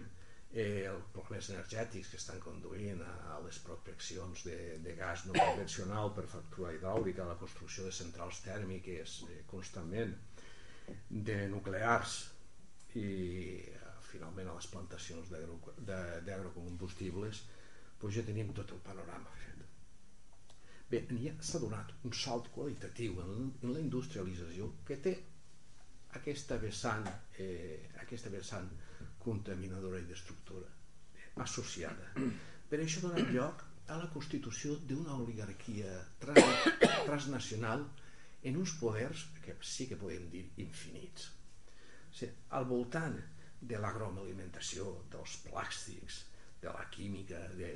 eh, 0.53 0.85
els 0.91 1.09
problemes 1.15 1.51
energètics 1.51 2.13
que 2.13 2.21
estan 2.21 2.41
conduint 2.45 3.03
a, 3.03 3.41
les 3.45 3.59
prospeccions 3.67 4.45
de, 4.47 4.59
de 4.85 4.95
gas 4.97 5.27
no 5.29 5.35
convencional 5.37 6.13
per 6.17 6.27
factura 6.31 6.73
hidràulica, 6.73 7.27
la 7.29 7.39
construcció 7.41 7.85
de 7.89 7.93
centrals 7.93 8.41
tèrmiques 8.45 9.19
eh, 9.29 9.41
constantment 9.51 10.15
de 11.11 11.41
nuclears 11.51 12.21
i 13.01 13.09
finalment 14.15 14.49
a 14.51 14.57
les 14.59 14.71
plantacions 14.73 15.27
d'agrocombustibles 15.91 17.45
doncs 18.01 18.15
ja 18.19 18.27
tenim 18.27 18.49
tot 18.57 18.71
el 18.75 18.83
panorama 18.87 19.31
Bé, 20.95 21.01
s'ha 21.43 21.59
donat 21.59 21.93
un 22.07 22.13
salt 22.15 22.51
qualitatiu 22.55 23.17
en, 23.23 23.47
en 23.65 23.71
la 23.73 23.81
industrialització 23.83 24.69
que 24.87 24.99
té 25.07 25.15
aquesta 26.19 26.59
vessant, 26.63 27.09
eh, 27.43 27.89
aquesta 28.03 28.31
vessant 28.31 28.69
contaminadora 29.25 30.03
i 30.03 30.07
destructora 30.11 30.69
eh, 30.69 31.31
associada. 31.47 32.13
Per 32.71 32.81
això 32.85 33.01
ha 33.01 33.09
donat 33.09 33.33
lloc 33.35 33.65
a 33.91 33.99
la 34.03 34.11
constitució 34.13 34.77
d'una 34.91 35.17
oligarquia 35.25 35.97
trans, 36.23 36.69
transnacional 37.09 37.87
en 38.51 38.61
uns 38.61 38.77
poders 38.81 39.27
que 39.45 39.57
sí 39.75 39.89
que 39.91 39.99
podem 40.01 40.29
dir 40.37 40.45
infinits. 40.63 41.31
O 42.13 42.15
sigui, 42.21 42.35
al 42.61 42.69
voltant 42.71 43.19
de 43.71 43.81
l'agroalimentació, 43.81 44.91
dels 45.13 45.39
plàstics, 45.47 46.21
de 46.65 46.73
la 46.73 46.85
química, 46.93 47.41
de, 47.59 47.73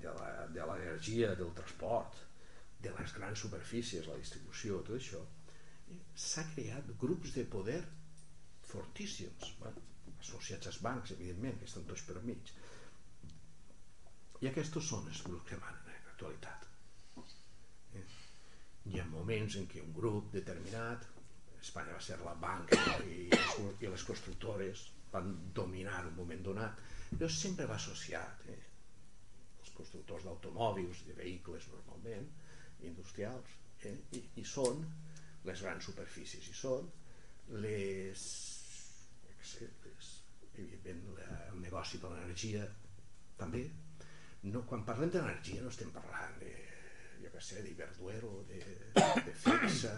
de 0.00 0.66
l'energia, 0.68 1.32
de 1.32 1.42
del 1.42 1.52
transport, 1.56 2.20
de 2.84 2.92
les 2.98 3.16
grans 3.16 3.40
superfícies, 3.46 4.08
la 4.08 4.20
distribució, 4.20 4.80
tot 4.86 4.96
això, 4.98 5.20
s'ha 6.26 6.44
creat 6.54 6.92
grups 7.00 7.34
de 7.36 7.44
poder 7.56 7.80
fortíssims, 8.70 9.52
bueno, 9.60 9.82
associats 10.20 10.70
als 10.70 10.80
bancs, 10.84 11.12
evidentment, 11.16 11.58
que 11.60 11.68
estan 11.68 11.86
tots 11.88 12.04
per 12.08 12.20
mig. 12.28 12.52
I 14.42 14.50
aquests 14.50 14.80
són 14.88 15.08
els 15.12 15.22
grups 15.26 15.48
que 15.50 15.60
manen 15.60 15.90
a 15.92 15.98
l'actualitat. 16.06 16.68
Eh? 18.00 18.04
Hi 18.90 19.00
ha 19.00 19.06
moments 19.12 19.56
en 19.60 19.68
què 19.70 19.84
un 19.84 19.92
grup 19.96 20.32
determinat, 20.32 21.06
Espanya 21.64 21.94
va 21.96 22.02
ser 22.04 22.18
la 22.20 22.34
banca 22.40 22.98
i 23.08 23.30
les 23.88 24.04
constructores 24.04 24.82
van 25.14 25.30
dominar 25.56 26.02
un 26.08 26.16
moment 26.18 26.42
donat, 26.48 26.82
però 27.14 27.30
sempre 27.30 27.68
va 27.70 27.78
associat. 27.78 28.46
Eh? 28.54 28.60
Els 29.62 29.72
constructors 29.76 30.26
d'automòbils, 30.26 31.04
de 31.08 31.16
vehicles 31.18 31.70
normalment, 31.72 32.28
industrials, 32.90 33.54
eh? 33.88 33.94
I, 34.18 34.24
i 34.42 34.44
són 34.48 34.82
les 35.48 35.62
grans 35.64 35.86
superfícies, 35.90 36.50
i 36.50 36.56
són 36.56 36.90
les, 37.64 38.26
les 39.28 39.54
evidentment 40.54 41.18
el 41.50 41.60
negoci 41.60 41.98
de 42.00 42.10
l'energia 42.10 42.64
també 43.38 43.64
no, 44.52 44.62
quan 44.68 44.84
parlem 44.86 45.10
d'energia 45.12 45.62
no 45.64 45.70
estem 45.72 45.90
parlant 45.94 46.34
de, 46.40 46.50
jo 47.22 47.30
què 47.32 47.42
sé, 47.42 47.62
d'Iberduero, 47.64 48.32
de, 48.50 48.60
de 48.94 49.34
FEXA, 49.44 49.94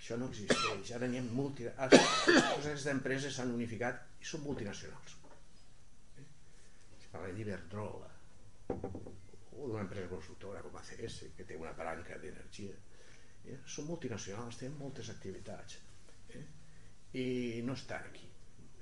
això 0.00 0.16
no 0.20 0.30
existeix. 0.32 0.92
Ara 0.96 1.08
n'hi 1.10 1.20
ha 1.20 1.24
multi... 1.28 1.68
Aquestes 1.86 2.86
empreses 2.94 3.36
s'han 3.36 3.52
unificat 3.56 4.00
i 4.20 4.28
són 4.30 4.44
multinacionals. 4.46 5.18
Eh? 6.16 6.26
Si 7.02 7.12
parlem 7.12 7.36
d'Iberdrola 7.36 8.08
o 8.70 9.68
d'una 9.68 9.84
empresa 9.84 10.08
constructora 10.08 10.64
com 10.64 10.80
ACS, 10.80 11.20
que 11.36 11.44
té 11.44 11.58
una 11.60 11.76
branca 11.76 12.16
d'energia, 12.22 12.74
eh? 13.44 13.60
són 13.76 13.90
multinacionals, 13.92 14.58
tenen 14.62 14.80
moltes 14.80 15.12
activitats 15.12 15.78
eh? 16.38 16.44
i 17.20 17.26
no 17.66 17.76
estan 17.76 18.08
aquí 18.08 18.30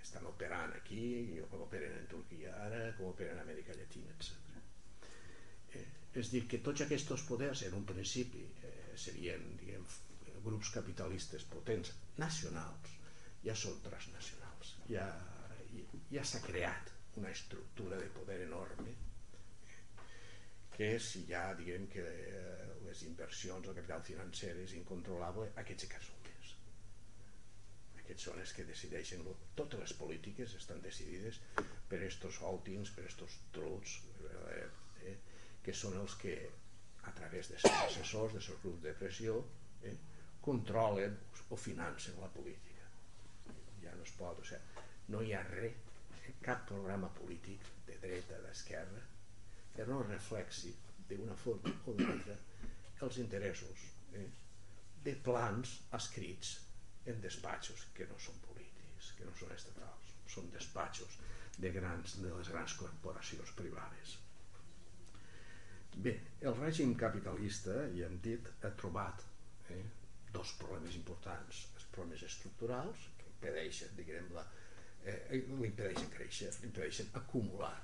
estan 0.09 0.25
operant 0.25 0.73
aquí, 0.73 1.39
com 1.51 1.63
operen 1.67 1.93
en 1.99 2.07
Turquia 2.09 2.55
ara, 2.65 2.79
com 2.97 3.11
operen 3.11 3.37
en 3.37 3.43
Amèrica 3.43 3.75
Llatina, 3.77 4.15
etc. 4.15 4.49
És 6.19 6.31
dir, 6.33 6.47
que 6.51 6.63
tots 6.65 6.83
aquests 6.83 7.27
poders 7.29 7.63
en 7.67 7.75
un 7.77 7.85
principi 7.87 8.41
eh, 8.65 8.71
serien 8.99 9.45
diguem, 9.61 9.85
grups 10.45 10.71
capitalistes 10.75 11.45
potents 11.53 11.93
nacionals, 12.19 12.95
ja 13.45 13.55
són 13.57 13.81
transnacionals. 13.85 14.77
Ja, 14.91 15.07
ja 16.13 16.25
s'ha 16.25 16.41
creat 16.45 16.95
una 17.19 17.31
estructura 17.35 17.99
de 17.99 18.09
poder 18.15 18.41
enorme 18.47 18.95
que 20.79 20.93
si 21.03 21.25
ja 21.27 21.43
diguem 21.59 21.89
que 21.91 22.05
eh, 22.07 22.67
les 22.87 23.01
inversions, 23.09 23.67
el 23.67 23.75
capital 23.75 24.03
financer 24.07 24.53
és 24.63 24.77
incontrolable, 24.79 25.49
aquests 25.63 25.89
que 25.91 26.03
són 26.05 26.21
més. 26.27 26.53
Aquests 28.05 28.29
són 28.29 28.39
els 28.45 28.53
que 28.55 28.67
decideixen, 28.69 29.27
totes 29.59 29.83
les 29.83 29.95
polítiques 29.99 30.55
estan 30.61 30.79
decidides 30.85 31.41
per 31.91 31.99
estos 32.07 32.39
holdings, 32.47 32.95
per 32.95 33.09
estos 33.11 33.41
truts, 33.57 33.97
eh, 35.03 35.17
que 35.67 35.75
són 35.75 35.99
els 35.99 36.15
que 36.23 36.37
a 37.11 37.17
través 37.19 37.51
de 37.51 37.59
seus 37.59 37.83
assessors, 37.89 38.39
de 38.39 38.45
seus 38.45 38.63
grups 38.63 38.87
de 38.87 38.95
pressió, 39.03 39.43
eh, 39.83 39.97
controlen 40.49 41.17
o 41.49 41.57
financen 41.57 42.19
la 42.23 42.31
política. 42.33 42.89
Ja 43.85 43.95
no 43.97 44.09
es 44.09 44.15
pot, 44.19 44.41
o 44.41 44.49
sigui, 44.49 44.87
no 45.13 45.23
hi 45.25 45.33
ha 45.37 45.45
res, 45.53 45.85
cap 46.45 46.67
programa 46.69 47.09
polític 47.21 47.65
de 47.87 47.97
dreta, 48.03 48.39
d'esquerra, 48.45 49.01
que 49.77 49.87
no 49.89 50.03
reflexi 50.05 50.75
d'una 51.09 51.37
forma 51.39 51.73
o 51.87 51.95
d'una 51.97 52.13
altra 52.15 52.37
els 53.07 53.19
interessos 53.23 53.85
eh, 54.19 54.27
de 55.05 55.15
plans 55.25 55.75
escrits 55.99 56.55
en 57.09 57.21
despatxos 57.25 57.87
que 57.97 58.07
no 58.11 58.19
són 58.21 58.41
polítics, 58.47 59.13
que 59.19 59.27
no 59.29 59.35
són 59.39 59.53
estatals, 59.55 60.15
són 60.29 60.51
despatxos 60.55 61.19
de, 61.59 61.71
grans, 61.75 62.19
de 62.23 62.33
les 62.33 62.51
grans 62.53 62.75
corporacions 62.81 63.55
privades. 63.61 64.17
Bé, 66.05 66.15
el 66.47 66.59
règim 66.59 66.93
capitalista, 66.99 67.79
ja 67.95 68.07
hem 68.07 68.19
dit, 68.23 68.51
ha 68.63 68.75
trobat 68.83 69.25
eh, 69.75 69.85
dos 70.35 70.55
problemes 70.61 70.97
importants. 71.01 71.67
Els 71.75 71.87
problemes 71.95 72.25
estructurals, 72.29 73.09
que 73.21 73.29
impedeixen, 73.33 73.95
diguem 73.99 74.33
la, 74.37 74.45
eh, 75.05 75.43
l'impedeixen 75.61 76.11
créixer, 76.15 76.51
l'impedeixen 76.63 77.13
acumular 77.23 77.77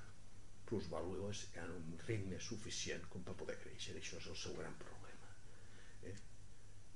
plusvàlues 0.68 1.45
en 1.62 1.72
un 1.76 1.99
ritme 2.09 2.40
suficient 2.40 3.05
com 3.12 3.24
per 3.26 3.36
poder 3.40 3.57
créixer. 3.62 3.97
Això 4.01 4.20
és 4.20 4.30
el 4.32 4.38
seu 4.42 4.57
gran 4.61 4.76
problema. 4.80 5.32
Eh? 6.11 6.14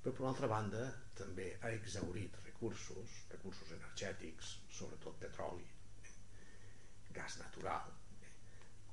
Però, 0.03 0.15
per 0.15 0.29
altra 0.31 0.51
banda, 0.55 0.85
també 1.21 1.51
ha 1.61 1.73
exaurit 1.77 2.39
recursos, 2.47 3.21
recursos 3.35 3.73
energètics, 3.77 4.57
sobretot 4.81 5.21
petroli, 5.25 5.69
eh? 6.03 6.13
gas 7.19 7.39
natural, 7.43 7.93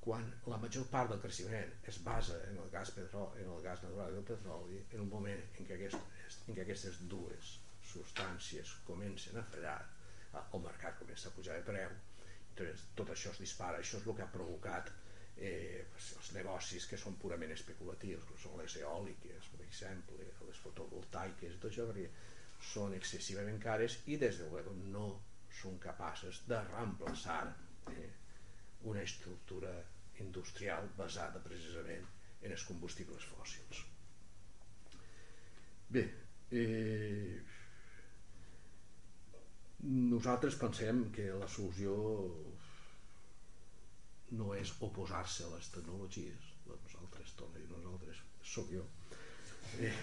quan 0.05 0.25
la 0.51 0.57
major 0.61 0.85
part 0.91 1.09
del 1.09 1.21
creixement 1.23 1.71
es 1.91 1.97
basa 2.05 2.35
en 2.51 2.59
el 2.61 2.67
gas, 2.73 2.91
petroli, 2.93 3.41
en 3.41 3.49
el 3.55 3.63
gas 3.65 3.81
natural 3.85 4.13
del 4.13 4.27
petroli, 4.27 4.81
en 4.93 5.01
un 5.05 5.09
moment 5.09 5.41
en 5.57 5.69
què, 5.69 5.89
aquest, 6.25 6.49
en 6.49 6.57
què 6.57 6.65
aquestes 6.65 6.99
dues 7.11 7.55
substàncies 7.85 8.73
comencen 8.87 9.37
a 9.37 9.45
fallar, 9.51 9.77
el 10.35 10.63
mercat 10.63 10.97
comença 10.99 11.29
a 11.29 11.35
pujar 11.35 11.57
de 11.59 11.65
preu, 11.67 11.91
doncs 12.57 12.85
tot 12.97 13.11
això 13.13 13.31
es 13.31 13.41
dispara, 13.43 13.79
això 13.79 13.99
és 13.99 14.07
el 14.07 14.17
que 14.17 14.23
ha 14.25 14.31
provocat 14.33 14.89
eh, 15.37 15.85
els 15.97 16.31
negocis 16.35 16.87
que 16.89 16.97
són 16.97 17.17
purament 17.21 17.53
especulatius, 17.55 18.25
com 18.29 18.41
són 18.41 18.57
les 18.61 18.77
eòliques, 18.81 19.51
per 19.53 19.61
exemple, 19.67 20.27
les 20.49 20.61
fotovoltaiques, 20.65 21.59
tot 21.59 21.71
això 21.71 21.87
perquè 21.91 22.09
són 22.73 22.95
excessivament 22.97 23.59
cares 23.61 23.99
i 24.11 24.17
des 24.17 24.39
de 24.41 24.49
luego 24.49 24.73
no 24.95 25.07
són 25.61 25.77
capaces 25.79 26.41
de 26.49 26.61
reemplaçar 26.71 27.41
eh, 27.93 28.11
una 28.91 29.03
estructura 29.03 29.75
industrial 30.23 30.89
basada 30.97 31.43
precisament 31.43 32.07
en 32.41 32.55
els 32.55 32.63
combustibles 32.63 33.27
fòssils. 33.35 33.85
Bé, 35.89 36.03
eh, 36.51 37.41
nosaltres 39.85 40.57
pensem 40.57 41.03
que 41.13 41.27
la 41.37 41.47
solució 41.47 41.95
no 44.39 44.53
és 44.57 44.71
oposar-se 44.87 45.45
a 45.45 45.51
les 45.53 45.69
tecnologies, 45.75 46.49
nosaltres, 46.65 47.35
torno 47.37 47.55
a 47.55 47.61
dir 47.61 47.69
nosaltres, 47.69 48.23
sóc 48.55 48.73
jo. 48.73 48.85
Eh, 49.85 49.93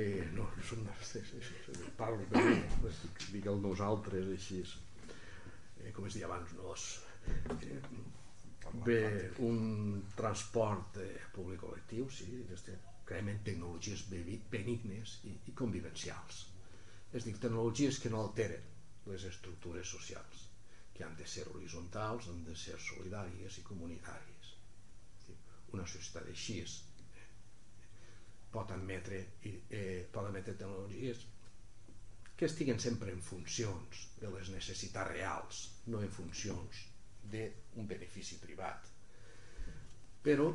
eh, 0.00 0.24
no, 0.32 0.48
som, 0.64 0.80
parlo 2.00 2.24
de 2.32 2.44
mi, 2.48 2.56
dic 3.36 3.46
el 3.52 3.60
nosaltres 3.62 4.32
així, 4.38 4.64
eh, 5.82 5.92
com 5.92 6.08
es 6.08 6.16
deia 6.16 6.30
abans, 6.30 6.56
nos, 6.60 6.90
eh, 7.60 7.80
Bé, 8.84 9.30
un 9.44 9.58
transport 10.16 10.96
eh, 10.98 11.20
públic 11.34 11.60
col·lectiu, 11.60 12.08
sí, 12.10 12.26
creiem 13.08 13.30
en 13.34 13.42
tecnologies 13.46 14.06
benignes 14.10 15.18
i, 15.28 15.34
i 15.50 15.54
convivencials. 15.60 16.44
És 17.14 17.26
dir, 17.26 17.36
tecnologies 17.38 18.00
que 18.02 18.10
no 18.12 18.22
alteren 18.24 18.72
les 19.10 19.26
estructures 19.28 19.90
socials, 19.96 20.48
que 20.94 21.04
han 21.04 21.16
de 21.18 21.26
ser 21.28 21.44
horitzontals, 21.52 22.30
han 22.30 22.42
de 22.46 22.56
ser 22.56 22.78
solidàries 22.80 23.60
i 23.60 23.66
comunitàries. 23.68 24.50
Una 25.74 25.86
societat 25.90 26.30
així 26.30 26.60
és, 26.62 26.78
eh, 27.18 27.28
pot 28.54 28.70
admetre, 28.70 29.20
eh, 29.44 30.06
pot 30.12 30.26
admetre 30.26 30.54
tecnologies 30.54 31.26
que 32.36 32.46
estiguen 32.46 32.80
sempre 32.80 33.12
en 33.12 33.22
funcions 33.22 34.08
de 34.20 34.30
les 34.30 34.50
necessitats 34.50 35.10
reals, 35.10 35.62
no 35.86 36.00
en 36.02 36.10
funcions 36.10 36.82
d'un 37.30 37.86
benefici 37.86 38.38
privat. 38.42 38.90
Però, 40.24 40.48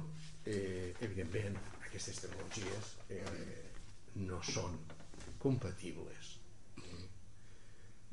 eh, 0.46 0.96
evidentment, 1.00 1.58
aquestes 1.90 2.24
tecnologies 2.24 2.94
eh, 3.10 3.24
no 4.30 4.42
són 4.46 4.78
compatibles 5.42 6.36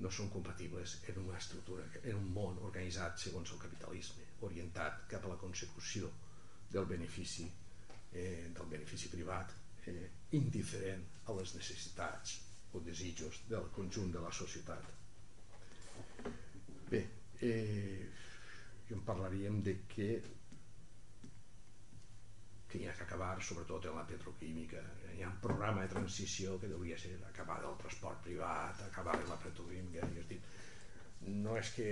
no 0.05 0.11
són 0.13 0.29
compatibles 0.29 0.99
en 1.11 1.19
una 1.23 1.39
estructura, 1.39 1.85
en 2.03 2.19
un 2.19 2.27
món 2.35 2.59
organitzat 2.69 3.21
segons 3.23 3.53
el 3.55 3.61
capitalisme, 3.63 4.27
orientat 4.49 5.07
cap 5.13 5.25
a 5.25 5.31
la 5.33 5.39
consecució 5.41 6.11
del 6.73 6.89
benefici 6.91 7.47
eh, 8.13 8.51
del 8.57 8.69
benefici 8.69 9.09
privat 9.13 9.55
eh, 9.89 10.11
indiferent 10.37 11.05
a 11.31 11.37
les 11.39 11.55
necessitats 11.57 12.37
o 12.77 12.83
desitjos 12.85 13.41
del 13.49 13.71
conjunt 13.73 14.13
de 14.13 14.21
la 14.21 14.33
societat. 14.33 14.93
Bé, 16.91 17.03
eh, 17.41 18.07
i 18.87 18.95
en 18.95 19.03
parlaríem 19.07 19.63
de 19.65 19.79
que 19.91 20.11
ha 22.85 22.95
que 22.99 23.05
acabar 23.07 23.43
sobretot 23.43 23.89
en 23.89 23.97
la 23.97 24.05
petroquímica. 24.07 24.83
Hi 25.17 25.25
ha 25.25 25.33
un 25.33 25.41
programa 25.41 25.83
de 25.83 25.93
transició 25.95 26.59
que 26.61 26.69
hauria 26.77 26.99
ser 27.01 27.17
acabar 27.31 27.59
del 27.65 27.77
transport 27.81 28.23
privat 28.29 28.83
acabar 28.87 29.17
la 29.31 29.39
petroquímica 29.41 30.05
i 30.13 30.21
és 30.23 30.29
dir, 30.29 30.41
no 31.45 31.57
és 31.57 31.73
que 31.77 31.91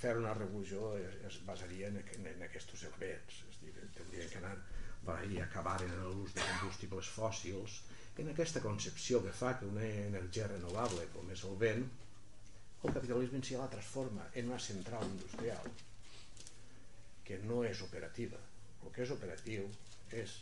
fer 0.00 0.16
una 0.18 0.34
revolució 0.34 0.94
es, 0.98 1.18
es 1.30 1.40
basaria 1.46 1.92
en, 1.92 2.00
en, 2.16 2.30
en 2.34 2.46
aquests 2.48 2.86
elements 2.90 3.42
és 3.50 3.60
dir, 3.62 3.74
tindria 3.98 4.30
que 4.32 4.40
anar 4.42 4.56
per 5.04 5.18
ahir 5.20 5.42
acabar 5.44 5.78
en 5.84 5.94
l'ús 6.02 6.34
de 6.34 6.44
combustibles 6.50 7.10
fòssils. 7.14 7.82
En 8.18 8.30
aquesta 8.30 8.62
concepció 8.64 9.20
que 9.22 9.32
fa 9.34 9.54
que 9.58 9.68
una 9.70 9.86
energia 10.08 10.48
renovable 10.50 11.06
com 11.14 11.30
és 11.34 11.44
el 11.48 11.56
vent 11.60 11.86
el 12.84 12.92
capitalisme 12.92 13.38
en 13.40 13.44
si 13.48 13.56
la 13.56 13.68
transforma 13.72 14.26
en 14.34 14.50
una 14.50 14.58
central 14.60 15.06
industrial 15.08 15.70
que 17.24 17.38
no 17.48 17.62
és 17.64 17.80
operativa. 17.80 18.40
El 18.84 18.92
que 18.92 19.06
és 19.06 19.12
operatiu 19.14 19.64
és 20.22 20.36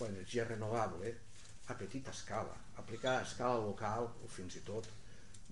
l'energia 0.00 0.46
renovable 0.48 1.12
a 1.70 1.76
petita 1.78 2.10
escala, 2.10 2.56
aplicar 2.76 3.18
a 3.18 3.22
escala 3.22 3.60
local 3.62 4.08
o 4.24 4.28
fins 4.28 4.56
i 4.58 4.64
tot 4.66 4.88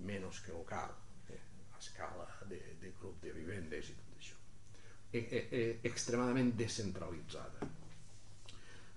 menys 0.07 0.41
que 0.43 0.55
local, 0.55 0.91
eh? 1.29 1.39
a 1.75 1.79
escala 1.79 2.27
de, 2.49 2.59
de 2.81 2.91
grup 2.99 3.21
de 3.23 3.33
vivendes 3.35 3.91
i 3.91 3.95
tot 3.99 4.17
això. 4.17 4.39
E, 5.11 5.19
e, 5.19 5.43
e, 5.59 5.61
extremadament 5.89 6.51
descentralitzada. 6.59 7.69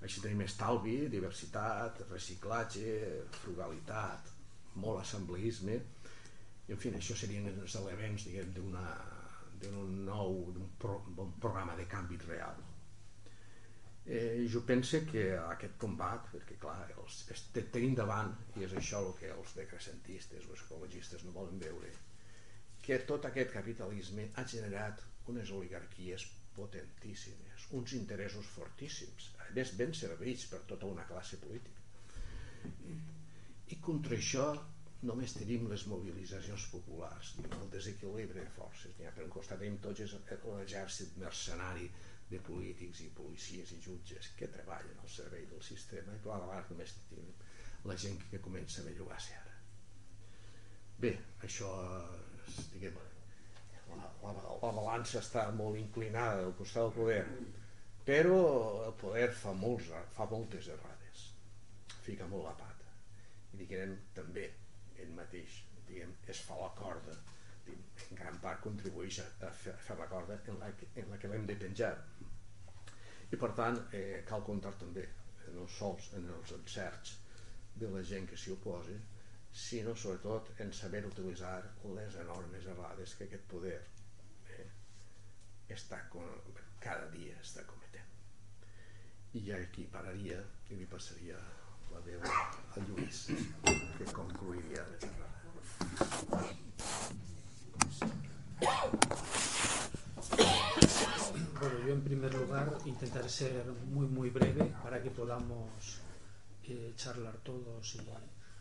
Així 0.02 0.22
tenim 0.22 0.42
estalvi, 0.42 0.96
diversitat, 1.10 2.02
reciclatge, 2.10 2.96
frugalitat, 3.38 4.32
molt 4.82 5.04
assembleisme, 5.04 5.78
en 6.72 6.78
fi, 6.80 6.90
això 6.96 7.14
serien 7.18 7.46
els 7.52 7.74
elements 7.78 8.26
d'un 8.52 9.96
nou 10.06 10.38
d'un 10.56 10.70
pro, 10.80 10.98
programa 11.38 11.76
de 11.78 11.86
canvi 11.90 12.18
real 12.26 12.71
eh, 14.06 14.46
jo 14.52 14.64
pense 14.66 15.02
que 15.06 15.26
aquest 15.38 15.76
combat 15.82 16.26
perquè 16.32 16.58
clar, 16.62 16.90
els, 17.02 17.22
els 17.30 17.44
tenim 17.54 17.94
davant 17.98 18.32
i 18.58 18.66
és 18.66 18.74
això 18.78 19.02
el 19.06 19.12
que 19.20 19.30
els 19.34 19.54
decrescentistes 19.58 20.48
els 20.48 20.64
ecologistes 20.66 21.24
no 21.26 21.36
volen 21.36 21.60
veure 21.62 21.92
que 22.82 22.98
tot 23.06 23.28
aquest 23.28 23.52
capitalisme 23.54 24.26
ha 24.34 24.44
generat 24.52 25.04
unes 25.30 25.52
oligarquies 25.54 26.26
potentíssimes, 26.56 27.68
uns 27.78 27.94
interessos 27.96 28.48
fortíssims, 28.56 29.30
a 29.40 29.46
més 29.56 29.70
ben 29.78 29.94
servits 29.96 30.48
per 30.50 30.60
tota 30.68 30.90
una 30.90 31.06
classe 31.08 31.38
política. 31.40 31.78
I 33.72 33.78
contra 33.86 34.18
això 34.18 34.48
només 35.08 35.34
tenim 35.34 35.64
les 35.70 35.86
mobilitzacions 35.90 36.66
populars, 36.74 37.32
el 37.46 37.70
desequilibri 37.72 38.42
de 38.42 38.50
forces. 38.56 38.94
Ja, 38.98 39.14
per 39.14 39.24
un 39.26 39.32
costat 39.34 39.62
tenim 39.62 39.78
tots 39.82 40.02
l'exèrcit 40.02 41.16
mercenari 41.22 41.88
de 42.32 42.40
polítics 42.46 43.02
i 43.04 43.10
policies 43.16 43.72
i 43.76 43.80
jutges 43.84 44.30
que 44.38 44.48
treballen 44.56 45.00
al 45.02 45.10
servei 45.14 45.46
del 45.50 45.62
sistema 45.66 46.14
i 46.16 46.20
per 46.24 46.36
l'altra 46.36 46.62
només 46.70 46.94
tenim 47.10 47.32
la 47.90 47.96
gent 48.04 48.20
que 48.30 48.40
comença 48.42 48.80
a 48.82 48.86
bellugar-se 48.88 49.34
ara. 49.38 49.56
Bé, 51.02 51.10
això, 51.48 51.70
diguem, 52.74 53.00
la, 53.90 54.10
la, 54.22 54.32
la 54.62 54.70
balança 54.78 55.18
està 55.20 55.48
molt 55.58 55.80
inclinada 55.80 56.46
al 56.46 56.54
costat 56.58 56.86
del 56.86 56.94
poder, 57.00 57.24
però 58.06 58.38
el 58.86 58.94
poder 59.02 59.28
fa, 59.42 59.54
molts, 59.64 59.90
fa 60.16 60.28
moltes 60.30 60.70
errades, 60.76 61.26
fica 62.06 62.28
molt 62.30 62.48
la 62.48 62.54
pata. 62.62 62.94
I 63.52 63.64
diguem 63.64 63.98
també, 64.16 64.46
ell 65.02 65.12
mateix 65.18 65.60
diguem, 65.88 66.14
es 66.32 66.40
fa 66.46 66.56
la 66.60 66.70
corda 66.78 67.18
en 67.66 68.18
gran 68.18 68.38
part 68.42 68.62
contribueix 68.64 69.20
a, 69.22 69.26
a, 69.46 69.50
fer, 69.62 69.74
a 69.74 69.84
fer 69.86 69.96
la 69.98 70.08
corda 70.10 70.38
en 70.50 70.58
la 70.60 70.70
que, 70.78 70.88
en 71.02 71.10
la 71.12 71.18
que 71.20 71.30
l'hem 71.30 71.46
de 71.48 71.56
penjar 71.60 71.92
i 73.32 73.38
per 73.44 73.50
tant 73.58 73.78
eh, 73.98 74.22
cal 74.28 74.44
comptar 74.48 74.72
també 74.80 75.06
no 75.56 75.66
sols 75.78 76.10
en 76.18 76.28
els 76.36 76.52
encerts 76.56 77.16
de 77.82 77.88
la 77.94 78.02
gent 78.10 78.28
que 78.30 78.38
s'hi 78.40 78.52
oposa 78.54 78.98
sinó 79.64 79.94
sobretot 79.96 80.52
en 80.64 80.72
saber 80.72 81.02
utilitzar 81.08 81.56
les 81.96 82.16
enormes 82.24 82.68
errades 82.74 83.16
que 83.18 83.28
aquest 83.28 83.48
poder 83.54 83.78
eh, 84.56 84.68
està 85.76 86.00
cada 86.12 87.08
dia 87.16 87.40
està 87.40 87.64
cometent 87.68 88.12
i 89.38 89.44
ja 89.48 89.56
aquí 89.64 89.84
pararia 89.92 90.38
i 90.70 90.80
li 90.80 90.86
passaria 90.94 91.38
la 91.92 92.00
veu 92.06 92.20
a 92.24 92.80
Lluís, 92.88 93.18
que 93.98 94.04
concluiria 94.16 94.82
la 94.90 94.96
xerrada. 95.04 95.32
Bueno, 101.62 101.78
yo 101.86 101.92
en 101.92 102.02
primer 102.02 102.34
lugar 102.34 102.76
intentaré 102.86 103.28
ser 103.28 103.64
muy 103.86 104.08
muy 104.08 104.30
breve 104.30 104.64
para 104.82 105.00
que 105.00 105.12
podamos 105.12 106.00
eh, 106.64 106.92
charlar 106.96 107.36
todos 107.36 107.94
y 107.94 108.00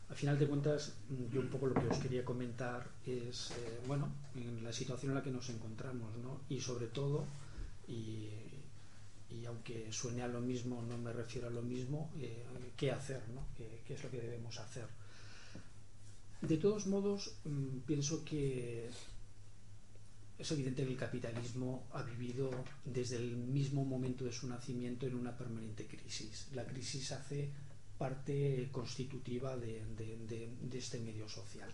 al 0.07 0.15
final 0.15 0.37
de 0.37 0.45
cuentas 0.47 0.93
yo 1.31 1.39
un 1.39 1.47
poco 1.47 1.65
lo 1.65 1.73
que 1.73 1.87
os 1.87 1.97
quería 1.97 2.23
comentar 2.23 2.87
es 3.03 3.53
eh, 3.57 3.81
bueno 3.87 4.07
en 4.35 4.63
la 4.63 4.71
situación 4.71 5.13
en 5.13 5.15
la 5.15 5.23
que 5.23 5.31
nos 5.31 5.49
encontramos 5.49 6.15
¿no? 6.17 6.41
y 6.47 6.61
sobre 6.61 6.85
todo 6.89 7.25
y 7.87 8.29
y 9.31 9.45
aunque 9.45 9.91
suene 9.91 10.21
a 10.21 10.27
lo 10.27 10.39
mismo, 10.41 10.83
no 10.83 10.97
me 10.97 11.11
refiero 11.11 11.47
a 11.47 11.51
lo 11.51 11.61
mismo, 11.61 12.11
eh, 12.19 12.45
qué 12.75 12.91
hacer, 12.91 13.21
¿no? 13.29 13.47
¿Qué, 13.55 13.81
¿Qué, 13.85 13.93
es 13.93 14.03
lo 14.03 14.11
que 14.11 14.19
debemos 14.19 14.59
hacer. 14.59 14.87
De 16.41 16.57
todos 16.57 16.85
modos, 16.85 17.37
mmm, 17.45 17.79
pienso 17.85 18.25
que 18.25 18.89
es 20.41 20.51
evidente 20.51 20.83
que 20.83 20.91
el 20.91 20.97
capitalismo 20.97 21.87
ha 21.91 22.01
vivido 22.01 22.49
desde 22.83 23.17
el 23.17 23.37
mismo 23.37 23.85
momento 23.85 24.25
de 24.25 24.31
su 24.31 24.47
nacimiento 24.47 25.05
en 25.05 25.15
una 25.15 25.37
permanente 25.37 25.85
crisis. 25.85 26.49
La 26.53 26.65
crisis 26.65 27.11
hace 27.11 27.51
parte 27.97 28.69
constitutiva 28.71 29.55
de, 29.55 29.83
este 30.73 30.99
medio 30.99 31.29
social. 31.29 31.69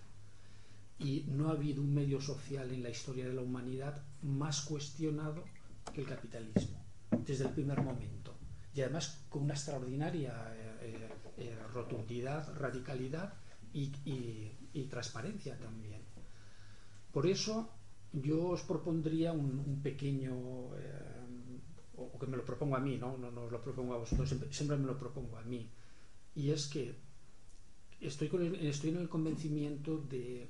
Y 0.99 1.23
no 1.29 1.47
ha 1.47 1.51
habido 1.51 1.81
un 1.81 1.93
medio 1.93 2.19
social 2.19 2.69
en 2.71 2.83
la 2.83 2.89
historia 2.89 3.25
de 3.25 3.33
la 3.33 3.41
humanidad 3.41 4.03
más 4.23 4.61
cuestionado 4.61 5.45
que 5.93 6.01
el 6.01 6.07
capitalismo 6.07 6.83
desde 7.25 7.45
el 7.45 7.51
primer 7.51 7.81
momento 7.81 8.35
y 8.73 8.81
además 8.81 9.25
con 9.29 9.43
una 9.43 9.53
extraordinaria 9.53 10.33
eh, 10.81 11.09
eh, 11.37 11.57
rotundidad, 11.73 12.53
radicalidad 12.57 13.33
y, 13.73 13.91
y, 14.73 14.83
transparencia 14.83 15.57
también. 15.57 16.01
Por 17.11 17.25
eso 17.25 17.76
yo 18.13 18.47
os 18.49 18.61
propondría 18.63 19.31
un, 19.31 19.81
pequeño, 19.83 20.33
eh, 20.77 21.97
o 21.97 22.17
que 22.19 22.27
me 22.27 22.37
lo 22.37 22.45
propongo 22.45 22.75
a 22.75 22.79
mí, 22.79 22.97
¿no? 22.97 23.17
No, 23.17 23.31
no 23.31 23.43
os 23.43 23.51
lo 23.51 23.61
propongo 23.61 23.93
a 23.93 23.97
vosotros, 23.97 24.29
siempre, 24.29 24.51
siempre, 24.51 24.77
me 24.77 24.87
lo 24.87 24.97
propongo 24.97 25.37
a 25.37 25.43
mí, 25.43 25.69
y 26.35 26.51
es 26.51 26.67
que 26.67 26.95
estoy, 28.01 28.27
con 28.27 28.43
el, 28.43 28.55
estoy 28.67 28.91
en 28.91 28.97
el 28.97 29.09
convencimiento 29.09 29.97
de 29.97 30.49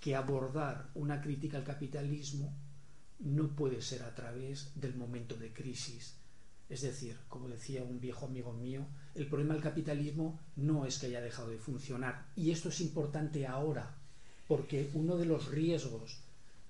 que 0.00 0.16
abordar 0.16 0.90
una 0.94 1.20
crítica 1.20 1.58
al 1.58 1.64
capitalismo 1.64 2.52
no 3.20 3.54
puede 3.54 3.80
ser 3.80 4.02
a 4.02 4.14
través 4.14 4.72
del 4.74 4.96
momento 4.96 5.36
de 5.36 5.52
crisis. 5.52 6.16
Es 6.68 6.80
decir, 6.80 7.16
como 7.28 7.48
decía 7.48 7.84
un 7.84 8.00
viejo 8.00 8.26
amigo 8.26 8.52
mío, 8.52 8.86
el 9.14 9.26
problema 9.28 9.54
del 9.54 9.62
capitalismo 9.62 10.40
no 10.56 10.86
es 10.86 10.98
que 10.98 11.06
haya 11.06 11.20
dejado 11.20 11.50
de 11.50 11.58
funcionar. 11.58 12.32
Y 12.34 12.50
esto 12.50 12.70
es 12.70 12.80
importante 12.80 13.46
ahora, 13.46 13.94
porque 14.48 14.90
uno 14.94 15.16
de 15.16 15.26
los 15.26 15.48
riesgos, 15.48 16.18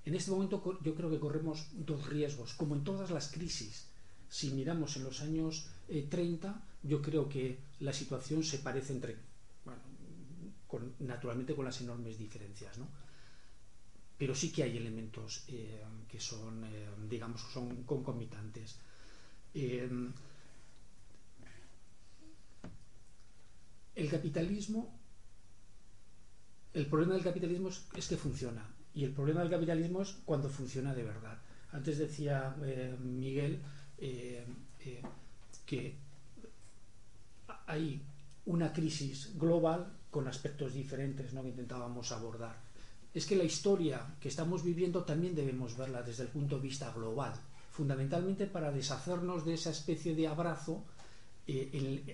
en 0.05 0.15
este 0.15 0.31
momento 0.31 0.79
yo 0.83 0.95
creo 0.95 1.11
que 1.11 1.19
corremos 1.19 1.67
dos 1.73 2.09
riesgos, 2.09 2.55
como 2.55 2.75
en 2.75 2.85
todas 2.85 3.11
las 3.11 3.31
crisis. 3.31 3.87
Si 4.29 4.51
miramos 4.51 4.97
en 4.97 5.05
los 5.05 5.21
años 5.21 5.67
eh, 5.89 6.07
30, 6.09 6.63
yo 6.83 7.03
creo 7.03 7.29
que 7.29 7.59
la 7.81 7.93
situación 7.93 8.43
se 8.43 8.59
parece 8.59 8.93
entre, 8.93 9.17
bueno, 9.65 9.83
naturalmente 11.01 11.55
con 11.55 11.65
las 11.65 11.81
enormes 11.81 12.19
diferencias, 12.19 12.79
¿no? 12.79 12.89
pero 14.23 14.37
sí 14.37 14.53
que 14.53 14.63
hay 14.63 14.77
elementos 14.77 15.43
eh, 15.49 15.83
que 16.09 16.21
son, 16.21 16.63
eh, 16.63 16.87
digamos, 17.11 17.41
son 17.53 17.83
concomitantes. 17.83 18.77
Eh, 19.53 19.91
el 23.97 24.09
capitalismo, 24.09 24.97
el 26.75 26.87
problema 26.87 27.15
del 27.15 27.23
capitalismo 27.23 27.69
es, 27.69 28.09
que 28.09 28.17
funciona 28.17 28.67
y 28.95 29.05
el 29.05 29.13
problema 29.13 29.41
del 29.41 29.51
capitalismo 29.51 30.03
es 30.03 30.17
cuando 30.25 30.49
funciona 30.49 30.95
de 30.95 31.03
verdad. 31.03 31.39
Antes 31.73 31.99
decía 31.99 32.55
eh, 32.65 32.97
Miguel 33.01 33.61
eh, 33.99 34.45
eh, 34.81 35.03
que 35.67 35.97
hay 37.67 38.03
una 38.47 38.73
crisis 38.73 39.39
global 39.39 39.93
con 40.11 40.29
aspectos 40.29 40.75
diferentes 40.75 41.33
¿no? 41.33 41.43
que 41.43 41.49
intentábamos 41.49 42.11
abordar 42.13 42.57
es 43.15 43.27
que 43.27 43.37
la 43.37 43.45
historia 43.45 44.17
que 44.19 44.29
estamos 44.29 44.65
viviendo 44.65 45.05
también 45.05 45.35
debemos 45.35 45.77
verla 45.77 46.03
desde 46.03 46.23
el 46.23 46.31
punto 46.31 46.57
de 46.57 46.63
vista 46.63 46.91
global, 46.93 47.35
fundamentalmente 47.71 48.47
para 48.47 48.73
deshacernos 48.73 49.45
de 49.45 49.55
esa 49.55 49.71
especie 49.71 50.15
de 50.15 50.27
abrazo 50.27 50.85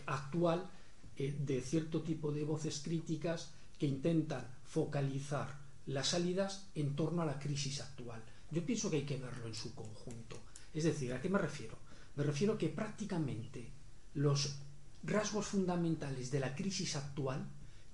actual 0.06 0.68
de 1.16 1.60
cierto 1.60 2.02
tipo 2.02 2.32
de 2.32 2.42
voces 2.42 2.80
críticas 2.80 3.52
que 3.78 3.86
intentan 3.86 4.46
focalizar 4.64 5.58
las 5.86 6.08
salidas 6.08 6.68
en 6.74 6.94
torno 6.94 7.22
a 7.22 7.26
la 7.26 7.38
crisis 7.38 7.80
actual. 7.80 8.22
Yo 8.50 8.64
pienso 8.64 8.90
que 8.90 8.96
hay 8.96 9.04
que 9.04 9.16
verlo 9.16 9.46
en 9.46 9.54
su 9.54 9.74
conjunto. 9.74 10.38
Es 10.74 10.84
decir, 10.84 11.12
¿a 11.12 11.20
qué 11.20 11.28
me 11.28 11.38
refiero? 11.38 11.78
Me 12.16 12.24
refiero 12.24 12.58
que 12.58 12.68
prácticamente 12.68 13.70
los 14.14 14.58
rasgos 15.02 15.46
fundamentales 15.46 16.30
de 16.30 16.40
la 16.40 16.54
crisis 16.54 16.96
actual, 16.96 17.46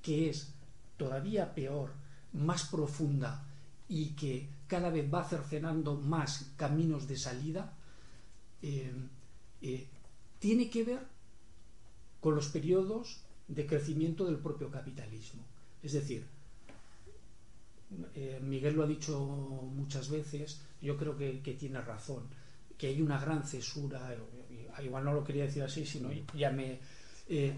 que 0.03 0.31
es 0.31 0.55
todavía 0.97 1.55
peor 1.55 1.93
más 2.33 2.65
profunda 2.65 3.47
y 3.89 4.11
que 4.11 4.49
cada 4.67 4.91
vez 4.91 5.13
va 5.13 5.29
cercenando 5.29 5.95
más 5.95 6.53
caminos 6.57 7.07
de 7.07 7.17
salida, 7.17 7.77
eh, 8.63 8.93
eh, 9.63 9.87
tiene 10.39 10.71
que 10.71 10.85
ver 10.85 11.07
con 12.21 12.35
los 12.35 12.49
periodos 12.49 13.21
de 13.47 13.67
crecimiento 13.67 14.25
del 14.25 14.39
propio 14.39 14.71
capitalismo. 14.71 15.45
Es 15.85 15.93
decir, 15.93 16.27
eh, 18.15 18.41
Miguel 18.43 18.75
lo 18.75 18.85
ha 18.85 18.87
dicho 18.87 19.21
muchas 19.21 20.09
veces, 20.09 20.63
yo 20.81 20.97
creo 20.97 21.17
que, 21.17 21.43
que, 21.43 21.53
tiene 21.53 21.81
razón, 21.83 22.25
que 22.79 22.87
hay 22.87 23.03
una 23.03 23.21
gran 23.21 23.45
cesura, 23.45 24.17
igual 24.83 25.05
no 25.05 25.13
lo 25.13 25.23
quería 25.23 25.45
decir 25.45 25.63
así, 25.63 25.85
sino 25.85 26.09
ya 26.35 26.51
me, 26.51 26.81
eh, 27.29 27.55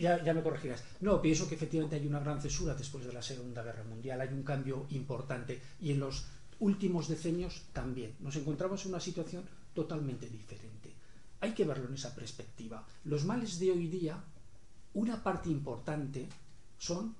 ya, 0.00 0.24
ya, 0.24 0.32
me 0.32 0.42
corregirás. 0.42 0.82
No, 1.00 1.20
pienso 1.20 1.46
que 1.46 1.54
efectivamente 1.54 1.96
hay 1.96 2.06
una 2.06 2.20
gran 2.20 2.40
cesura 2.40 2.74
después 2.74 3.04
de 3.04 3.12
la 3.12 3.20
Segunda 3.20 3.62
Guerra 3.62 3.84
Mundial, 3.84 4.22
hay 4.22 4.28
un 4.28 4.42
cambio 4.42 4.86
importante 4.90 5.60
y 5.82 5.92
en 5.92 6.00
los 6.00 6.26
últimos 6.60 7.08
decenios 7.08 7.64
también. 7.74 8.14
Nos 8.20 8.36
encontramos 8.36 8.82
en 8.84 8.92
una 8.92 9.00
situación 9.00 9.44
totalmente 9.74 10.30
diferente. 10.30 10.94
Hay 11.40 11.52
que 11.52 11.66
verlo 11.66 11.88
en 11.88 11.94
esa 11.94 12.14
perspectiva. 12.14 12.86
Los 13.04 13.26
males 13.26 13.58
de 13.58 13.70
hoy 13.70 13.88
día, 13.88 14.18
una 14.94 15.22
parte 15.22 15.50
importante 15.50 16.26
son 16.78 17.14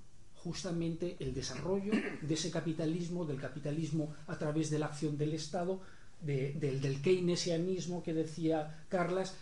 justamente 0.45 1.16
el 1.18 1.32
desarrollo 1.32 1.92
de 2.20 2.34
ese 2.34 2.51
capitalismo, 2.51 3.24
del 3.24 3.40
capitalismo 3.40 4.14
a 4.26 4.36
través 4.36 4.68
de 4.70 4.78
la 4.78 4.86
acción 4.86 5.16
del 5.16 5.32
Estado, 5.32 5.80
del, 6.20 7.01
keynesianismo 7.03 8.03
que 8.03 8.12
decía 8.12 8.84
Carlas, 8.88 9.34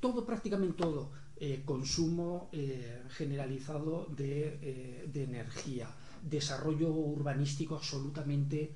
todo, 0.00 0.24
prácticamente 0.26 0.76
todo, 0.76 1.10
eh, 1.38 1.62
consumo 1.64 2.48
eh, 2.52 3.02
generalizado 3.08 4.06
de, 4.14 4.58
eh, 4.62 5.08
de, 5.12 5.24
energía, 5.24 5.88
desarrollo 6.22 6.88
urbanístico 6.90 7.76
absolutamente 7.76 8.70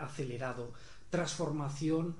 acelerado, 0.00 0.72
transformación, 1.10 2.16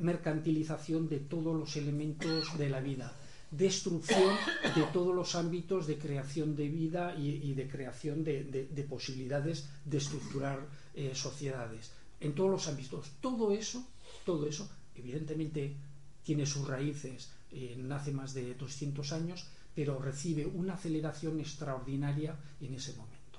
mercantilización 0.00 1.06
de 1.06 1.18
todos 1.20 1.54
los 1.54 1.76
elementos 1.76 2.56
de 2.56 2.70
la 2.70 2.80
vida 2.80 3.12
destrucción 3.50 4.36
de 4.74 4.82
todos 4.92 5.14
los 5.14 5.34
ámbitos 5.34 5.86
de 5.86 5.98
creación 5.98 6.54
de 6.54 6.68
vida 6.68 7.14
y, 7.16 7.54
de 7.54 7.68
creación 7.68 8.24
de, 8.24 8.86
posibilidades 8.88 9.68
de 9.84 9.98
estructurar 9.98 10.60
eh, 10.94 11.12
sociedades 11.14 11.92
en 12.20 12.34
todos 12.34 12.50
los 12.50 12.68
ámbitos. 12.68 13.12
Todo 13.20 13.52
eso, 13.52 13.86
todo 14.24 14.46
eso, 14.46 14.68
evidentemente 14.94 15.74
tiene 16.22 16.44
sus 16.44 16.66
raíces 16.66 17.30
en 17.50 17.90
hace 17.90 18.12
más 18.12 18.34
de 18.34 18.54
200 18.54 19.12
años, 19.12 19.46
pero 19.74 19.98
recibe 19.98 20.44
una 20.44 20.74
aceleración 20.74 21.40
extraordinaria 21.40 22.36
en 22.60 22.74
ese 22.74 22.92
momento, 22.94 23.38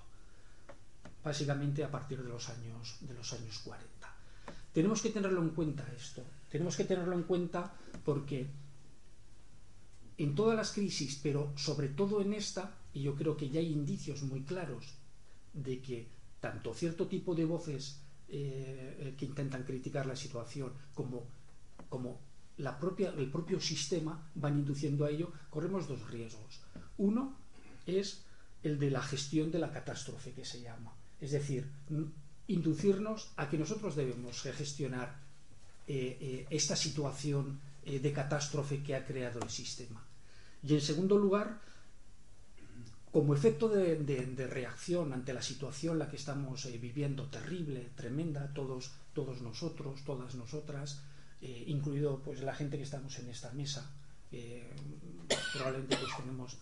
básicamente 1.24 1.84
a 1.84 1.92
partir 1.92 2.24
de 2.24 2.30
los 2.30 2.50
años 2.50 2.98
de 3.02 3.14
los 3.14 3.32
años 3.34 3.60
40. 3.60 3.90
Tenemos 4.74 5.02
que 5.02 5.10
tenerlo 5.10 5.42
en 5.42 5.50
cuenta 5.50 5.86
esto. 5.96 6.24
Tenemos 6.50 6.78
que 6.78 6.86
tenerlo 6.86 7.14
en 7.14 7.24
cuenta 7.24 7.74
porque 8.04 8.48
en 10.20 10.36
todas 10.36 10.56
las 10.56 10.74
crisis, 10.74 11.18
pero 11.24 11.54
sobre 11.56 11.88
todo 11.88 12.22
en 12.22 12.34
esta, 12.34 12.76
y 12.94 13.04
yo 13.04 13.16
creo 13.16 13.38
que 13.38 13.50
ya 13.50 13.62
hay 13.62 13.72
indicios 13.72 14.22
muy 14.24 14.42
claros 14.42 14.94
de 15.54 15.82
que 15.82 16.08
tanto 16.42 16.74
cierto 16.74 17.08
tipo 17.08 17.34
de 17.34 17.46
voces 17.46 18.02
eh, 18.28 18.98
eh, 19.00 19.16
que 19.18 19.26
intentan 19.26 19.64
criticar 19.64 20.06
la 20.06 20.18
situación 20.18 20.74
como, 20.94 21.24
como 21.88 22.20
la 22.58 22.78
propia, 22.78 23.14
el 23.18 23.32
propio 23.32 23.62
sistema 23.62 24.30
van 24.36 24.60
induciendo 24.60 25.06
a 25.06 25.10
ello, 25.10 25.32
corremos 25.50 25.88
dos 25.88 26.10
riesgos. 26.10 26.60
Uno 26.98 27.38
es 27.88 28.22
el 28.62 28.78
de 28.78 28.92
la 28.92 29.02
gestión 29.02 29.50
de 29.52 29.60
la 29.60 29.72
catástrofe, 29.72 30.34
que 30.34 30.44
se 30.44 30.62
llama. 30.62 30.94
Es 31.22 31.32
decir, 31.32 31.66
inducirnos 32.48 33.32
a 33.38 33.50
que 33.50 33.58
nosotros 33.58 33.96
debemos 33.96 34.42
gestionar 34.42 35.18
eh, 35.88 36.46
esta 36.50 36.76
situación 36.76 37.62
de 37.86 38.12
catástrofe 38.12 38.84
que 38.84 38.96
ha 38.96 39.06
creado 39.06 39.40
el 39.42 39.50
sistema. 39.50 40.09
Y 40.64 40.74
en 40.74 40.82
segundo 40.82 41.18
lugar, 41.18 41.62
como 43.12 43.34
efecto 43.34 43.70
de, 43.70 44.48
reacción 44.50 45.14
ante 45.14 45.34
la 45.34 45.42
situación 45.42 45.98
la 45.98 46.10
que 46.10 46.18
estamos 46.18 46.66
eh, 46.66 46.78
viviendo, 46.78 47.26
terrible, 47.28 47.90
tremenda, 47.96 48.54
todos, 48.54 48.92
todos 49.14 49.42
nosotros, 49.42 50.04
todas 50.06 50.36
nosotras, 50.36 51.02
eh, 51.42 51.64
incluido 51.68 52.20
pues 52.20 52.42
la 52.42 52.54
gente 52.54 52.78
que 52.78 52.84
estamos 52.84 53.18
en 53.20 53.30
esta 53.30 53.52
mesa, 53.54 53.90
eh, 54.32 54.70
probablemente 55.54 55.98
pues, 55.98 56.18
tenemos 56.18 56.58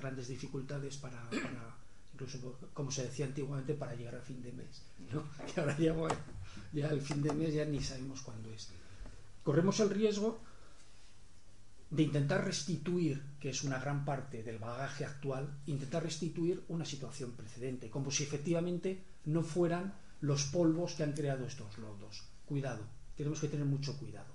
grandes 0.00 0.28
dificultades 0.28 0.96
para, 0.96 1.28
incluso 2.14 2.58
como 2.72 2.90
se 2.90 3.04
decía 3.04 3.26
antiguamente, 3.26 3.74
para 3.74 3.94
llegar 3.94 4.16
a 4.16 4.20
fin 4.20 4.42
de 4.42 4.52
mes. 4.52 4.82
¿no? 5.12 5.22
Y 5.54 5.60
ahora 5.60 5.78
ya, 5.78 5.94
ya 6.72 6.88
el 6.88 7.02
fin 7.02 7.22
de 7.22 7.32
mes 7.34 7.54
ya 7.54 7.64
ni 7.66 7.80
sabemos 7.82 8.22
cuándo 8.22 8.50
es. 8.50 8.70
Corremos 9.44 9.78
el 9.80 9.90
riesgo 9.90 10.40
de 11.94 12.02
intentar 12.02 12.44
restituir, 12.44 13.22
que 13.38 13.50
es 13.50 13.62
una 13.62 13.78
gran 13.78 14.04
parte 14.04 14.42
del 14.42 14.58
bagaje 14.58 15.04
actual, 15.04 15.60
intentar 15.66 16.02
restituir 16.02 16.64
una 16.68 16.84
situación 16.84 17.32
precedente, 17.32 17.88
como 17.88 18.10
si 18.10 18.24
efectivamente 18.24 19.04
no 19.26 19.42
fueran 19.42 19.94
los 20.20 20.44
polvos 20.46 20.94
que 20.94 21.04
han 21.04 21.12
creado 21.12 21.46
estos 21.46 21.78
lodos. 21.78 22.24
Cuidado, 22.46 22.84
tenemos 23.16 23.40
que 23.40 23.46
tener 23.46 23.64
mucho 23.64 23.96
cuidado. 23.96 24.34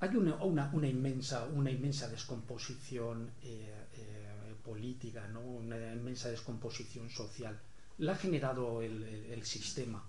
Hay 0.00 0.16
una, 0.16 0.36
una, 0.72 0.88
inmensa, 0.88 1.46
una 1.46 1.70
inmensa 1.70 2.08
descomposición 2.08 3.30
eh, 3.42 3.86
eh, 3.94 4.54
política, 4.62 5.28
¿no? 5.28 5.40
una 5.40 5.92
inmensa 5.94 6.30
descomposición 6.30 7.08
social. 7.08 7.58
La 7.98 8.12
ha 8.12 8.16
generado 8.16 8.82
el 8.82 9.42
sistema 9.44 10.02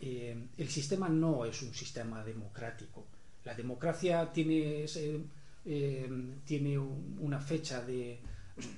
eh, 0.00 0.48
el 0.56 0.68
sistema 0.68 1.08
no 1.08 1.44
es 1.44 1.62
un 1.62 1.72
sistema 1.74 2.24
democrático. 2.24 3.06
La 3.44 3.54
democracia 3.54 4.32
tiene, 4.32 4.86
eh, 5.64 6.38
tiene 6.44 6.78
una 6.78 7.40
fecha 7.40 7.82
de... 7.82 8.20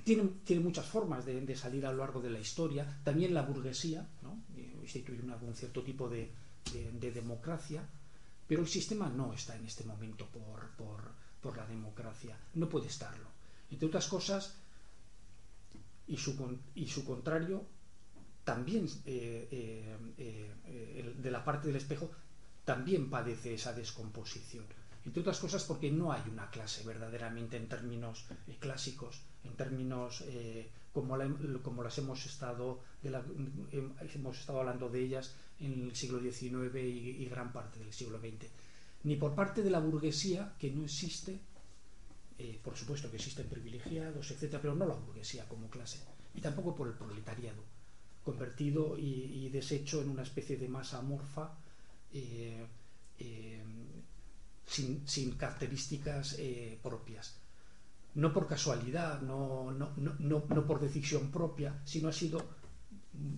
Tiene, 0.03 0.23
tiene 0.43 0.63
muchas 0.63 0.87
formas 0.87 1.23
de, 1.25 1.55
salir 1.55 1.85
a 1.85 1.91
lo 1.91 1.99
largo 1.99 2.19
de 2.19 2.31
la 2.31 2.39
historia. 2.39 2.99
También 3.03 3.33
la 3.33 3.43
burguesía, 3.43 4.07
¿no? 4.23 4.41
instituir 4.81 5.21
un 5.23 5.53
cierto 5.53 5.83
tipo 5.83 6.09
de, 6.09 6.31
democracia, 6.99 7.83
pero 8.47 8.61
el 8.61 8.67
sistema 8.67 9.09
no 9.09 9.33
está 9.33 9.55
en 9.55 9.65
este 9.65 9.83
momento 9.83 10.27
por, 10.27 10.69
por, 11.41 11.55
la 11.55 11.65
democracia. 11.65 12.37
No 12.55 12.67
puede 12.67 12.87
estarlo. 12.87 13.29
Entre 13.71 13.87
otras 13.87 14.07
cosas, 14.07 14.55
y 16.07 16.17
su, 16.17 16.59
y 16.75 16.87
su 16.87 17.05
contrario, 17.05 17.63
también 18.47 18.85
eh, 19.03 19.45
eh, 19.51 20.51
eh, 20.65 21.13
de 21.17 21.31
la 21.31 21.43
parte 21.43 21.67
del 21.67 21.75
espejo 21.75 22.09
también 22.63 23.09
padece 23.09 23.53
esa 23.53 23.73
descomposición. 23.73 24.63
Entre 25.03 25.19
otras 25.19 25.39
cosas 25.39 25.65
porque 25.65 25.91
no 25.91 26.13
hay 26.13 26.23
una 26.31 26.49
clase 26.49 26.85
verdaderamente 26.85 27.57
en 27.57 27.67
términos 27.67 28.25
clásicos, 28.59 29.21
en 29.43 29.53
términos 29.57 30.23
como, 30.93 31.17
como, 31.61 31.83
las 31.83 31.97
hemos 31.97 32.25
estado, 32.25 32.79
hemos 34.15 34.39
estado 34.39 34.59
hablando 34.61 34.87
de 34.89 35.01
ellas 35.01 35.35
en 35.59 35.89
el 35.89 35.95
siglo 35.95 36.19
XIX 36.19 36.73
y, 36.75 37.25
gran 37.25 37.51
parte 37.51 37.79
del 37.79 37.91
siglo 37.91 38.17
XX. 38.17 38.47
Ni 39.03 39.17
por 39.17 39.35
parte 39.35 39.61
de 39.61 39.69
la 39.69 39.79
burguesía, 39.79 40.55
que 40.57 40.71
no 40.71 40.85
existe, 40.85 41.39
por 42.63 42.77
supuesto 42.77 43.09
que 43.09 43.17
existen 43.17 43.47
privilegiados, 43.47 44.31
etcétera, 44.31 44.61
pero 44.61 44.75
no 44.75 44.85
la 44.85 44.95
burguesía 44.95 45.47
como 45.49 45.69
clase, 45.69 45.99
y 46.33 46.39
tampoco 46.39 46.75
por 46.75 46.87
el 46.87 46.93
proletariado 46.93 47.76
convertido 48.27 48.97
y, 48.97 49.47
deshecho 49.47 50.01
en 50.01 50.09
una 50.09 50.23
especie 50.23 50.57
de 50.57 50.67
masa 50.67 50.97
amorfa 50.97 51.55
eh, 52.11 52.67
eh, 53.19 53.63
sin, 54.65 55.31
características 55.37 56.35
eh, 56.37 56.77
propias. 56.83 57.37
No 58.15 58.33
por 58.33 58.45
casualidad, 58.45 59.21
no, 59.21 59.71
no, 59.71 59.93
no, 59.95 60.15
no, 60.19 60.67
por 60.67 60.81
decisión 60.81 61.31
propia, 61.31 61.79
sino 61.85 62.09
ha 62.09 62.11
sido 62.11 62.43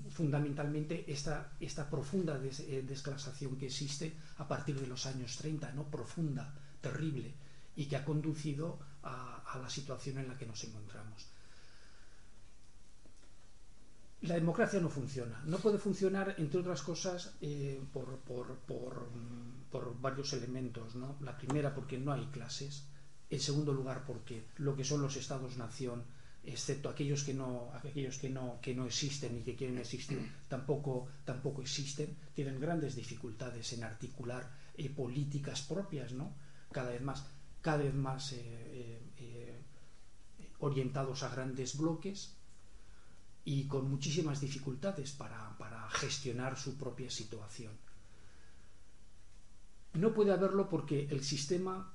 fundamentalmente 0.09 1.05
esta, 1.07 1.53
esta 1.59 1.87
profunda 1.87 2.39
desclasación 2.39 3.57
que 3.57 3.67
existe 3.67 4.11
a 4.37 4.47
partir 4.47 4.79
de 4.79 4.87
los 4.87 5.05
años 5.05 5.37
30, 5.37 5.71
¿no? 5.73 5.83
profunda, 5.83 6.51
terrible, 6.81 7.31
y 7.75 7.85
que 7.85 7.95
ha 7.95 8.03
conducido 8.03 8.79
a 9.03 9.59
la 9.61 9.69
situación 9.69 10.17
en 10.17 10.27
la 10.29 10.37
que 10.37 10.47
nos 10.47 10.63
encontramos 10.63 11.27
la 14.21 14.35
democracia 14.35 14.79
no 14.81 14.89
funciona. 14.89 15.41
No 15.45 15.59
puede 15.59 15.77
funcionar, 15.77 16.35
entre 16.37 16.59
otras 16.59 16.81
cosas, 16.81 17.35
eh, 17.41 17.81
por, 17.93 18.19
varios 20.01 20.33
elementos. 20.33 20.95
¿no? 20.95 21.15
La 21.21 21.37
primera, 21.37 21.73
porque 21.73 21.97
no 21.97 22.11
hay 22.11 22.25
clases. 22.27 22.85
En 23.29 23.39
segundo 23.39 23.73
lugar, 23.73 24.03
porque 24.05 24.47
lo 24.57 24.75
que 24.75 24.83
son 24.83 25.01
los 25.01 25.15
estados-nación, 25.15 26.03
excepto 26.43 26.89
aquellos 26.89 27.23
que 27.23 27.33
no, 27.33 27.69
aquellos 27.73 28.17
que 28.17 28.29
no, 28.29 28.59
que 28.61 28.73
no 28.75 28.85
existen 28.85 29.37
y 29.37 29.41
que 29.41 29.55
quieren 29.55 29.77
existir, 29.77 30.19
tampoco, 30.49 31.07
tampoco 31.23 31.61
existen, 31.61 32.17
tienen 32.33 32.59
grandes 32.59 32.95
dificultades 32.95 33.71
en 33.73 33.83
articular 33.83 34.51
eh, 34.75 34.89
políticas 34.89 35.61
propias, 35.61 36.11
¿no? 36.11 36.33
cada 36.71 36.89
vez 36.91 37.01
más, 37.01 37.25
cada 37.61 37.77
vez 37.77 37.93
más 37.93 38.33
eh, 38.33 38.99
orientados 40.59 41.23
a 41.23 41.29
grandes 41.29 41.77
bloques 41.77 42.38
y 43.49 43.65
con 43.65 43.89
muchísimas 43.89 44.39
dificultades 44.39 45.11
para, 45.13 45.89
gestionar 45.89 46.55
su 46.55 46.77
propia 46.77 47.09
situación. 47.09 47.73
No 49.93 50.13
puede 50.13 50.31
haberlo 50.31 50.69
porque 50.69 51.07
el 51.09 51.23
sistema 51.23 51.91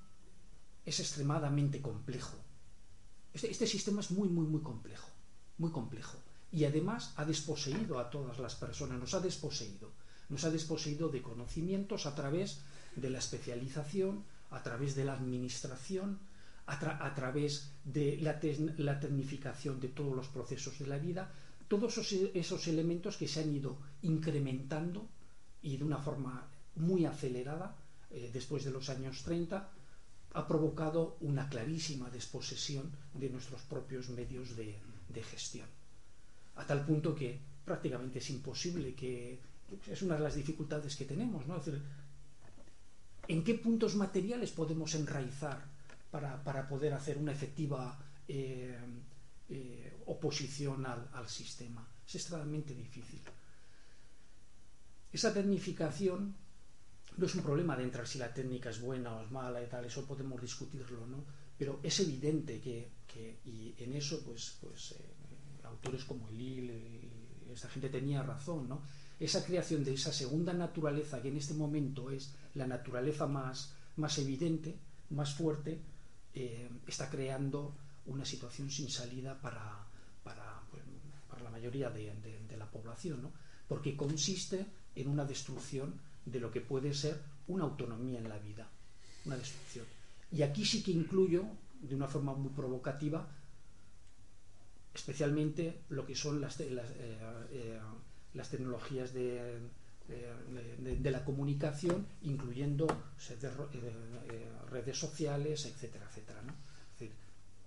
es 0.85 0.99
extremadamente 0.99 1.81
complejo. 1.81 2.37
Este, 3.33 3.53
este, 3.53 3.69
sistema 3.69 4.01
es 4.01 4.11
muy, 4.11 4.29
muy, 4.29 4.47
muy 4.47 4.63
complejo, 4.63 5.09
muy 5.59 5.71
complejo. 5.71 6.19
Y 6.51 6.65
además 6.65 7.13
ha 7.15 7.25
desposeído 7.25 8.01
a 8.01 8.11
todas 8.11 8.41
las 8.41 8.57
personas, 8.57 8.99
nos 8.99 9.15
ha 9.15 9.21
desposeído. 9.21 9.93
nos 10.31 10.43
ha 10.43 10.51
desposeído 10.51 11.09
de 11.09 11.23
conocimientos 11.23 12.07
a 12.07 12.17
través 12.17 12.63
de 12.97 13.11
la 13.11 13.19
especialización, 13.19 14.25
a 14.51 14.61
través 14.65 14.97
de 14.97 15.05
la 15.05 15.13
administración, 15.13 16.19
a, 16.67 17.07
a 17.07 17.15
través 17.15 17.71
de 17.85 18.19
la, 18.21 18.41
la, 18.79 18.99
tecnificación 18.99 19.79
de 19.79 19.89
todos 19.89 20.17
los 20.17 20.29
procesos 20.29 20.79
de 20.81 20.87
la 20.89 20.99
vida, 20.99 21.31
todos 21.69 21.99
esos, 21.99 22.69
elementos 22.69 23.17
que 23.17 23.29
se 23.29 23.41
han 23.41 23.55
ido 23.55 23.79
incrementando 24.03 25.09
y 25.63 25.77
de 25.77 25.85
una 25.85 25.99
forma 25.99 26.49
muy 26.77 27.07
acelerada 27.07 27.77
eh, 28.11 28.31
después 28.33 28.65
de 28.65 28.71
los 28.71 28.91
años 28.91 29.23
30 29.23 29.71
ha 30.35 30.49
provocado 30.49 31.17
una 31.21 31.49
clarísima 31.49 32.11
desposesión 32.11 32.91
de 33.15 33.31
nuestros 33.31 33.63
propios 33.63 34.11
medios 34.11 34.57
de, 34.57 34.77
gestión. 35.23 35.69
A 36.57 36.67
tal 36.67 36.85
punto 36.85 37.15
que 37.15 37.39
prácticamente 37.65 38.19
es 38.19 38.31
imposible 38.31 38.95
que, 38.95 39.39
es 39.87 40.03
una 40.03 40.17
de 40.17 40.23
las 40.23 40.35
dificultades 40.35 40.97
que 40.97 41.05
tenemos, 41.05 41.47
¿no? 41.47 41.57
Decir, 41.57 41.81
¿en 43.29 43.45
qué 43.45 43.55
puntos 43.55 43.95
materiales 43.95 44.51
podemos 44.51 44.95
enraizar 44.97 45.65
para, 46.11 46.43
para 46.43 46.67
poder 46.67 46.95
hacer 46.95 47.17
una 47.17 47.31
efectiva 47.31 47.97
eh, 48.27 48.77
eh, 49.49 49.93
oposición 50.07 50.87
al, 50.87 51.29
sistema? 51.29 51.87
Es 52.07 52.15
extremadamente 52.17 52.75
difícil. 52.75 53.21
Esa 55.13 55.33
tecnificación 55.33 56.35
no 57.17 57.27
es 57.27 57.35
un 57.35 57.43
problema 57.43 57.77
de 57.77 57.85
entrar 57.85 58.07
si 58.07 58.19
la 58.19 58.33
técnica 58.33 58.71
es 58.71 58.81
buena 58.81 59.15
o 59.15 59.23
es 59.23 59.31
mala 59.31 59.63
y 59.63 59.67
tal, 59.67 59.85
eso 59.85 60.07
podemos 60.07 60.41
discutirlo, 60.41 61.07
¿no? 61.07 61.25
Pero 61.57 61.79
es 61.83 62.01
evidente 62.01 62.61
que, 62.61 62.91
y 63.45 63.75
en 63.79 63.93
eso, 63.95 64.25
pues, 64.25 64.59
pues 64.61 64.93
eh, 64.93 65.65
autores 65.65 66.05
como 66.05 66.29
Elil, 66.29 66.71
esta 67.53 67.69
gente 67.69 67.89
tenía 67.89 68.23
razón, 68.23 68.69
¿no? 68.69 68.83
Esa 69.21 69.45
creación 69.45 69.85
de 69.85 69.95
esa 69.95 70.13
segunda 70.13 70.53
naturaleza, 70.53 71.23
que 71.23 71.29
en 71.29 71.37
este 71.37 71.55
momento 71.55 72.11
es 72.11 72.35
la 72.55 72.67
naturaleza 72.67 73.27
más, 73.27 73.75
más 73.97 74.19
evidente, 74.19 74.77
más 75.11 75.35
fuerte, 75.35 75.81
eh, 76.35 76.69
está 76.87 77.09
creando 77.09 77.77
una 78.07 78.25
situación 78.25 78.71
sin 78.71 78.91
salida 78.91 79.41
para, 79.41 79.87
para, 80.23 80.63
pues, 80.71 80.83
para 81.29 81.43
la 81.43 81.51
mayoría 81.51 81.91
de, 81.91 82.15
de, 82.17 82.45
de, 82.47 82.57
la 82.57 82.71
población, 82.71 83.23
¿no? 83.23 83.33
porque 83.69 83.97
consiste 83.97 84.67
en 84.95 85.09
una 85.09 85.25
destrucción 85.25 85.95
de 86.25 86.41
lo 86.41 86.51
que 86.51 86.61
puede 86.61 86.95
ser 86.95 87.21
una 87.49 87.65
autonomía 87.65 88.19
en 88.19 88.29
la 88.29 88.39
vida, 88.39 88.69
una 89.25 89.37
destrucción. 89.37 89.87
Y 90.31 90.43
aquí 90.43 90.65
sí 90.65 90.83
que 90.83 90.91
incluyo, 90.91 91.45
de 91.81 91.95
una 91.95 92.09
forma 92.09 92.35
muy 92.35 92.51
provocativa, 92.51 93.27
especialmente 94.95 95.83
lo 95.91 96.07
que 96.07 96.15
son 96.15 96.41
las, 96.41 96.61
las, 96.61 96.91
eh, 96.91 97.19
eh, 97.51 97.81
las 98.35 98.49
tecnologías 98.49 99.13
de, 99.13 99.61
de, 100.09 100.97
de, 100.97 101.11
la 101.11 101.25
comunicación, 101.25 102.07
incluyendo 102.23 102.87
eh, 103.31 104.49
redes 104.71 104.99
sociales, 104.99 105.67
etcétera, 105.67 106.07
etcétera. 106.11 106.43
¿no? 106.43 106.55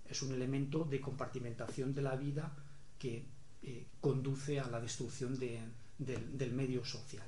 Es, 0.10 0.22
un 0.22 0.34
elemento 0.34 0.84
de 0.84 0.99
compartimentación 1.01 1.93
de 1.93 2.01
la 2.01 2.16
vida 2.16 2.53
que 2.97 3.26
eh, 3.62 3.86
conduce 3.99 4.60
a 4.60 4.68
la 4.68 4.80
destrucción 4.80 5.38
del 5.38 6.53
medio 6.53 6.86
social. 6.86 7.28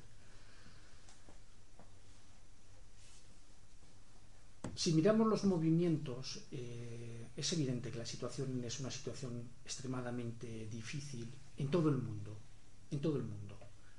Si 4.80 4.94
miramos 4.94 5.28
los 5.28 5.44
movimientos, 5.44 6.46
eh, 6.52 7.28
es 7.36 7.52
evidente 7.52 7.92
que 7.92 7.98
la 7.98 8.06
situación 8.06 8.64
es 8.64 8.80
una 8.80 8.90
situación 8.90 9.44
extremadamente 9.66 10.68
difícil 10.72 11.28
en 11.58 11.70
todo 11.70 11.90
el 11.90 11.98
mundo, 11.98 12.38
en 12.90 13.02
todo 13.02 13.18
el 13.18 13.24
mundo, 13.24 13.58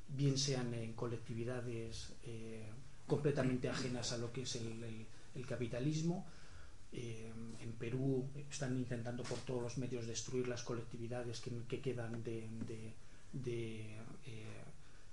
bien 0.09 0.39
sean 0.39 0.73
en 0.73 0.95
colectividades 0.95 2.15
eh, 2.25 2.67
completamente 3.07 3.69
ajenas 3.69 4.13
a 4.13 4.17
lo 4.17 4.33
que 4.33 4.43
es 4.43 4.57
el 4.57 5.47
capitalismo. 5.47 6.27
Eh, 6.93 7.33
en 7.61 7.73
Perú 7.73 8.29
están 8.51 8.77
intentando 8.77 9.23
por 9.23 9.39
todos 9.41 9.63
los 9.63 9.79
medios 9.79 10.07
destruir 10.07 10.49
las 10.49 10.63
colectividades 10.63 11.41
que, 11.41 11.51
que 11.69 11.81
quedan 11.81 12.23
de, 12.25 12.49
eh, 13.33 13.97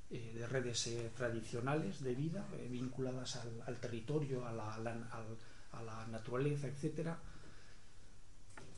eh, 0.10 0.34
de 0.34 0.48
redes 0.48 0.88
eh, 0.88 1.12
tradicionales 1.16 2.02
de 2.02 2.16
vida 2.16 2.48
vinculadas 2.70 3.36
al, 3.36 3.78
territorio, 3.78 4.46
a 4.46 4.54
la, 4.54 6.08
naturaleza, 6.10 6.68
etcétera. 6.68 7.20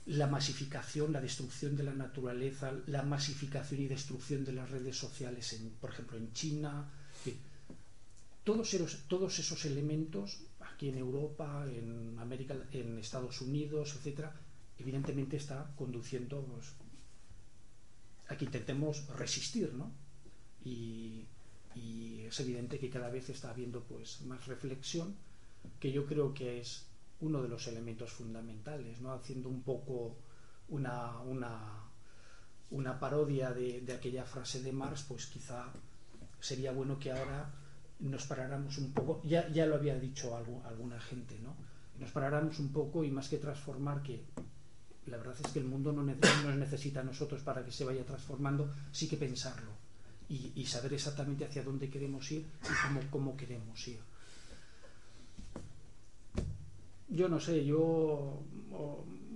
La 0.08 0.26
masificación, 0.26 1.14
la 1.14 1.22
destrucción 1.22 1.78
de 1.78 1.84
la 1.84 1.94
naturaleza, 1.94 2.74
la 2.88 3.04
masificación 3.04 3.82
y 3.82 3.88
destrucción 3.88 4.44
de 4.44 4.54
las 4.54 4.72
redes 4.72 4.98
sociales, 4.98 5.54
en, 5.54 5.70
por 5.80 5.92
ejemplo, 5.92 6.18
en 6.18 6.34
China. 6.34 6.90
Todos 8.44 8.74
esos 8.74 9.66
elementos, 9.66 10.42
aquí 10.80 10.88
en 10.88 10.98
Europa, 10.98 11.66
en 11.68 12.18
América, 12.20 12.56
en 12.72 12.98
Estados 13.00 13.42
Unidos, 13.42 13.96
etcétera, 13.98 14.32
evidentemente 14.78 15.36
está 15.36 15.70
conduciendo 15.76 16.42
pues, 16.46 16.68
a 18.30 18.38
que 18.38 18.46
intentemos 18.46 19.06
resistir, 19.10 19.74
¿no? 19.74 19.92
y, 20.64 21.26
y, 21.76 22.22
es 22.22 22.40
evidente 22.40 22.80
que 22.80 22.90
cada 22.90 23.10
vez 23.10 23.30
está 23.30 23.50
habiendo 23.50 23.84
pues 23.84 24.22
más 24.22 24.48
reflexión 24.48 25.16
que 25.82 25.92
yo 25.92 26.06
creo 26.06 26.34
que 26.34 26.62
es 26.62 26.86
uno 27.20 27.42
de 27.42 27.50
los 27.50 27.68
elementos 27.68 28.12
fundamentales 28.12 29.02
no 29.02 29.12
haciendo 29.12 29.50
un 29.50 29.64
poco 29.64 30.16
una, 30.70 31.20
una, 31.24 31.90
una 32.72 33.00
parodia 33.00 33.52
de, 33.52 33.82
de, 33.82 33.94
aquella 33.94 34.24
frase 34.24 34.62
de 34.62 34.72
Marx 34.72 35.04
pues 35.04 35.26
quizá 35.26 35.74
sería 36.40 36.72
bueno 36.72 36.98
que 37.00 37.12
ahora 37.12 37.52
nos 38.00 38.26
paráramos 38.26 38.78
un 38.78 38.94
poco 38.94 39.22
ya, 39.24 39.50
ya 39.50 39.66
lo 39.66 39.76
había 39.76 39.98
dicho 39.98 40.36
alguna 40.36 41.00
gente 41.00 41.38
no 41.40 41.56
nos 42.00 42.12
paráramos 42.12 42.60
un 42.60 42.72
poco 42.72 43.04
y 43.04 43.12
más 43.12 43.28
que 43.28 43.38
transformar 43.38 44.02
que 44.02 44.24
la 45.08 45.18
verdad 45.18 45.36
es 45.44 45.52
que 45.52 45.60
el 45.60 45.66
mundo 45.66 45.92
no 45.92 46.04
nos 46.04 46.56
necesita 46.56 47.02
a 47.02 47.04
nosotros 47.04 47.42
para 47.42 47.64
que 47.66 47.72
se 47.72 47.84
vaya 47.84 48.06
transformando 48.06 48.72
sí 48.92 49.08
que 49.08 49.18
pensarlo 49.18 49.72
y, 50.30 50.64
saber 50.68 50.94
exactamente 50.94 51.44
hacia 51.44 51.64
dónde 51.64 51.90
queremos 51.90 52.32
ir 52.32 52.46
y 52.64 52.88
cómo, 52.88 53.02
cómo 53.10 53.36
queremos 53.36 53.88
ir. 53.88 54.00
Yo 57.08 57.28
no 57.28 57.40
sé, 57.40 57.66
yo 57.66 58.44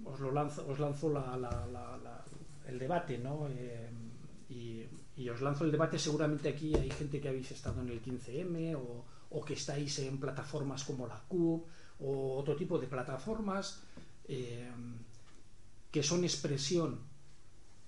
os 0.06 0.20
lo 0.20 0.32
lanzo, 0.32 0.68
os 0.68 0.78
lanzo 0.78 1.12
la, 1.12 2.24
el 2.68 2.78
debate, 2.78 3.18
¿no? 3.18 3.48
Eh, 3.50 3.90
y, 5.16 5.30
os 5.30 5.42
lanzo 5.42 5.66
el 5.66 5.72
debate, 5.72 6.00
seguramente 6.00 6.50
aquí 6.50 6.76
hay 6.76 6.90
gente 6.90 7.22
que 7.22 7.30
habéis 7.30 7.52
estado 7.52 7.82
en 7.82 7.90
el 7.90 8.02
15M 8.02 8.76
o, 8.76 9.46
que 9.46 9.54
estáis 9.54 10.00
en 10.00 10.20
plataformas 10.20 10.84
como 10.84 11.08
la 11.08 11.20
CUB 11.28 11.66
o 12.00 12.38
otro 12.38 12.56
tipo 12.56 12.78
de 12.78 12.88
plataformas 12.88 13.84
eh, 14.28 14.70
que 15.92 16.04
son 16.04 16.24
expresión 16.24 17.00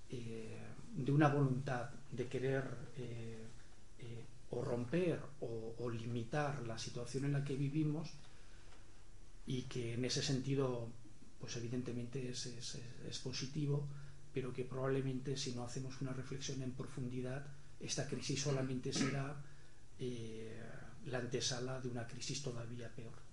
eh, 0.10 0.60
de 0.96 1.12
una 1.12 1.30
voluntad 1.30 1.90
de 2.12 2.28
querer 2.28 2.64
eh, 2.98 3.46
o 4.50 4.64
romper 4.64 5.20
o, 5.42 5.90
limitar 5.90 6.66
la 6.66 6.78
situación 6.78 7.26
en 7.26 7.34
la 7.34 7.44
que 7.44 7.56
vivimos 7.56 8.10
y 9.46 9.64
que 9.64 9.94
en 9.94 10.06
ese 10.06 10.24
sentido 10.24 10.88
pues 11.40 11.56
evidentemente 11.58 12.30
es 12.30 13.20
positivo 13.24 13.88
pero 14.36 14.52
que 14.52 14.66
probablemente 14.66 15.38
si 15.38 15.56
no 15.56 15.64
hacemos 15.64 16.02
una 16.02 16.12
reflexión 16.12 16.62
en 16.62 16.74
profundidad 16.74 17.48
esta 17.80 18.06
crisis 18.06 18.42
solamente 18.42 18.92
será 18.92 19.42
eh, 19.98 20.62
la 21.06 21.20
antesala 21.20 21.80
de 21.80 21.88
una 21.88 22.06
crisis 22.06 22.44
todavía 22.44 22.94
peor 22.94 23.25